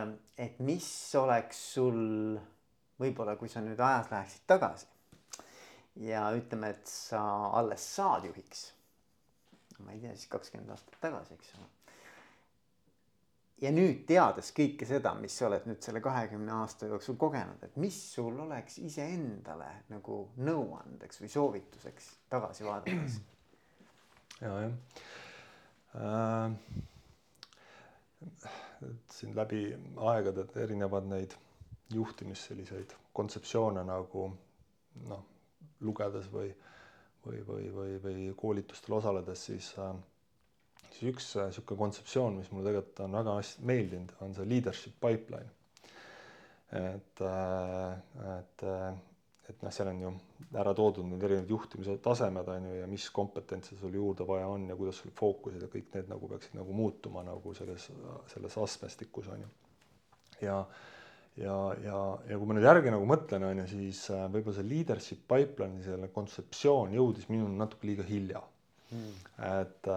et 0.47 0.60
mis 0.63 0.89
oleks 1.19 1.63
sul 1.75 2.01
võib-olla, 2.99 3.38
kui 3.39 3.51
sa 3.51 3.63
nüüd 3.63 3.80
ajas 3.80 4.12
läheksid 4.12 4.47
tagasi 4.49 4.91
ja 6.08 6.27
ütleme, 6.36 6.73
et 6.75 6.91
sa 6.91 7.21
alles 7.58 7.88
saad 7.95 8.27
juhiks. 8.30 8.69
ma 9.80 9.93
ei 9.93 10.03
tea, 10.03 10.13
siis 10.15 10.30
kakskümmend 10.32 10.75
aastat 10.75 10.99
tagasi, 11.01 11.38
eks 11.38 11.56
ole 11.58 11.76
ja 13.62 13.72
nüüd 13.74 14.04
teades 14.10 14.52
kõike 14.56 14.86
seda, 14.89 15.13
mis 15.17 15.36
sa 15.38 15.48
oled 15.50 15.65
nüüd 15.70 15.82
selle 15.84 16.02
kahekümne 16.04 16.54
aasta 16.60 16.89
jooksul 16.91 17.17
kogenud, 17.20 17.63
et 17.65 17.78
mis 17.82 17.98
sul 18.13 18.38
oleks 18.43 18.78
iseendale 18.84 19.70
nagu 19.91 20.20
nõuandeks 20.38 21.24
või 21.24 21.32
soovituseks 21.34 22.12
tagasi 22.30 22.67
vaadates? 22.67 23.17
ja, 24.46 24.54
jah 24.67 24.74
äh,. 25.98 26.52
siin 29.13 29.34
läbi 29.38 29.62
aegade 30.10 30.46
erinevad 30.62 31.06
neid 31.10 31.34
juhtimis 31.93 32.43
selliseid 32.50 32.93
kontseptsioone 33.13 33.84
nagu 33.86 34.28
noh, 35.08 35.24
lugedes 35.86 36.30
või, 36.34 36.52
või, 37.26 37.41
või, 37.48 37.70
või, 37.74 37.98
või 38.04 38.28
koolitustel 38.38 38.98
osaledes, 39.00 39.46
siis 39.50 39.72
äh, 39.82 39.93
siis 40.97 41.13
üks 41.13 41.27
niisugune 41.38 41.77
äh, 41.77 41.81
kontseptsioon, 41.83 42.39
mis 42.41 42.49
mulle 42.53 42.71
tegelikult 42.71 43.03
on 43.05 43.17
väga 43.19 43.36
hästi 43.38 43.67
meeldinud, 43.69 44.15
on 44.25 44.33
see 44.38 44.49
leadership 44.49 44.97
pipeline. 45.03 45.53
et, 46.77 47.21
äh, 47.23 47.91
et, 48.33 48.63
äh, 48.67 48.97
et 49.47 49.62
noh, 49.63 49.71
seal 49.71 49.91
on 49.93 50.01
ju 50.01 50.10
ära 50.60 50.73
toodud 50.75 51.07
need 51.07 51.23
erinevad 51.23 51.53
juhtimise 51.53 51.95
tasemed 52.03 52.49
on 52.51 52.65
ju 52.67 52.73
ja 52.81 52.89
mis 52.91 53.05
kompetentse 53.15 53.77
sul 53.79 53.93
juurde 53.95 54.27
vaja 54.27 54.49
on 54.51 54.65
ja 54.67 54.75
kuidas 54.75 54.99
sul 54.99 55.13
fookused 55.15 55.63
ja 55.63 55.69
kõik 55.71 55.93
need 55.93 56.12
nagu 56.12 56.27
peaksid 56.27 56.57
nagu 56.60 56.75
muutuma 56.75 57.23
nagu 57.23 57.53
selles, 57.55 57.88
selles 58.33 58.57
astmestikus 58.60 59.29
on 59.31 59.45
ju. 59.45 59.53
ja, 60.41 60.57
ja, 61.39 61.55
ja, 61.86 62.01
ja 62.27 62.41
kui 62.41 62.49
ma 62.49 62.57
nüüd 62.57 62.67
järgi 62.67 62.91
nagu 62.91 63.07
mõtlen, 63.07 63.47
on 63.47 63.63
ju, 63.63 63.69
siis 63.71 64.03
võib-olla 64.12 64.57
see 64.60 64.67
leadership 64.67 65.23
pipeline'i 65.31 65.88
selline 65.88 66.12
kontseptsioon 66.12 66.99
jõudis 66.99 67.31
minuni 67.31 67.55
natuke 67.63 67.88
liiga 67.88 68.03
hilja 68.12 68.43
mm.. 68.91 69.15
et 69.53 69.91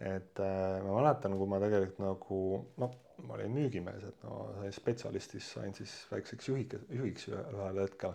et 0.00 0.40
äh, 0.40 0.82
ma 0.84 0.98
mäletan, 0.98 1.36
kui 1.38 1.48
ma 1.48 1.60
tegelikult 1.62 2.02
nagu 2.04 2.40
noh, 2.82 2.96
ma 3.24 3.36
olin 3.38 3.54
müügimees, 3.54 4.04
et 4.10 4.26
no 4.26 4.42
sain 4.58 4.74
spetsialistist, 4.76 5.54
sain 5.56 5.72
siis 5.76 5.94
väikseks 6.10 6.50
juhiks, 6.50 6.82
juhiks 6.92 7.30
ühel 7.32 7.80
hetkel. 7.80 8.12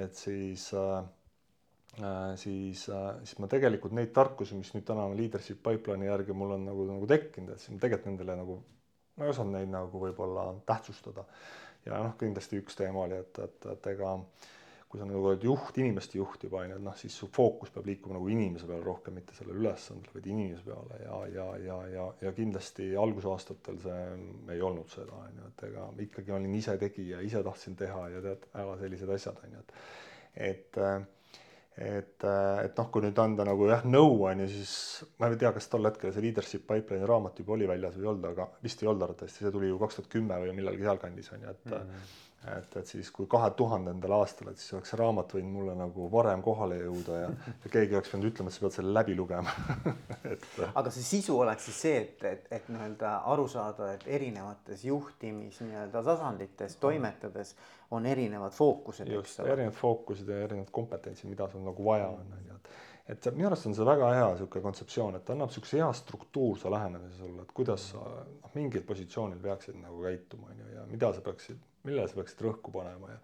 et 0.00 0.14
siis 0.18 0.66
äh, 0.76 0.98
äh, 2.02 2.36
siis 2.36 2.84
äh,, 2.92 3.08
siis 3.24 3.40
ma 3.40 3.48
tegelikult 3.48 3.96
neid 3.96 4.12
tarkusi, 4.16 4.58
mis 4.60 4.74
nüüd 4.76 4.84
täna 4.88 5.08
leadership 5.14 5.62
pipeline'i 5.64 6.10
järgi 6.10 6.36
mul 6.36 6.58
on 6.58 6.68
nagu, 6.68 6.84
nagu 6.92 7.08
tekkinud, 7.08 7.54
et 7.54 7.64
siis 7.64 7.72
ma 7.74 7.80
tegelikult 7.86 8.12
nendele 8.12 8.36
nagu, 8.42 8.60
ma 9.16 9.26
ei 9.26 9.32
osanud 9.32 9.56
neid 9.56 9.72
nagu 9.72 10.04
võib-olla 10.04 10.50
tähtsustada. 10.68 11.24
ja 11.88 11.96
noh, 12.04 12.12
kindlasti 12.20 12.60
üks 12.60 12.76
teema 12.76 13.06
oli, 13.06 13.22
et, 13.24 13.38
et, 13.40 13.70
et 13.72 13.92
ega 13.94 14.18
äh, 14.18 14.48
kui 14.90 14.98
sa 14.98 15.06
nagu 15.06 15.20
oled 15.22 15.44
juht, 15.46 15.76
inimeste 15.78 16.18
juht 16.18 16.42
juba 16.42 16.64
on 16.64 16.72
ju, 16.72 16.76
et 16.80 16.82
noh, 16.82 16.94
siis 16.98 17.14
su 17.14 17.28
fookus 17.30 17.70
peab 17.70 17.86
liikuma 17.86 18.16
nagu 18.16 18.26
inimese 18.34 18.66
peale 18.66 18.82
rohkem, 18.82 19.14
mitte 19.20 19.36
sellele 19.36 19.60
ülesandele, 19.62 20.10
vaid 20.16 20.24
inimese 20.32 20.64
peale 20.66 20.96
ja, 21.04 21.18
ja, 21.30 21.44
ja, 21.62 21.76
ja, 21.92 22.06
ja 22.24 22.32
kindlasti 22.34 22.88
algusaastatel 22.98 23.78
see 23.84 24.00
ei 24.56 24.64
olnud 24.66 24.90
seda, 24.90 25.14
on 25.14 25.38
ju, 25.38 25.50
et 25.52 25.62
ega 25.68 25.86
ikkagi 26.06 26.34
olin 26.34 26.56
ise 26.58 26.74
tegija, 26.80 27.20
ise 27.22 27.42
tahtsin 27.46 27.78
teha 27.78 28.02
ja 28.16 28.22
tead, 28.24 28.48
ära 28.58 28.74
sellised 28.80 29.12
asjad, 29.14 29.38
on 29.46 29.54
ju, 29.54 29.62
et 29.62 29.78
et 30.50 30.80
et, 31.80 32.24
et 32.26 32.80
noh, 32.82 32.88
kui 32.92 33.04
nüüd 33.04 33.18
anda 33.22 33.46
nagu 33.46 33.68
jah, 33.70 33.84
nõu 33.86 34.24
on 34.26 34.42
ju, 34.42 34.48
siis 34.50 34.72
ma 35.22 35.30
ei 35.30 35.38
tea, 35.38 35.52
kas 35.54 35.70
tol 35.70 35.86
hetkel 35.86 36.10
see 36.12 36.24
Leadership 36.24 36.66
Pipeline'i 36.66 37.06
raamat 37.08 37.38
juba 37.40 37.54
oli 37.54 37.70
väljas 37.70 37.94
või 37.94 38.08
ei 38.08 38.10
olnud, 38.10 38.26
aga 38.34 38.48
vist 38.66 38.82
ei 38.82 38.90
olnud 38.90 39.06
arvatavasti, 39.06 39.44
see 39.44 39.54
tuli 39.54 39.70
ju 39.70 39.78
kaks 39.80 40.00
tuhat 40.00 40.10
kümme 40.12 40.40
või 40.42 40.56
millalgi 40.58 40.84
sealkandis 40.88 41.30
on 41.36 41.46
ju, 41.46 41.54
et 41.54 41.70
mm 41.70 41.78
-hmm 41.78 42.18
et, 42.48 42.76
et 42.76 42.88
siis 42.88 43.10
kui 43.12 43.26
kahe 43.28 43.50
tuhandendal 43.56 44.14
aastal, 44.16 44.48
et 44.50 44.60
siis 44.60 44.72
oleks 44.76 44.92
see 44.94 44.98
raamat 45.00 45.34
võinud 45.36 45.52
mulle 45.52 45.74
nagu 45.76 46.06
varem 46.12 46.40
kohale 46.44 46.78
jõuda 46.80 47.18
ja, 47.18 47.30
ja 47.50 47.72
keegi 47.72 47.98
oleks 47.98 48.12
pidanud 48.12 48.30
ütlema, 48.30 48.48
et 48.48 48.56
sa 48.56 48.64
pead 48.64 48.76
selle 48.78 48.94
läbi 48.96 49.16
lugema 49.18 49.52
et. 50.32 50.46
aga 50.70 50.92
see 50.94 51.04
sisu 51.04 51.36
oleks 51.42 51.68
siis 51.68 51.82
see, 51.84 51.98
et, 52.06 52.24
et, 52.30 52.48
et 52.56 52.70
nii-öelda 52.72 53.12
aru 53.34 53.44
saada, 53.52 53.92
et 53.96 54.06
erinevates 54.18 54.86
juhtimis 54.88 55.60
nii-öelda 55.66 56.04
tasandites 56.06 56.78
toimetades 56.80 57.54
on 57.92 58.06
erinevad 58.06 58.56
fookused. 58.56 59.12
just, 59.12 59.40
erinevad 59.44 59.76
fookused 59.76 60.28
ja 60.28 60.40
erinevad 60.46 60.72
kompetentsid, 60.72 61.28
mida 61.28 61.48
sul 61.52 61.66
nagu 61.66 61.84
vaja 61.84 62.08
on, 62.08 62.24
on 62.38 62.48
ju, 62.48 62.56
et 62.56 62.72
et 63.10 63.30
minu 63.34 63.48
arust 63.50 63.66
on 63.66 63.74
see 63.74 63.86
väga 63.86 64.12
hea 64.14 64.28
niisugune 64.34 64.62
kontseptsioon, 64.68 65.16
et 65.18 65.24
ta 65.26 65.34
annab 65.34 65.50
niisuguse 65.50 65.80
hea 65.80 65.88
struktuurse 65.98 66.70
lähenemise 66.70 67.18
sulle, 67.22 67.42
et 67.42 67.56
kuidas 67.56 67.90
sa 67.92 68.04
noh, 68.04 68.52
mingil 68.54 68.86
positsioonil 68.86 69.42
peaksid 69.42 69.80
nagu 69.82 70.04
käituma, 70.04 70.52
on 70.52 70.62
ju, 70.62 70.70
ja 70.76 70.86
mida 70.90 71.12
sa 71.16 71.24
peaksid 71.26 71.66
millele 71.86 72.08
sa 72.08 72.18
peaksid 72.18 72.42
rõhku 72.44 72.72
panema 72.74 73.14
ja 73.14 73.20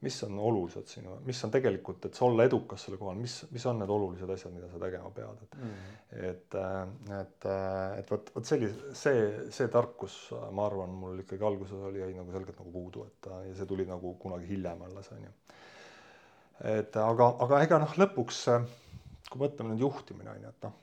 mis 0.00 0.16
on 0.24 0.38
olulised 0.40 0.88
sinu, 0.88 1.18
mis 1.28 1.36
on 1.44 1.50
tegelikult, 1.52 2.06
et 2.08 2.16
sa 2.16 2.24
olla 2.24 2.46
edukas 2.48 2.86
sellel 2.86 2.96
kohal, 3.02 3.18
mis, 3.20 3.34
mis 3.52 3.66
on 3.68 3.82
need 3.82 3.90
olulised 3.92 4.30
asjad, 4.32 4.54
mida 4.54 4.70
sa 4.72 4.78
tegema 4.80 5.10
pead, 5.12 5.42
et 5.44 5.58
mm. 5.58 5.74
et, 6.30 6.56
et, 7.18 7.48
et 7.98 8.12
vot, 8.14 8.30
vot 8.36 8.48
sellise, 8.48 8.94
see, 8.96 9.26
see 9.52 9.68
tarkus, 9.72 10.16
ma 10.56 10.64
arvan, 10.70 10.94
mul 11.02 11.20
ikkagi 11.20 11.44
alguses 11.44 11.84
oli, 11.90 12.00
jäi 12.00 12.14
nagu 12.16 12.32
selgelt 12.32 12.62
nagu 12.62 12.72
puudu, 12.72 13.04
et 13.10 13.28
ja 13.50 13.58
see 13.58 13.68
tuli 13.68 13.84
nagu 13.88 14.14
kunagi 14.22 14.48
hiljem 14.48 14.86
alles, 14.88 15.12
on 15.12 15.28
ju. 15.28 15.34
et 16.72 16.96
aga, 17.04 17.28
aga 17.44 17.60
ega 17.66 17.84
noh, 17.84 17.92
lõpuks 18.00 18.46
kui 19.30 19.42
mõtleme 19.44 19.74
nüüd 19.74 19.84
juhtimine 19.86 20.32
on 20.34 20.44
ju, 20.44 20.52
et 20.52 20.66
noh, 20.66 20.78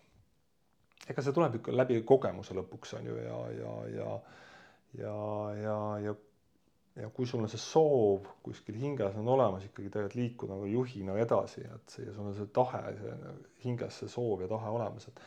ega 1.11 1.23
see 1.23 1.35
tuleb 1.35 1.59
ikka 1.59 1.75
läbi 1.75 2.01
kogemuse 2.07 2.55
lõpuks 2.57 2.95
on 2.99 3.09
ju 3.11 3.17
ja, 3.21 3.39
ja, 3.59 3.73
ja 3.97 4.11
ja, 4.97 5.15
ja, 5.61 5.77
ja 6.05 6.15
ja 6.97 7.09
kui 7.13 7.27
sul 7.29 7.43
on 7.45 7.51
see 7.51 7.61
soov 7.61 8.25
kuskil 8.45 8.77
hinges 8.81 9.17
on 9.21 9.27
olemas 9.29 9.65
ikkagi 9.67 9.91
tegelikult 9.93 10.15
liikuda 10.17 10.55
nagu 10.55 10.69
juhina 10.71 11.17
edasi, 11.21 11.61
et 11.61 11.93
see 11.93 12.07
ja 12.07 12.13
sul 12.15 12.31
on 12.31 12.33
see 12.37 12.47
tahe, 12.55 12.81
see 12.97 13.17
hinges 13.65 13.99
see 14.01 14.09
soov 14.09 14.41
ja 14.41 14.49
tahe 14.53 14.71
olemas, 14.79 15.05
et 15.11 15.21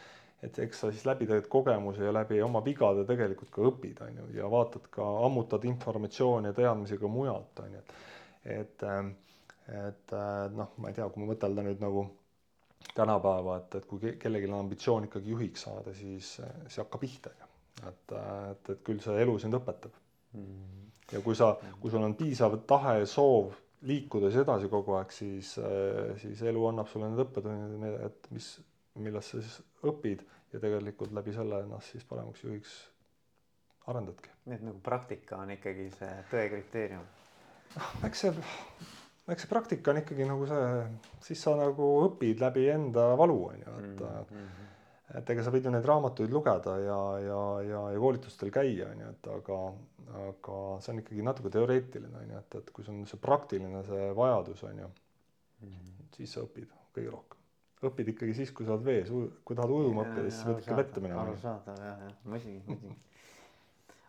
et 0.48 0.58
eks 0.64 0.78
sa 0.82 0.88
siis 0.88 1.04
läbi 1.04 1.26
tegelikult 1.28 1.52
kogemuse 1.52 2.02
ja 2.06 2.12
läbi 2.16 2.38
oma 2.42 2.62
vigade 2.64 3.04
tegelikult 3.06 3.50
ka 3.52 3.66
õpid, 3.68 3.98
on 4.06 4.18
ju, 4.22 4.28
ja 4.38 4.48
vaatad 4.50 4.86
ka, 4.90 5.04
ammutad 5.26 5.66
informatsiooni 5.68 6.48
ja 6.48 6.56
teadmisi 6.56 6.96
ka 6.98 7.10
mujalt, 7.12 7.60
on 7.66 7.76
ju, 7.76 7.82
et 7.84 7.96
et, 8.50 8.86
et 9.84 10.14
noh, 10.56 10.72
ma 10.80 10.90
ei 10.90 10.96
tea, 10.96 11.06
kui 11.12 11.28
mõtelda 11.28 11.62
nüüd 11.62 11.84
nagu 11.84 12.06
tänapäeva, 12.94 13.56
et, 13.60 13.74
et 13.80 13.86
kui 13.86 14.16
kellelgi 14.18 14.50
on 14.50 14.58
ambitsioon 14.64 15.06
ikkagi 15.06 15.30
juhiks 15.34 15.66
saada, 15.66 15.94
siis 15.94 16.34
see 16.40 16.82
hakkab 16.82 17.00
pihta, 17.00 17.32
et, 17.86 18.14
et, 18.16 18.70
et 18.74 18.84
küll 18.86 19.00
see 19.04 19.16
elu 19.22 19.38
sind 19.38 19.56
õpetab 19.60 19.94
mm. 20.34 20.44
-hmm 20.44 20.80
ja 21.12 21.20
kui 21.20 21.36
sa, 21.36 21.54
kui 21.80 21.90
sul 21.90 22.04
on 22.04 22.14
piisav 22.18 22.56
tahe 22.70 23.04
soov 23.08 23.54
liikuda 23.88 24.30
siis 24.30 24.44
edasi 24.44 24.68
kogu 24.72 24.96
aeg, 24.98 25.12
siis, 25.14 25.54
siis 26.20 26.42
elu 26.50 26.66
annab 26.68 26.90
sulle 26.90 27.08
need 27.10 27.24
õppetunnid, 27.24 27.96
et 28.06 28.30
mis, 28.34 28.50
millest 29.00 29.34
sa 29.34 29.40
siis 29.40 29.60
õpid 29.88 30.24
ja 30.52 30.60
tegelikult 30.62 31.14
läbi 31.16 31.34
selle 31.34 31.62
ennast 31.64 31.94
siis 31.94 32.04
paremaks 32.08 32.44
juhiks 32.44 32.76
arendadki. 33.90 34.32
nii 34.46 34.58
et 34.58 34.66
nagu 34.66 34.82
praktika 34.84 35.40
on 35.40 35.54
ikkagi 35.56 35.88
see 35.96 36.12
tõe 36.30 36.48
kriteerium? 36.52 37.06
noh, 37.76 37.92
eks 38.06 38.26
see, 38.26 38.34
eks 39.28 39.44
see 39.44 39.50
praktika 39.50 39.92
on 39.92 40.00
ikkagi 40.00 40.24
nagu 40.26 40.46
see, 40.48 40.64
siis 41.22 41.42
sa 41.42 41.54
nagu 41.58 41.90
õpid 42.06 42.40
läbi 42.40 42.68
enda 42.72 43.12
valu, 43.20 43.38
on 43.52 43.60
ju, 43.60 43.76
et 43.84 44.00
mm 44.00 44.36
-hmm 44.36 44.60
et 45.18 45.32
ega 45.32 45.44
sa 45.44 45.52
võid 45.52 45.66
ju 45.66 45.72
neid 45.74 45.86
raamatuid 45.88 46.32
lugeda 46.34 46.76
ja, 46.78 46.98
ja, 47.24 47.40
ja, 47.66 47.80
ja 47.94 48.02
koolitustel 48.02 48.52
käia, 48.54 48.90
on 48.92 49.02
ju, 49.02 49.10
et 49.14 49.28
aga, 49.34 49.58
aga 50.26 50.60
see 50.84 50.94
on 50.94 51.02
ikkagi 51.02 51.26
natuke 51.26 51.52
teoreetiline, 51.54 52.22
on 52.22 52.34
ju, 52.34 52.42
et, 52.44 52.58
et 52.60 52.70
kui 52.76 52.86
sul 52.86 53.00
on 53.00 53.08
see 53.10 53.20
praktiline 53.22 53.82
see 53.88 54.10
vajadus, 54.16 54.62
on 54.68 54.82
ju 54.84 54.88
mm, 54.88 55.68
-hmm. 55.74 56.08
siis 56.16 56.36
sa 56.36 56.46
õpid 56.46 56.70
kõige 56.94 57.10
rohkem. 57.10 57.38
õpid 57.90 58.12
ikkagi 58.14 58.34
siis, 58.36 58.52
kui 58.52 58.66
sa 58.66 58.76
oled 58.76 58.86
vees, 58.86 59.10
kui 59.44 59.56
tahad 59.56 59.70
ujuma 59.74 60.04
õppida, 60.04 60.30
siis 60.30 60.44
pead 60.44 60.62
ikka 60.62 60.76
vette 60.82 61.00
minema. 61.00 61.22
arusaadav 61.26 61.78
jah, 61.80 62.02
jah, 62.06 62.16
muidugi, 62.24 62.62
muidugi. 62.66 62.96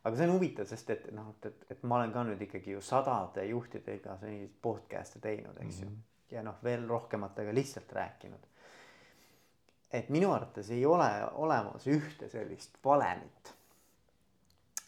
Aga 0.03 0.17
see 0.17 0.27
on 0.27 0.35
huvitav, 0.35 0.65
sest 0.69 0.89
et 0.89 1.09
noh, 1.13 1.33
et, 1.35 1.49
et, 1.51 1.65
et 1.75 1.83
ma 1.83 1.99
olen 1.99 2.13
ka 2.13 2.23
nüüd 2.27 2.41
ikkagi 2.47 2.75
ju 2.75 2.81
sadade 2.81 3.45
juhtidega 3.45 4.17
selliseid 4.21 4.55
podcast'e 4.61 5.21
teinud, 5.21 5.57
eks 5.57 5.81
mm 5.81 5.87
-hmm. 5.87 5.89
ju. 5.89 5.89
Mhm. 5.89 6.07
ja 6.31 6.43
noh, 6.43 6.63
veel 6.63 6.87
rohkematega 6.87 7.53
lihtsalt 7.53 7.93
rääkinud 7.93 8.51
et 9.93 10.09
minu 10.09 10.31
arvates 10.33 10.69
ei 10.71 10.85
ole 10.87 11.09
olemas 11.43 11.87
ühte 11.91 12.29
sellist 12.31 12.77
valemit. 12.83 13.55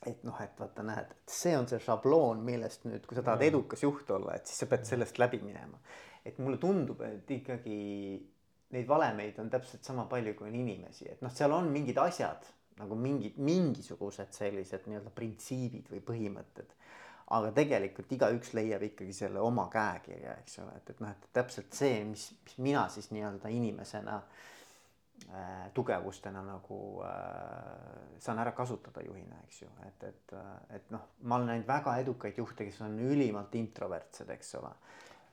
et 0.03 0.24
noh, 0.28 0.36
et 0.43 0.57
vaata, 0.59 0.84
näed, 0.84 1.11
et 1.16 1.32
see 1.32 1.53
on 1.55 1.64
see 1.68 1.78
šabloon, 1.80 2.41
millest 2.43 2.82
nüüd, 2.84 3.05
kui 3.07 3.16
sa 3.16 3.22
tahad 3.24 3.45
edukas 3.45 3.86
juht 3.86 4.09
olla, 4.11 4.34
et 4.36 4.49
siis 4.49 4.59
sa 4.59 4.68
pead 4.68 4.84
sellest 4.88 5.20
läbi 5.20 5.39
minema. 5.43 5.80
et 6.26 6.39
mulle 6.39 6.57
tundub, 6.59 7.01
et 7.07 7.32
ikkagi 7.32 7.78
neid 8.76 8.88
valemeid 8.88 9.39
on 9.39 9.49
täpselt 9.51 9.84
sama 9.84 10.05
palju, 10.11 10.34
kui 10.36 10.49
on 10.49 10.59
inimesi, 10.59 11.07
et 11.11 11.24
noh, 11.24 11.32
seal 11.32 11.55
on 11.55 11.72
mingid 11.72 11.99
asjad 12.03 12.51
nagu 12.80 12.95
mingid, 12.97 13.38
mingisugused 13.38 14.34
sellised 14.34 14.88
nii-öelda 14.89 15.11
printsiibid 15.13 15.91
või 15.93 16.01
põhimõtted 16.07 16.74
aga 17.34 17.51
tegelikult 17.55 18.11
igaüks 18.13 18.53
leiab 18.57 18.84
ikkagi 18.89 19.13
selle 19.15 19.41
oma 19.43 19.67
käekirja, 19.71 20.38
eks 20.43 20.59
ole, 20.63 20.74
et, 20.80 20.89
et 20.93 21.03
noh, 21.03 21.13
et 21.13 21.30
täpselt 21.36 21.76
see, 21.76 22.01
mis, 22.07 22.28
mis 22.43 22.57
mina 22.67 22.84
siis 22.91 23.09
nii-öelda 23.15 23.51
inimesena 23.53 24.17
äh, 24.19 25.63
tugevustena 25.74 26.43
nagu 26.45 26.80
äh, 27.07 28.19
saan 28.24 28.41
ära 28.43 28.53
kasutada 28.57 29.05
juhina, 29.05 29.39
eks 29.47 29.63
ju, 29.63 29.71
et, 29.88 30.05
et, 30.11 30.36
et 30.78 30.93
noh, 30.93 31.07
ma 31.24 31.39
olen 31.39 31.53
näinud 31.53 31.69
väga 31.69 31.95
edukaid 32.03 32.38
juhte, 32.43 32.67
kes 32.67 32.84
on 32.86 32.99
ülimalt 33.01 33.55
introvertsed, 33.59 34.30
eks 34.36 34.55
ole. 34.61 34.74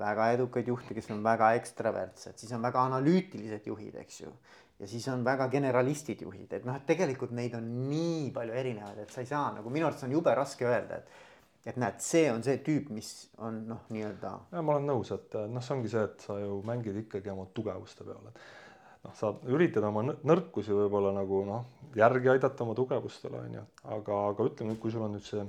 väga 0.01 0.31
edukaid 0.39 0.69
juhte, 0.71 0.97
kes 0.97 1.11
on 1.13 1.25
väga 1.25 1.53
ekstravertsed, 1.59 2.39
siis 2.41 2.53
on 2.57 2.63
väga 2.65 2.87
analüütilised 2.89 3.67
juhid, 3.69 3.99
eks 4.01 4.23
ju. 4.23 4.33
Ja 4.81 4.89
siis 4.89 5.09
on 5.13 5.25
väga 5.25 5.49
generalistid 5.53 6.23
juhid, 6.25 6.53
et 6.57 6.65
noh, 6.65 6.77
et 6.77 6.87
tegelikult 6.89 7.35
neid 7.37 7.55
on 7.59 7.67
nii 7.91 8.31
palju 8.35 8.55
erinevaid, 8.57 9.03
et 9.03 9.13
sa 9.13 9.25
ei 9.25 9.29
saa 9.29 9.51
nagu 9.57 9.73
minu 9.73 9.89
arvates 9.89 10.07
on 10.09 10.15
jube 10.17 10.35
raske 10.37 10.69
öelda, 10.69 11.03
et 11.03 11.29
et 11.69 11.77
näed, 11.77 11.99
see 12.01 12.25
on 12.33 12.41
see 12.41 12.57
tüüp, 12.65 12.89
mis 12.97 13.11
on 13.45 13.59
noh, 13.69 13.83
nii-öelda. 13.93 14.31
ja 14.55 14.63
ma 14.65 14.79
olen 14.79 14.89
nõus, 14.89 15.11
et 15.13 15.37
noh, 15.53 15.61
see 15.65 15.77
ongi 15.77 15.93
see, 15.93 16.07
et 16.09 16.25
sa 16.25 16.39
ju 16.41 16.57
mängid 16.67 16.97
ikkagi 17.03 17.33
oma 17.33 17.45
tugevuste 17.57 18.07
peale, 18.07 18.33
et 18.33 19.05
noh, 19.05 19.17
sa 19.19 19.35
üritad 19.53 19.85
oma 19.85 20.07
nõrkusi 20.09 20.73
võib-olla 20.77 21.13
nagu 21.17 21.43
noh, 21.49 21.67
järgi 21.99 22.33
aidata 22.33 22.65
oma 22.65 22.77
tugevustele, 22.79 23.45
on 23.45 23.59
ju, 23.61 23.67
aga, 23.97 24.23
aga 24.33 24.49
ütleme 24.49 24.79
kui 24.81 24.95
sul 24.95 25.05
on 25.05 25.19
nüüd 25.19 25.27
see 25.27 25.45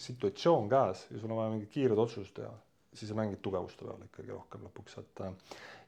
situatsioon 0.00 0.70
käes 0.70 1.04
ja 1.10 1.20
sul 1.20 1.32
on 1.32 1.42
vaja 1.42 1.52
mingit 1.52 1.72
kiiret 1.74 2.00
otsust 2.00 2.32
teha, 2.38 2.52
siis 2.92 3.10
sa 3.10 3.16
mängid 3.18 3.40
tugevuste 3.42 3.86
peale 3.86 4.08
ikkagi 4.08 4.32
rohkem 4.34 4.64
lõpuks, 4.66 4.96
et 4.98 5.22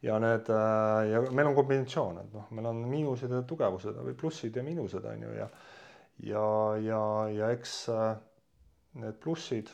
ja 0.07 0.19
need 0.23 0.51
ja 1.11 1.23
meil 1.31 1.51
on 1.51 1.57
kombinatsioon, 1.59 2.21
et 2.23 2.35
noh, 2.37 2.49
meil 2.55 2.69
on 2.71 2.83
miinused 2.91 3.33
ja 3.33 3.43
tugevused 3.49 3.99
või 4.07 4.15
plussid 4.19 4.57
ja 4.57 4.65
miinused 4.67 5.07
on 5.11 5.27
ju 5.27 5.33
ja 5.39 5.49
ja, 6.23 6.45
ja, 6.79 7.03
ja 7.35 7.51
eks 7.55 7.77
need 9.03 9.19
plussid, 9.25 9.73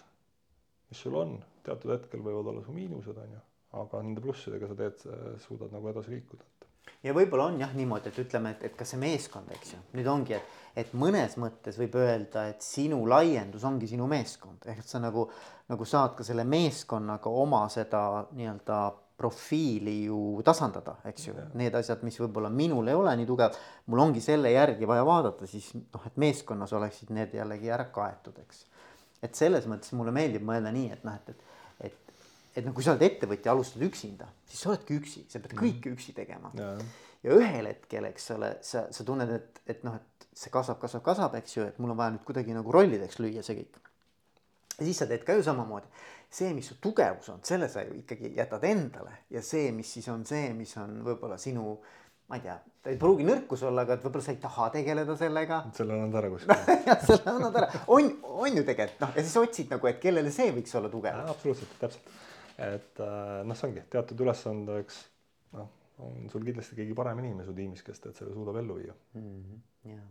mis 0.89 1.05
sul 1.05 1.18
on, 1.20 1.37
teatud 1.66 1.93
hetkel 1.93 2.22
võivad 2.24 2.53
olla 2.53 2.64
su 2.64 2.72
miinused, 2.72 3.18
on 3.18 3.35
ju, 3.37 3.43
aga 3.83 4.05
nende 4.05 4.24
plussidega 4.24 4.70
sa 4.70 4.79
teed, 4.79 5.05
suudad 5.45 5.74
nagu 5.74 5.91
edasi 5.93 6.16
liikuda 6.16 6.47
ja 7.05 7.14
võib-olla 7.16 7.49
on 7.51 7.59
jah 7.61 7.74
niimoodi, 7.76 8.12
et 8.12 8.22
ütleme, 8.24 8.55
et, 8.57 8.64
et 8.70 8.78
ka 8.78 8.86
see 8.89 9.01
meeskond, 9.01 9.51
eks 9.57 9.74
ju, 9.74 9.80
nüüd 9.99 10.09
ongi, 10.11 10.39
et, 10.39 10.57
et 10.84 10.95
mõnes 10.99 11.36
mõttes 11.41 11.78
võib 11.80 11.99
öelda, 12.01 12.49
et 12.53 12.64
sinu 12.64 13.01
laiendus 13.09 13.66
ongi 13.68 13.91
sinu 13.91 14.09
meeskond, 14.11 14.66
ehk 14.68 14.84
et 14.84 14.89
sa 14.89 15.03
nagu, 15.03 15.28
nagu 15.70 15.89
saad 15.89 16.16
ka 16.18 16.26
selle 16.26 16.47
meeskonnaga 16.49 17.32
oma 17.45 17.64
seda 17.72 18.03
nii-öelda 18.32 18.80
profiili 19.18 20.05
ju 20.05 20.39
tasandada, 20.47 20.95
eks 21.11 21.24
ju, 21.26 21.34
need 21.59 21.74
asjad, 21.74 22.05
mis 22.07 22.20
võib-olla 22.22 22.51
minul 22.55 22.86
ei 22.86 22.95
ole 22.95 23.16
nii 23.18 23.26
tugev, 23.26 23.57
mul 23.91 24.05
ongi 24.05 24.22
selle 24.22 24.53
järgi 24.53 24.86
vaja 24.86 25.03
vaadata, 25.07 25.49
siis 25.51 25.72
noh, 25.80 26.05
et 26.07 26.20
meeskonnas 26.22 26.74
oleksid 26.78 27.11
need 27.16 27.34
jällegi 27.34 27.72
ära 27.74 27.89
kaetud, 27.95 28.39
eks. 28.45 28.62
et 29.26 29.34
selles 29.34 29.66
mõttes 29.66 29.91
mulle 29.99 30.14
meeldib 30.14 30.47
mõelda 30.47 30.70
nii, 30.74 30.93
et 30.95 31.03
noh, 31.09 31.18
et, 31.18 31.34
et 31.34 31.48
et 32.59 32.67
noh, 32.67 32.75
kui 32.75 32.85
sa 32.85 32.95
oled 32.95 33.05
ettevõtja, 33.07 33.53
alustad 33.55 33.85
üksinda, 33.87 34.29
siis 34.49 34.63
sa 34.65 34.73
oledki 34.73 34.99
üksi, 34.99 35.25
sa 35.31 35.41
pead 35.43 35.55
kõike 35.59 35.93
üksi 35.95 36.15
tegema. 36.17 36.51
ja 37.23 37.35
ühel 37.35 37.71
hetkel, 37.71 38.09
eks 38.11 38.31
ole, 38.35 38.55
sa, 38.67 38.87
sa 38.95 39.07
tunned, 39.07 39.31
et, 39.35 39.61
et 39.71 39.85
noh, 39.87 39.99
et 39.99 40.29
see 40.39 40.53
kasvab, 40.55 40.79
kasvab, 40.83 41.05
kasvab, 41.07 41.37
eks 41.41 41.57
ju, 41.57 41.67
et 41.67 41.79
mul 41.83 41.95
on 41.95 41.99
vaja 41.99 42.15
nüüd 42.15 42.25
kuidagi 42.27 42.55
nagu 42.55 42.75
rollideks 42.75 43.19
lüüa 43.23 43.43
see 43.47 43.59
kõik. 43.63 43.81
ja 44.77 44.87
siis 44.87 45.01
sa 45.03 45.09
teed 45.11 45.25
ka 45.27 45.35
ju 45.39 45.43
samamoodi. 45.47 45.91
see, 46.31 46.53
mis 46.55 46.67
su 46.69 46.77
tugevus 46.83 47.31
on, 47.33 47.41
selle 47.43 47.71
sa 47.73 47.83
ju 47.87 47.97
ikkagi 48.03 48.35
jätad 48.37 48.65
endale 48.69 49.25
ja 49.31 49.43
see, 49.43 49.73
mis 49.73 49.91
siis 49.97 50.09
on 50.13 50.27
see, 50.29 50.53
mis 50.55 50.77
on 50.77 51.01
võib-olla 51.07 51.39
sinu 51.41 51.79
ma 52.29 52.37
ei 52.37 52.43
tea, 52.45 52.59
ta 52.85 52.93
ei 52.93 52.99
pruugi 53.01 53.25
nõrkus 53.25 53.63
olla, 53.65 53.87
aga 53.87 53.97
et 53.97 54.03
võib-olla 54.05 54.25
sa 54.27 54.35
ei 54.35 54.41
taha 54.43 54.69
tegeleda 54.75 55.17
sellega. 55.17 55.63
selle 55.75 55.97
annad 55.97 56.19
ära 56.21 56.31
kuskile 56.35 56.59
jah, 56.91 57.05
selle 57.09 57.33
annad 57.33 57.57
ära, 57.63 57.71
on, 57.97 58.11
on 58.45 58.61
ju 58.61 58.65
tegelikult 58.69 59.07
noh, 59.07 59.15
ja 59.17 59.25
siis 59.25 59.37
otsid 59.41 59.73
nagu, 59.73 59.89
et 59.89 60.01
kellele 60.03 60.33
see 60.35 60.53
võiks 60.55 60.77
olla 60.79 60.93
tugev. 60.93 61.23
absoluutselt, 61.33 61.73
täpselt 61.81 62.13
et 62.59 63.01
äh, 63.01 63.45
noh, 63.47 63.57
see 63.57 63.69
ongi 63.71 63.85
teatud 63.91 64.21
ülesandeks 64.25 65.01
noh, 65.55 65.71
on 66.05 66.29
sul 66.33 66.47
kindlasti 66.47 66.79
keegi 66.79 66.97
parem 66.99 67.21
inimene 67.23 67.47
su 67.47 67.55
tiimis, 67.57 67.85
kes 67.87 68.03
tead 68.03 68.19
selle 68.19 68.35
suudab 68.35 68.59
ellu 68.63 68.79
viia 68.81 68.95
mm. 69.15 69.23
-hmm. 69.23 69.65
Yeah. 69.89 70.07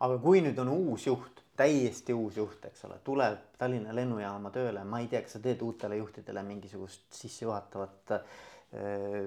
aga 0.00 0.18
kui 0.18 0.40
nüüd 0.40 0.58
on 0.58 0.70
uus 0.72 1.06
juht, 1.06 1.42
täiesti 1.56 2.16
uus 2.16 2.36
juht, 2.36 2.64
eks 2.64 2.84
ole, 2.88 3.00
tuleb 3.04 3.42
Tallinna 3.58 3.94
lennujaama 3.94 4.50
tööle, 4.50 4.84
ma 4.84 5.00
ei 5.00 5.08
tea, 5.08 5.20
kas 5.22 5.36
sa 5.36 5.40
teed 5.44 5.60
uutele 5.62 5.96
juhtidele 6.00 6.42
mingisugust 6.42 7.12
sissejuhatavat 7.12 8.14
äh, 8.16 8.22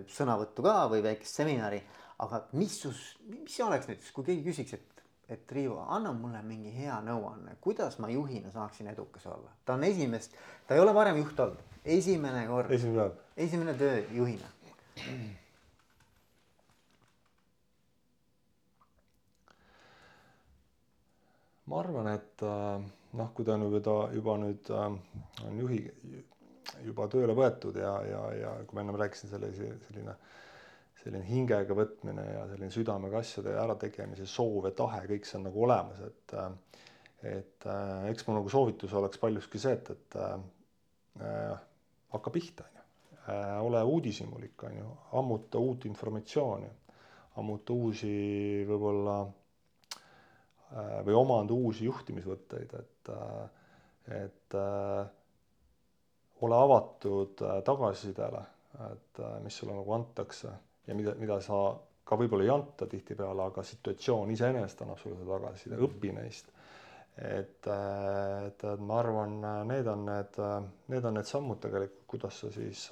sõnavõttu 0.08 0.66
ka 0.66 0.88
või 0.90 1.04
väikest 1.06 1.44
seminari, 1.44 1.84
aga 2.26 2.48
mis 2.54 2.80
sus, 2.82 3.04
mis 3.28 3.60
oleks 3.62 3.88
näiteks, 3.88 4.12
kui 4.12 4.26
keegi 4.32 4.50
küsiks, 4.50 4.74
et 4.74 4.90
et 5.30 5.52
Riivo, 5.52 5.80
anna 5.88 6.12
mulle 6.14 6.42
mingi 6.46 6.72
hea 6.76 6.98
nõuanne, 7.02 7.56
kuidas 7.64 7.96
ma 8.04 8.10
juhina 8.12 8.52
saaksin 8.52 8.90
edukas 8.92 9.26
olla. 9.26 9.52
ta 9.66 9.74
on 9.74 9.84
esimest, 9.84 10.36
ta 10.68 10.76
ei 10.76 10.82
ole 10.82 10.94
varem 10.94 11.18
juht 11.18 11.40
olnud, 11.40 11.73
esimene 11.86 12.46
kord. 12.48 12.72
esimene 12.72 13.10
esimene 13.38 13.74
töö 13.78 14.02
juhina 14.16 14.48
ma 21.66 21.80
arvan, 21.80 22.12
et 22.14 22.44
äh, 22.46 22.84
noh, 23.18 23.34
kui 23.34 23.46
ta 23.48 23.56
on 23.58 23.66
juba, 23.68 23.98
juba 24.14 24.38
nüüd 24.42 24.70
äh, 24.72 24.86
on 25.48 25.60
juhi, 25.64 25.82
juba 26.86 27.08
tööle 27.12 27.36
võetud 27.38 27.80
ja, 27.80 27.94
ja, 28.08 28.24
ja 28.38 28.54
kui 28.68 28.78
ma 28.78 28.86
ennem 28.86 29.00
rääkisin, 29.00 29.32
sellise, 29.34 29.74
selline 29.88 30.18
selline 31.04 31.26
hingega 31.28 31.76
võtmine 31.76 32.24
ja 32.24 32.44
selline 32.48 32.72
südamega 32.72 33.20
asjade 33.20 33.58
ärategemise 33.60 34.28
soov 34.30 34.70
ja 34.70 34.72
tahe, 34.78 35.02
kõik 35.10 35.28
see 35.28 35.40
on 35.40 35.50
nagu 35.50 35.66
olemas, 35.66 36.00
et 36.06 36.36
et 37.24 37.68
äh, 37.72 38.10
eks 38.12 38.26
mu 38.28 38.36
nagu 38.36 38.52
soovitus 38.52 38.94
oleks 39.00 39.20
paljuski 39.22 39.60
see, 39.60 39.78
et, 39.78 39.92
et 39.96 40.18
äh, 40.20 41.54
hakka 42.14 42.34
pihta, 42.36 42.64
on 42.70 42.78
ju 42.78 42.84
äh,. 43.34 43.64
ole 43.66 43.84
uudishimulik, 43.84 44.64
on 44.70 44.78
ju, 44.78 44.92
ammuta 45.20 45.60
uut 45.60 45.86
informatsiooni, 45.90 46.70
ammuta 47.42 47.74
uusi 47.74 48.14
võib-olla 48.70 49.18
äh, 49.26 51.00
või 51.08 51.18
omanda 51.20 51.54
uusi 51.58 51.86
juhtimisvõtteid, 51.90 52.78
et 52.84 53.14
äh,, 53.18 53.44
et 54.12 54.56
ole 56.44 56.56
avatud 56.60 57.40
tagasisidele, 57.64 58.42
et 58.92 59.20
mis 59.46 59.56
sulle 59.62 59.78
nagu 59.78 59.94
antakse 59.96 60.52
ja 60.88 60.96
mida, 60.98 61.14
mida 61.20 61.38
sa 61.44 61.60
ka 62.04 62.18
võib-olla 62.20 62.44
ei 62.44 62.52
anta 62.52 62.88
tihtipeale, 62.92 63.46
aga 63.48 63.64
situatsioon 63.64 64.32
iseenesest 64.36 64.82
annab 64.84 65.00
sulle 65.00 65.16
seda 65.22 65.38
tagasiside, 65.38 65.80
õpi 65.88 66.12
neist. 66.18 66.50
Et, 67.18 67.68
et, 67.68 68.64
et 68.64 68.80
ma 68.82 69.00
arvan, 69.00 69.36
need 69.70 69.88
on 69.88 70.06
need, 70.08 70.40
need 70.90 71.06
on 71.06 71.20
need 71.20 71.30
sammud 71.30 71.62
tegelikult, 71.62 72.08
kuidas 72.14 72.40
sa 72.42 72.50
siis 72.54 72.88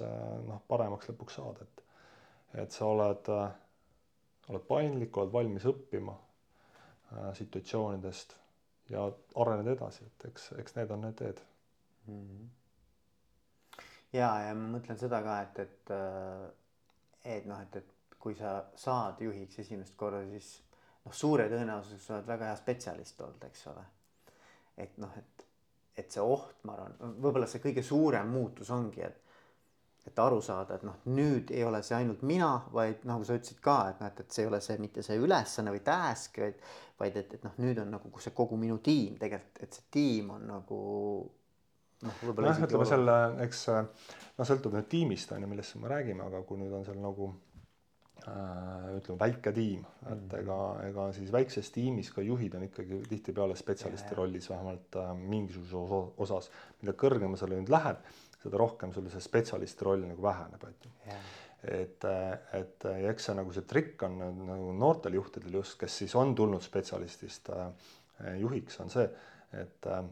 noh, 0.46 0.62
paremaks 0.68 1.10
lõpuks 1.10 1.38
saad, 1.38 1.62
et, 1.62 1.84
et 2.62 2.74
sa 2.74 2.86
oled, 2.90 3.32
oled 4.52 4.66
paindlik, 4.68 5.16
oled 5.18 5.34
valmis 5.34 5.66
õppima 5.70 6.14
äh, 6.14 7.28
situatsioonidest 7.38 8.36
ja 8.94 9.06
arened 9.42 9.70
edasi, 9.74 10.06
et 10.06 10.26
eks, 10.30 10.52
eks 10.62 10.76
need 10.78 10.90
on 10.94 11.06
need 11.06 11.18
teed 11.18 11.44
mm. 12.06 12.24
-hmm. 12.26 12.50
ja, 14.12 14.30
ja 14.46 14.54
ma 14.54 14.76
mõtlen 14.76 14.98
seda 14.98 15.22
ka, 15.22 15.40
et, 15.46 15.58
et 15.66 15.94
et 17.24 17.46
noh, 17.46 17.60
et, 17.62 17.76
et 17.76 18.18
kui 18.22 18.34
sa 18.38 18.60
saad 18.78 19.20
juhiks 19.22 19.58
esimest 19.62 19.96
korda, 19.98 20.22
siis 20.30 20.52
noh, 21.04 21.14
suure 21.14 21.48
tõenäosusega 21.50 22.04
sa 22.04 22.14
oled 22.16 22.30
väga 22.30 22.50
hea 22.50 22.58
spetsialist 22.60 23.20
olnud, 23.20 23.44
eks 23.48 23.66
ole. 23.72 23.84
Et 24.76 24.96
noh, 25.02 25.12
et, 25.18 25.46
et 25.98 26.14
see 26.14 26.22
oht, 26.24 26.62
ma 26.68 26.76
arvan, 26.76 26.96
võib-olla 27.18 27.48
see 27.50 27.62
kõige 27.62 27.84
suurem 27.86 28.30
muutus 28.32 28.70
ongi, 28.74 29.04
et 29.04 29.22
et 30.06 30.18
aru 30.18 30.40
saada, 30.42 30.74
et 30.74 30.82
noh, 30.82 30.96
nüüd 31.14 31.52
ei 31.54 31.62
ole 31.62 31.78
see 31.86 31.94
ainult 31.94 32.24
mina, 32.26 32.48
vaid 32.74 33.04
nagu 33.06 33.22
sa 33.26 33.36
ütlesid 33.38 33.60
ka, 33.62 33.76
et 33.92 34.00
noh, 34.02 34.08
et, 34.10 34.22
et 34.24 34.34
see 34.34 34.42
ei 34.42 34.48
ole 34.50 34.58
see 34.64 34.78
mitte 34.82 35.04
see 35.06 35.18
ülesanne 35.22 35.74
või 35.74 35.82
task, 35.86 36.40
vaid, 36.42 36.58
vaid 36.98 37.20
et, 37.20 37.36
et 37.38 37.46
noh, 37.46 37.54
nüüd 37.62 37.78
on 37.84 37.94
nagu 37.94 38.10
see 38.24 38.34
kogu 38.34 38.58
minu 38.58 38.80
tiim 38.82 39.14
tegelikult, 39.20 39.62
et 39.62 39.78
see 39.78 39.86
tiim 39.94 40.32
on 40.34 40.48
nagu 40.50 40.80
noh, 42.02 42.18
võib-olla 42.24 42.50
noh, 42.50 42.66
ütleme 42.66 42.88
selle, 42.90 43.16
eks 43.46 43.62
noh, 43.70 44.42
sõltub 44.48 44.74
nüüd 44.74 44.90
tiimist 44.90 45.30
on 45.36 45.46
ju, 45.46 45.52
millest 45.54 45.78
me 45.78 45.94
räägime, 45.94 46.26
aga 46.26 46.42
kui 46.48 46.58
nüüd 46.58 46.74
on 46.74 46.86
seal 46.88 46.98
nagu 46.98 47.30
ütleme, 48.22 49.18
väike 49.18 49.52
tiim, 49.52 49.84
et 50.06 50.10
-hmm. 50.12 50.34
ega, 50.38 50.58
ega 50.88 51.06
siis 51.12 51.32
väikses 51.32 51.70
tiimis 51.74 52.10
ka 52.14 52.22
juhid 52.22 52.54
on 52.54 52.62
ikkagi 52.62 53.02
tihtipeale 53.08 53.56
spetsialisti 53.56 54.14
rollis 54.14 54.50
vähemalt 54.50 54.96
äh, 54.96 55.14
mingisuguses 55.16 56.12
osas. 56.16 56.50
mida 56.82 56.92
kõrgema 56.92 57.36
sa 57.36 57.46
nüüd 57.46 57.68
lähed, 57.68 57.96
seda 58.42 58.58
rohkem 58.58 58.92
sul 58.92 59.08
see 59.10 59.20
spetsialisti 59.20 59.84
roll 59.84 60.06
nagu 60.06 60.22
väheneb, 60.22 60.64
on 60.64 60.74
ju 60.84 61.16
et, 61.62 62.04
et 62.58 62.84
ja 62.84 63.10
eks 63.10 63.28
see 63.28 63.34
nagu 63.38 63.52
see 63.54 63.66
trikk 63.70 64.02
on 64.02 64.18
nagu 64.46 64.72
noortel 64.74 65.14
juhtidel 65.14 65.60
just, 65.60 65.78
kes 65.78 65.98
siis 66.02 66.14
on 66.18 66.34
tulnud 66.34 66.62
spetsialistist 66.62 67.50
äh, 67.54 67.68
juhiks, 68.40 68.80
on 68.80 68.90
see, 68.90 69.06
et 69.62 69.86
äh, 69.86 70.02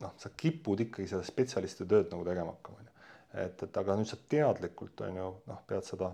noh, 0.00 0.14
sa 0.16 0.32
kipud 0.36 0.80
ikkagi 0.80 1.08
seda 1.08 1.24
spetsialisti 1.26 1.86
tööd 1.88 2.10
nagu 2.12 2.24
tegema 2.24 2.56
hakkama, 2.56 2.80
on 2.80 2.88
ju. 2.88 3.08
et, 3.44 3.64
et 3.68 3.80
aga 3.82 3.96
nüüd 3.96 4.08
sa 4.08 4.20
teadlikult, 4.28 5.04
on 5.08 5.20
ju, 5.20 5.30
noh, 5.46 5.64
pead 5.68 5.88
seda 5.88 6.12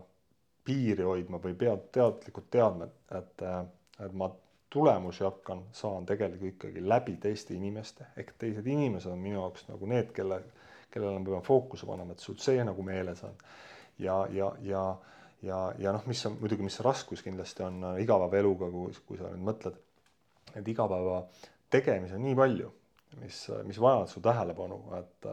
piiri 0.68 1.06
hoidma 1.06 1.40
või 1.42 1.56
pead 1.58 1.88
teadlikult 1.94 2.50
teadma, 2.52 2.88
et, 3.16 3.44
et 4.04 4.14
ma 4.16 4.28
tulemusi 4.70 5.24
hakkan, 5.24 5.64
saan 5.72 6.06
tegelikult 6.06 6.54
ikkagi 6.54 6.84
läbi 6.84 7.16
teiste 7.22 7.56
inimeste, 7.56 8.10
ehk 8.20 8.34
teised 8.38 8.66
inimesed 8.68 9.10
on 9.12 9.20
minu 9.22 9.40
jaoks 9.40 9.68
nagu 9.70 9.88
need, 9.88 10.12
kelle, 10.16 10.42
kellele 10.92 11.18
ma 11.18 11.30
pean 11.30 11.46
fookuse 11.46 11.88
panema, 11.88 12.12
et 12.12 12.24
sul 12.24 12.36
see 12.42 12.64
nagu 12.68 12.84
meeles 12.84 13.24
on. 13.24 13.36
ja, 13.98 14.18
ja, 14.32 14.50
ja, 14.62 14.82
ja, 15.42 15.60
ja 15.78 15.94
noh, 15.96 16.04
mis 16.06 16.24
on 16.28 16.36
muidugi, 16.40 16.66
mis 16.66 16.80
raskus 16.84 17.24
kindlasti 17.24 17.64
on 17.64 17.84
äh, 17.92 18.02
igapäevaeluga, 18.04 18.68
kui, 18.74 18.92
kui 19.08 19.20
sa 19.20 19.32
nüüd 19.32 19.46
mõtled, 19.48 19.80
et 20.54 20.68
igapäeva 20.68 21.22
tegemisi 21.72 22.16
on 22.16 22.28
nii 22.28 22.36
palju 22.36 22.74
mis, 23.16 23.50
mis 23.64 23.80
vajavad 23.80 24.08
su 24.08 24.20
tähelepanu, 24.20 24.78
et, 24.98 25.28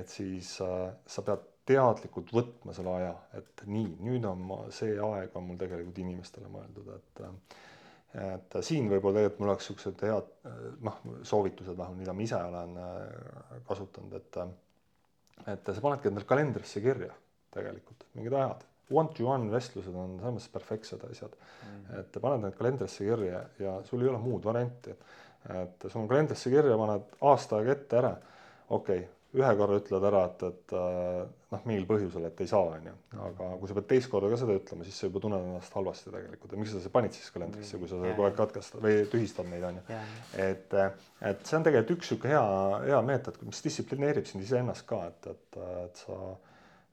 et 0.00 0.08
siis 0.08 0.52
äh, 0.64 0.90
sa 1.06 1.24
pead 1.26 1.46
teadlikult 1.70 2.32
võtma 2.34 2.74
selle 2.76 2.94
aja, 2.98 3.16
et 3.38 3.64
nii, 3.70 3.96
nüüd 4.06 4.26
on 4.28 4.46
ma, 4.48 4.60
see 4.74 4.96
aeg 4.98 5.34
on 5.38 5.46
mul 5.48 5.58
tegelikult 5.60 6.00
inimestele 6.04 6.50
mõeldud, 6.52 6.94
et 6.96 7.26
et 8.20 8.56
siin 8.66 8.88
võib-olla 8.90 9.20
tegelikult 9.20 9.42
mul 9.44 9.52
oleks 9.52 9.68
niisugused 9.70 10.00
head 10.02 10.30
noh, 10.82 10.96
soovitused 11.30 11.76
vähemalt, 11.78 12.00
mida 12.00 12.14
ma 12.16 12.24
ise 12.24 12.40
olen 12.42 12.72
äh, 12.82 13.60
kasutanud, 13.68 14.16
et 14.18 14.40
et 15.48 15.70
sa 15.70 15.80
panedki 15.80 16.10
endale 16.10 16.26
kalendrisse 16.28 16.82
kirja 16.84 17.14
tegelikult 17.54 18.04
mingid 18.18 18.34
ajad. 18.36 18.66
One-to-one 18.90 19.52
vestlused 19.52 19.94
on 19.94 20.16
selles 20.18 20.34
mõttes 20.34 20.50
perfektsed 20.50 21.04
asjad 21.06 21.36
mm. 21.38 21.70
-hmm. 21.70 22.00
et 22.00 22.20
paned 22.24 22.44
need 22.44 22.58
kalendrisse 22.58 23.06
kirja 23.06 23.44
ja 23.62 23.76
sul 23.86 24.02
ei 24.02 24.10
ole 24.10 24.18
muud 24.18 24.44
varianti, 24.44 24.90
et 24.90 25.06
et 25.62 25.86
sul 25.86 26.02
on 26.02 26.08
kalendrisse 26.10 26.50
kirja, 26.50 26.76
paned 26.76 27.14
aasta 27.30 27.56
aega 27.56 27.72
ette 27.72 27.96
ära, 28.02 28.10
okei 28.68 28.98
okay,, 28.98 29.08
ühe 29.36 29.50
korra 29.54 29.76
ütled 29.78 30.04
ära, 30.08 30.24
et, 30.26 30.40
et 30.48 30.72
äh, 30.74 31.20
noh, 31.52 31.60
mingil 31.68 31.84
põhjusel, 31.86 32.24
et 32.26 32.40
ei 32.42 32.48
saa, 32.50 32.72
on 32.74 32.88
ju, 32.88 32.94
aga 33.26 33.50
kui 33.60 33.70
sa 33.70 33.76
pead 33.76 33.86
teist 33.92 34.10
korda 34.10 34.30
ka 34.32 34.38
seda 34.40 34.56
ütlema, 34.58 34.86
siis 34.86 34.96
sa 34.98 35.06
juba 35.06 35.22
tunned 35.22 35.44
ennast 35.46 35.76
halvasti 35.78 36.10
tegelikult 36.10 36.54
ja 36.54 36.58
miks 36.58 36.72
sa 36.74 36.80
seda 36.82 36.92
panid 36.96 37.14
siis 37.14 37.28
kalendrisse, 37.34 37.78
kui 37.78 37.90
sa 37.90 38.00
seda 38.00 38.10
kogu 38.10 38.26
aeg 38.26 38.38
katkestad 38.40 38.82
või 38.82 39.04
tühistad 39.12 39.46
neid, 39.50 39.66
on 39.68 39.78
ju. 39.78 39.98
et, 40.46 40.74
et 41.30 41.44
see 41.46 41.58
on 41.60 41.66
tegelikult 41.66 41.94
üks 41.94 42.10
niisugune 42.10 42.34
hea, 42.34 42.80
hea 42.88 43.02
meetod, 43.06 43.38
mis 43.46 43.62
distsiplineerib 43.66 44.26
sind 44.30 44.46
iseennast 44.46 44.86
ka, 44.90 45.02
et, 45.12 45.30
et, 45.30 45.60
et 45.84 46.02
sa, 46.02 46.18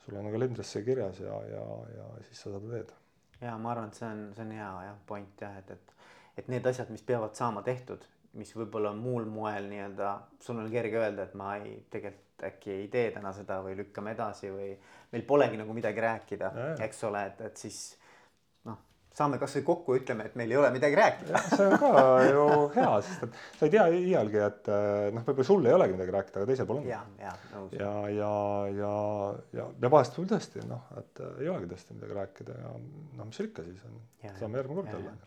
sul 0.05 0.19
on 0.21 0.29
kalendrisse 0.35 0.83
kirjas 0.85 1.23
ja, 1.23 1.39
ja, 1.55 1.63
ja 1.95 2.11
siis 2.27 2.43
sa 2.45 2.51
seda 2.51 2.61
teed. 2.75 2.93
ja 3.41 3.55
ma 3.57 3.73
arvan, 3.73 3.89
et 3.89 3.97
see 3.97 4.11
on, 4.11 4.21
see 4.37 4.45
on 4.45 4.53
hea 4.59 4.69
jah, 4.91 5.01
point 5.09 5.41
jah, 5.41 5.57
et, 5.63 5.73
et, 5.73 5.97
et 6.43 6.53
need 6.53 6.69
asjad, 6.69 6.93
mis 6.93 7.01
peavad 7.01 7.33
saama 7.39 7.65
tehtud 7.65 8.05
mis 8.37 8.51
võib-olla 8.53 8.91
muul 8.93 9.25
moel 9.25 9.65
nii-öelda, 9.71 10.13
sul 10.43 10.59
on 10.61 10.67
kerge 10.69 10.99
öelda, 10.99 11.25
et 11.25 11.35
ma 11.39 11.55
ei, 11.57 11.79
tegelikult 11.89 12.26
äkki 12.43 12.73
ei 12.73 12.87
tee 12.93 13.11
täna 13.15 13.33
seda 13.35 13.61
või 13.65 13.77
lükkame 13.79 14.13
edasi 14.15 14.51
või 14.53 14.73
meil 15.13 15.23
polegi 15.27 15.59
nagu 15.59 15.73
midagi 15.75 16.03
rääkida, 16.03 16.51
eks 16.83 17.03
ole, 17.07 17.23
et, 17.31 17.41
et 17.49 17.61
siis 17.61 17.79
noh, 18.67 18.77
saame 19.15 19.39
kasvõi 19.41 19.63
kokku, 19.67 19.95
ütleme, 19.97 20.27
et 20.27 20.35
meil 20.39 20.51
ei 20.51 20.59
ole 20.59 20.71
midagi 20.75 20.99
rääkida. 20.99 21.41
see 21.53 21.69
on 21.69 21.77
ka 21.81 22.03
ju 22.27 22.47
hea, 22.75 22.89
sest 23.07 23.23
et 23.27 23.39
sa 23.59 23.69
ei 23.69 23.73
tea 23.77 23.85
iialgi, 24.01 24.41
et 24.49 24.69
eh, 24.73 25.07
noh, 25.15 25.25
võib-olla 25.29 25.47
sul 25.51 25.71
ei 25.71 25.77
olegi 25.77 25.97
midagi 25.97 26.15
rääkida, 26.17 26.41
aga 26.41 26.51
teisel 26.51 26.69
pole. 26.69 26.83
ja, 26.89 26.99
ja, 27.23 27.33
nõus. 27.55 27.77
ja, 27.79 27.93
ja, 28.17 28.33
ja, 28.81 28.93
ja, 29.61 29.69
ja 29.85 29.93
vahest 29.95 30.19
võib 30.19 30.29
tõesti 30.35 30.67
noh, 30.67 30.91
et 31.01 31.23
ei 31.37 31.49
olegi 31.53 31.71
tõesti 31.73 31.97
midagi 31.97 32.19
rääkida 32.21 32.59
ja 32.61 32.75
noh, 32.75 33.23
mis 33.23 33.39
seal 33.39 33.49
ikka 33.51 33.65
siis 33.69 33.87
on, 33.89 34.03
saame 34.35 34.61
järgmine 34.61 34.83
kord 34.83 34.93
jälle 34.93 35.17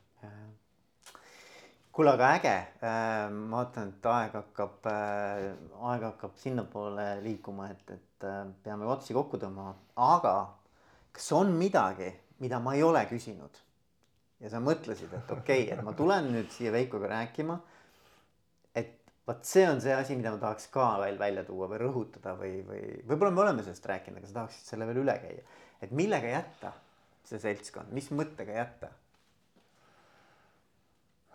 kuule, 1.93 2.12
aga 2.14 2.28
äge, 2.36 2.55
äh, 2.86 3.24
ma 3.34 3.61
vaatan, 3.61 3.91
et 3.95 4.07
aeg 4.12 4.36
hakkab, 4.38 4.86
äh, 4.91 5.49
aeg 5.91 6.07
hakkab 6.11 6.36
sinnapoole 6.38 7.09
liikuma, 7.24 7.70
et, 7.74 7.97
et 7.97 8.28
äh, 8.28 8.45
peame 8.64 8.86
otsi 8.91 9.16
kokku 9.16 9.41
tõmbama, 9.43 9.74
aga 10.11 10.34
kas 11.16 11.32
on 11.36 11.53
midagi, 11.59 12.12
mida 12.41 12.61
ma 12.62 12.76
ei 12.78 12.86
ole 12.86 13.03
küsinud? 13.11 13.66
ja 14.41 14.49
sa 14.49 14.61
mõtlesid, 14.64 15.11
et 15.12 15.32
okei 15.34 15.66
okay,, 15.66 15.74
et 15.74 15.82
ma 15.84 15.93
tulen 15.93 16.30
nüüd 16.32 16.49
siia 16.55 16.70
Veikoga 16.72 17.11
rääkima. 17.11 17.59
et 18.72 18.95
vot 19.28 19.43
see 19.45 19.66
on 19.68 19.82
see 19.84 19.93
asi, 19.93 20.16
mida 20.16 20.32
ma 20.32 20.41
tahaks 20.41 20.70
ka 20.72 20.95
veel 21.03 21.18
välja 21.20 21.45
tuua 21.45 21.68
või 21.68 21.82
rõhutada 21.82 22.32
või, 22.38 22.62
või 22.64 22.80
võib-olla 23.11 23.34
me 23.36 23.43
oleme 23.45 23.66
sellest 23.66 23.91
rääkinud, 23.91 24.22
aga 24.22 24.30
sa 24.30 24.38
tahaksid 24.38 24.72
selle 24.72 24.88
veel 24.88 25.03
üle 25.03 25.18
käia, 25.20 25.45
et 25.84 25.93
millega 25.93 26.32
jätta 26.32 26.72
see 27.28 27.43
seltskond, 27.43 27.93
mis 27.93 28.09
mõttega 28.16 28.57
jätta? 28.57 28.95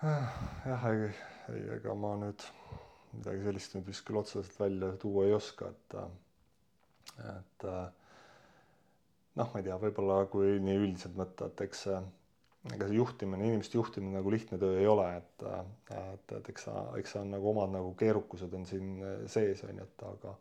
Jah, 0.04 0.88
ei, 0.92 1.10
ei, 1.54 1.62
ega 1.78 1.96
ma 1.98 2.16
nüüd 2.20 2.44
midagi 3.16 3.46
sellist 3.46 3.78
nüüd 3.78 3.88
vist 3.90 4.04
küll 4.08 4.20
otseselt 4.20 4.58
välja 4.60 4.92
tuua 5.02 5.26
ei 5.28 5.36
oska, 5.36 5.72
et, 5.72 5.96
et 7.32 7.66
noh, 9.40 9.48
ma 9.48 9.62
ei 9.62 9.66
tea, 9.68 9.80
võib-olla 9.80 10.20
kui 10.32 10.58
nii 10.64 10.82
üldiselt 10.84 11.16
võtta, 11.18 11.50
et 11.52 11.66
eks 11.68 11.86
see 11.88 12.02
ega 12.74 12.88
see 12.90 12.98
juhtimine, 12.98 13.46
inimeste 13.46 13.78
juhtimine 13.78 14.18
nagu 14.18 14.32
lihtne 14.34 14.58
töö 14.58 14.80
ei 14.82 14.88
ole, 14.90 15.06
et, 15.20 15.48
et, 15.94 16.36
et 16.40 16.52
eks 16.52 16.68
sa, 16.68 16.76
eks 17.00 17.16
sa 17.16 17.22
on 17.22 17.34
nagu 17.36 17.52
omad 17.52 17.74
nagu 17.76 17.94
keerukused 18.00 18.54
on 18.58 18.66
siin 18.66 18.96
sees, 19.32 19.62
on 19.68 19.82
ju, 19.82 19.86
et 19.86 20.06
aga 20.10 20.36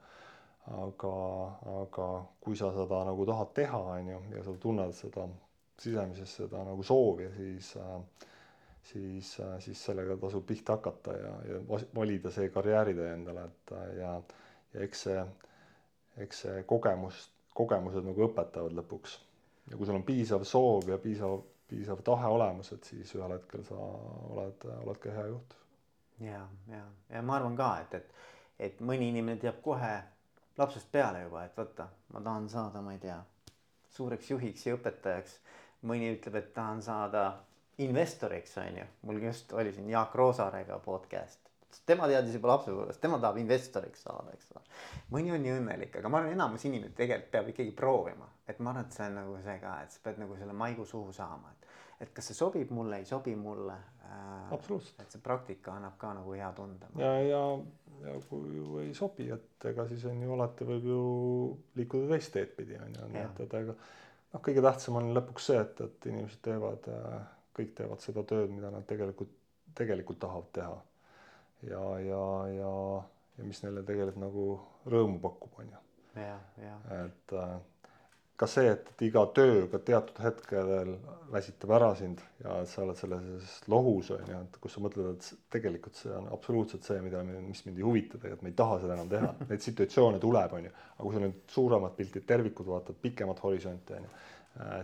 aga, 0.73 1.15
aga 1.83 2.07
kui 2.41 2.57
sa 2.57 2.71
seda 2.73 3.03
nagu 3.05 3.27
tahad 3.29 3.51
teha, 3.57 3.81
on 3.99 4.09
ju, 4.09 4.21
ja 4.33 4.45
sa 4.47 4.55
tunned 4.61 4.95
seda 4.97 5.27
sisemises 5.81 6.39
seda 6.41 6.63
nagu 6.65 6.83
soovi, 6.87 7.29
siis 7.37 7.75
siis, 8.85 9.37
siis 9.65 9.85
sellega 9.85 10.17
tasub 10.21 10.47
pihta 10.47 10.77
hakata 10.79 11.17
ja, 11.17 11.33
ja 11.49 11.61
valida 11.95 12.31
see 12.31 12.51
karjääritee 12.53 13.13
endale, 13.15 13.47
et 13.49 13.75
ja, 13.99 14.13
ja 14.75 14.85
eks 14.87 15.07
see, 15.09 15.25
eks 16.27 16.45
see 16.47 16.63
kogemus, 16.69 17.25
kogemused 17.55 18.05
nagu 18.05 18.29
õpetavad 18.29 18.77
lõpuks. 18.81 19.19
ja 19.71 19.77
kui 19.77 19.87
sul 19.87 19.97
on 19.97 20.07
piisav 20.07 20.45
soov 20.49 20.89
ja 20.93 20.99
piisav 21.01 21.41
piisav 21.69 22.03
tahe 22.05 22.27
olemas, 22.27 22.73
et 22.73 22.85
siis 22.85 23.15
ühel 23.17 23.37
hetkel 23.37 23.65
sa 23.67 23.77
oled, 23.79 24.67
oled 24.85 24.99
ka 25.03 25.13
hea 25.17 25.27
juht. 25.31 25.55
ja, 26.21 26.43
ja, 26.71 26.83
ja 27.11 27.23
ma 27.23 27.39
arvan 27.39 27.57
ka, 27.57 27.71
et, 27.83 27.95
et, 27.95 28.13
et 28.69 28.83
mõni 28.85 29.09
inimene 29.11 29.41
teab 29.41 29.63
kohe 29.65 29.95
lapsest 30.59 30.91
peale 30.93 31.25
juba, 31.25 31.45
et 31.45 31.57
vaata, 31.57 31.89
ma 32.13 32.23
tahan 32.23 32.49
saada, 32.49 32.83
ma 32.85 32.95
ei 32.95 33.01
tea, 33.03 33.19
suureks 33.97 34.31
juhiks 34.31 34.67
ja 34.67 34.77
õpetajaks. 34.79 35.41
mõni 35.85 36.15
ütleb, 36.15 36.39
et 36.41 36.55
tahan 36.55 36.83
saada 36.83 37.25
investoriks, 37.79 38.59
on 38.63 38.79
ju. 38.79 38.87
mul 39.03 39.23
just 39.23 39.53
oli 39.53 39.73
siin 39.73 39.91
Jaak 39.91 40.15
Roosaarega 40.15 40.79
podcast 40.85 41.45
tema 41.87 42.09
teadis 42.11 42.37
juba 42.37 42.53
lapsepõlvest, 42.53 43.01
tema 43.03 43.19
tahab 43.23 43.39
investoriks 43.43 44.05
saada, 44.07 44.35
eks 44.35 44.53
ole. 44.55 44.63
mõni 45.15 45.33
on 45.35 45.43
nii 45.45 45.55
õnnelik, 45.59 45.99
aga 45.99 46.11
ma 46.11 46.21
arvan, 46.21 46.37
enamus 46.37 46.67
inimesi 46.69 46.97
tegelikult 46.99 47.31
peab 47.33 47.51
ikkagi 47.53 47.75
proovima, 47.77 48.29
et 48.49 48.61
ma 48.61 48.73
arvan, 48.73 48.87
et 48.87 48.97
see 48.97 49.09
on 49.09 49.19
nagu 49.21 49.39
see 49.45 49.57
ka, 49.63 49.77
et 49.85 49.95
sa 49.95 50.05
pead 50.05 50.21
nagu 50.23 50.39
selle 50.39 50.57
maigu 50.57 50.87
suhu 50.89 51.15
saama, 51.17 51.55
et, 51.55 51.73
et 52.07 52.15
kas 52.15 52.31
see 52.31 52.39
sobib 52.39 52.73
mulle, 52.75 53.01
ei 53.01 53.09
sobi 53.09 53.35
mulle 53.39 53.77
äh,. 54.05 54.53
absoluutselt. 54.55 55.01
et 55.03 55.17
see 55.17 55.25
praktika 55.25 55.79
annab 55.79 55.99
ka 56.01 56.15
nagu 56.17 56.37
hea 56.37 56.53
tunde. 56.57 56.93
ja, 57.01 57.13
ja, 57.27 57.43
ja 58.05 58.17
kui 58.31 58.57
ju 58.59 58.81
ei 58.85 58.95
sobi, 58.97 59.29
et 59.35 59.69
ega 59.73 59.89
siis 59.91 60.07
on 60.11 60.23
ju 60.23 60.39
alati 60.39 60.69
võib 60.71 60.89
ju 60.93 61.03
liikuda 61.81 62.15
teist 62.15 62.35
teed 62.37 62.57
pidi 62.57 62.79
on 62.81 62.99
ju, 63.01 63.13
nii 63.13 63.27
et, 63.27 63.45
et 63.47 63.61
ega 63.63 63.77
noh, 63.77 64.43
kõige 64.43 64.65
tähtsam 64.65 65.01
on 65.01 65.15
lõpuks 65.17 65.51
see, 65.51 65.63
et, 65.63 65.87
et 65.89 66.13
inimesed 66.13 66.43
teevad, 66.45 66.91
kõik 67.57 67.75
teevad 67.79 68.03
seda 68.05 68.25
tööd, 68.29 68.51
mida 68.55 68.71
nad 68.75 68.87
tegelikult, 68.89 69.33
tegelikult 69.79 70.21
tahavad 70.23 70.51
teha. 70.57 70.79
Ja, 71.65 71.85
ja, 72.05 72.25
ja, 72.53 72.73
ja 73.39 73.47
mis 73.47 73.63
neile 73.65 73.85
tegelikult 73.87 74.21
nagu 74.21 74.49
rõõmu 74.91 75.21
pakub, 75.23 75.55
on 75.63 75.71
ju. 75.71 75.85
et 76.95 77.33
äh, 77.35 77.55
ka 78.37 78.49
see, 78.51 78.67
et, 78.75 78.89
iga 79.07 79.23
töö 79.37 79.67
ka 79.71 79.79
teatud 79.87 80.19
hetkedel 80.25 80.95
väsitab 81.33 81.73
ära 81.77 81.91
sind 81.99 82.23
ja 82.43 82.57
sa 82.69 82.83
oled 82.83 82.99
selles 82.99 83.53
lohus 83.71 84.11
on 84.15 84.31
ju, 84.31 84.41
et 84.47 84.59
kus 84.63 84.75
sa 84.75 84.83
mõtled, 84.83 85.15
et 85.15 85.51
tegelikult 85.55 85.99
see 85.99 86.13
on 86.15 86.27
absoluutselt 86.35 86.87
see, 86.87 86.99
mida, 87.05 87.23
mis 87.25 87.63
mind 87.67 87.79
ei 87.79 87.87
huvita 87.87 88.19
tegelikult, 88.19 88.45
ma 88.47 88.51
ei 88.51 88.59
taha 88.59 88.81
seda 88.83 88.97
enam 88.99 89.11
teha, 89.13 89.31
neid 89.51 89.67
situatsioone 89.67 90.21
tuleb, 90.23 90.57
on 90.59 90.69
ju, 90.69 90.75
aga 90.97 91.07
kui 91.07 91.17
sa 91.17 91.23
nüüd 91.25 91.41
suuremat 91.55 91.97
pilti, 91.99 92.25
tervikut 92.27 92.71
vaatad, 92.71 92.99
pikemat 93.07 93.43
horisonti 93.47 93.99
on 93.99 94.09
ju, 94.09 94.13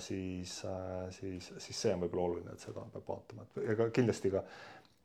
siis, 0.02 0.60
äh, 0.66 1.06
siis, 1.14 1.52
siis 1.62 1.82
see 1.84 1.94
on 1.94 2.04
võib-olla 2.04 2.26
oluline, 2.28 2.54
et 2.56 2.64
seda 2.64 2.82
peab 2.92 3.06
vaatama, 3.06 3.46
et 3.46 3.72
ega 3.76 3.90
kindlasti 3.94 4.32
ka 4.34 4.42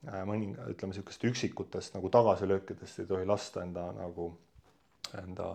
Äh, 0.05 0.21
mõninga, 0.27 0.67
ütleme 0.69 0.93
niisugust 0.93 1.23
üksikutest 1.25 1.95
nagu 1.95 2.09
tagasilöökidest 2.13 3.01
ei 3.01 3.07
tohi 3.09 3.25
lasta 3.25 3.63
enda 3.65 3.87
nagu, 3.95 4.27
enda, 5.17 5.47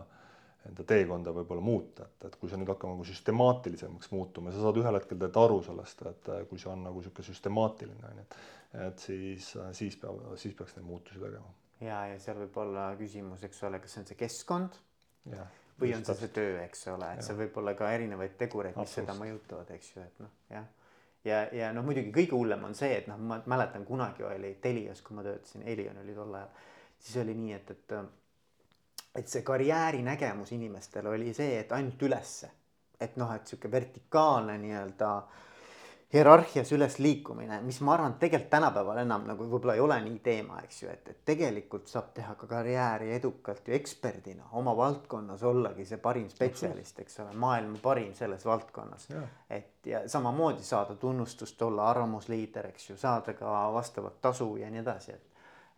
enda 0.67 0.87
teekonda 0.91 1.35
võib-olla 1.37 1.63
muuta, 1.63 2.09
et, 2.09 2.27
et 2.27 2.39
kui 2.41 2.51
see 2.51 2.59
nüüd 2.59 2.73
hakkab 2.73 2.91
nagu 2.91 3.07
süstemaatilisemaks 3.07 4.11
muutuma, 4.11 4.51
sa 4.51 4.65
saad 4.65 4.81
ühel 4.83 4.99
hetkel 4.99 5.21
tegelikult 5.21 5.39
aru 5.45 5.61
sellest, 5.69 6.03
et 6.11 6.33
kui 6.51 6.59
see 6.59 6.73
on 6.73 6.83
nagu 6.89 6.99
niisugune 6.99 7.29
süstemaatiline, 7.29 8.11
on 8.11 8.23
ju, 8.23 8.27
et 8.27 8.41
et 8.81 9.03
siis, 9.03 9.47
siis 9.75 9.97
peab, 9.99 10.19
siis 10.39 10.55
peaks 10.59 10.77
neid 10.77 10.87
muutusi 10.87 11.23
tegema. 11.23 11.55
ja, 11.83 12.03
ja 12.11 12.19
seal 12.23 12.39
võib 12.43 12.59
olla 12.65 12.91
küsimus, 12.99 13.47
eks 13.47 13.65
ole, 13.67 13.81
kas 13.83 13.95
see 13.95 14.03
on 14.03 14.11
see 14.11 14.19
keskkond 14.19 14.83
või 15.81 15.95
on 15.97 16.05
see 16.07 16.19
see 16.21 16.33
töö, 16.37 16.59
eks 16.65 16.87
ole, 16.93 17.09
et 17.15 17.25
seal 17.27 17.39
võib 17.41 17.57
olla 17.63 17.75
ka 17.79 17.91
erinevaid 17.95 18.37
tegureid, 18.41 18.77
mis 18.77 18.95
seda 19.01 19.17
mõjutavad, 19.19 19.73
eks 19.77 19.91
ju, 19.95 20.05
et 20.05 20.23
noh, 20.25 20.37
jah. 20.53 20.69
Ja, 21.25 21.43
ja 21.53 21.69
noh, 21.77 21.85
muidugi 21.85 22.13
kõige 22.17 22.33
hullem 22.33 22.63
on 22.65 22.75
see, 22.77 22.95
et 23.03 23.11
noh, 23.11 23.19
ma 23.21 23.43
mäletan 23.53 23.85
kunagi 23.85 24.25
oli 24.25 24.55
Telias, 24.63 25.03
kui 25.05 25.19
ma 25.19 25.25
töötasin, 25.27 25.67
Elion 25.69 25.99
oli 26.01 26.15
tol 26.17 26.33
ajal, 26.39 26.55
siis 26.97 27.21
oli 27.25 27.37
nii, 27.37 27.53
et, 27.59 27.77
et 27.77 27.99
et 29.21 29.29
see 29.29 29.43
karjääri 29.43 30.05
nägemus 30.07 30.53
inimestel 30.55 31.09
oli 31.11 31.35
see, 31.35 31.59
et 31.61 31.73
ainult 31.77 32.03
ülesse. 32.07 32.51
et 33.01 33.17
noh, 33.17 33.31
et 33.35 33.49
sihuke 33.49 33.71
vertikaalne 33.73 34.59
nii-öelda 34.61 35.11
äh, 35.19 35.50
hierarhias 36.13 36.73
üles 36.75 36.97
liikumine, 36.99 37.61
mis 37.63 37.79
ma 37.87 37.95
arvan, 37.95 38.17
tegelikult 38.19 38.51
tänapäeval 38.51 38.99
enam 39.05 39.29
nagu 39.29 39.47
võib-olla 39.47 39.77
ei 39.79 39.83
ole 39.85 39.99
nii 40.03 40.19
teema, 40.25 40.59
eks 40.65 40.83
ju, 40.83 40.91
et, 40.91 41.09
et 41.13 41.21
tegelikult 41.27 41.87
saab 41.91 42.11
teha 42.17 42.35
ka 42.39 42.49
karjääri 42.51 43.13
edukalt 43.15 43.69
ju 43.69 43.77
eksperdina 43.79 44.51
oma 44.59 44.75
valdkonnas 44.77 45.45
ollagi 45.47 45.87
see 45.87 46.01
parim 46.03 46.27
spetsialist, 46.33 46.99
eks 47.05 47.21
ole, 47.23 47.35
maailma 47.47 47.79
parim 47.83 48.13
selles 48.19 48.45
valdkonnas. 48.47 49.09
et 49.51 49.87
ja 49.87 50.03
samamoodi 50.09 50.67
saada 50.67 50.95
tunnustust, 50.95 51.63
olla 51.63 51.91
arvamusliider, 51.91 52.67
eks 52.75 52.91
ju, 52.91 52.97
saada 52.97 53.35
ka 53.35 53.73
vastavat 53.73 54.21
tasu 54.21 54.57
ja 54.57 54.71
nii 54.71 54.83
edasi, 54.83 55.13
et 55.13 55.27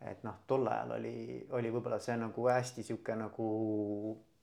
et 0.03 0.24
noh, 0.26 0.35
tol 0.51 0.66
ajal 0.66 0.97
oli, 0.97 1.47
oli 1.55 1.70
võib-olla 1.70 2.01
see 2.03 2.16
nagu 2.18 2.49
hästi 2.51 2.83
sihuke 2.83 3.14
nagu 3.14 3.49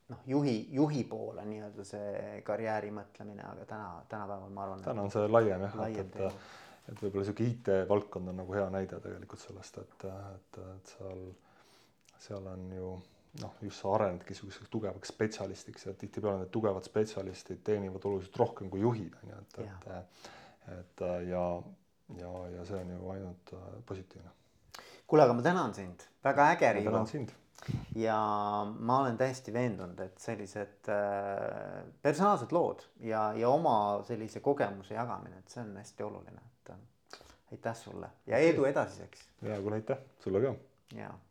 noh, 0.09 0.23
juhi, 0.27 0.55
juhi 0.73 1.03
poole 1.09 1.45
nii-öelda 1.45 1.85
see 1.87 2.39
karjääri 2.45 2.89
mõtlemine, 2.95 3.45
aga 3.45 3.67
täna, 3.69 3.91
tänapäeval 4.09 4.55
ma 4.55 4.65
arvan. 4.65 4.81
täna 4.85 5.05
on 5.05 5.13
see 5.13 5.29
laiem 5.29 5.67
jah, 5.67 5.77
et, 5.85 6.15
et, 6.15 6.49
et 6.89 7.03
võib-olla 7.03 7.27
sihuke 7.27 7.47
IT-valdkond 7.53 8.33
on 8.33 8.41
nagu 8.41 8.57
hea 8.57 8.65
näide 8.73 8.99
tegelikult 9.03 9.43
sellest, 9.43 9.79
et, 9.83 10.07
et, 10.33 10.59
et 10.65 10.93
seal, 10.95 11.23
seal 12.25 12.49
on 12.53 12.67
ju 12.75 12.93
noh, 13.43 13.57
just 13.61 13.83
sa 13.83 13.93
arenedki 13.95 14.37
sihukeseks 14.37 14.71
tugevaks 14.73 15.13
spetsialistiks 15.13 15.85
ja 15.85 15.93
tihtipeale 15.93 16.43
need 16.43 16.53
tugevad 16.53 16.87
spetsialistid 16.87 17.61
teenivad 17.65 18.07
oluliselt 18.09 18.39
rohkem 18.41 18.71
kui 18.73 18.81
juhid 18.81 19.19
on 19.21 19.35
ju, 19.35 19.43
et, 19.43 19.59
et, 19.67 20.31
et 20.79 21.05
ja, 21.29 21.43
ja, 22.17 22.33
ja 22.55 22.65
see 22.65 22.81
on 22.81 22.95
ju 22.95 23.13
ainult 23.13 23.53
positiivne. 23.85 24.33
kuule, 25.05 25.27
aga 25.27 25.37
ma 25.37 25.45
tänan 25.45 25.77
sind, 25.77 26.09
väga 26.25 26.49
äge. 26.55 26.73
ma 26.79 26.89
tänan 26.89 27.13
sind 27.13 27.37
ja 27.95 28.17
ma 28.79 28.99
olen 29.01 29.17
täiesti 29.17 29.53
veendunud, 29.53 29.99
et 29.99 30.19
sellised 30.21 30.89
äh, 30.91 31.83
personaalsed 32.01 32.53
lood 32.55 32.85
ja, 33.03 33.29
ja 33.37 33.49
oma 33.49 34.01
sellise 34.07 34.39
kogemuse 34.45 34.93
jagamine, 34.93 35.41
et 35.41 35.55
see 35.55 35.63
on 35.63 35.75
hästi 35.77 36.07
oluline, 36.07 36.43
et 36.61 36.73
äh, 36.75 37.21
aitäh 37.51 37.75
sulle 37.75 38.11
ja 38.27 38.37
edu 38.37 38.65
edasiseks. 38.69 39.27
ja 39.41 39.61
kuule, 39.61 39.81
aitäh 39.81 39.97
sulle 40.23 40.41
ka. 40.45 40.55
ja 40.95 41.11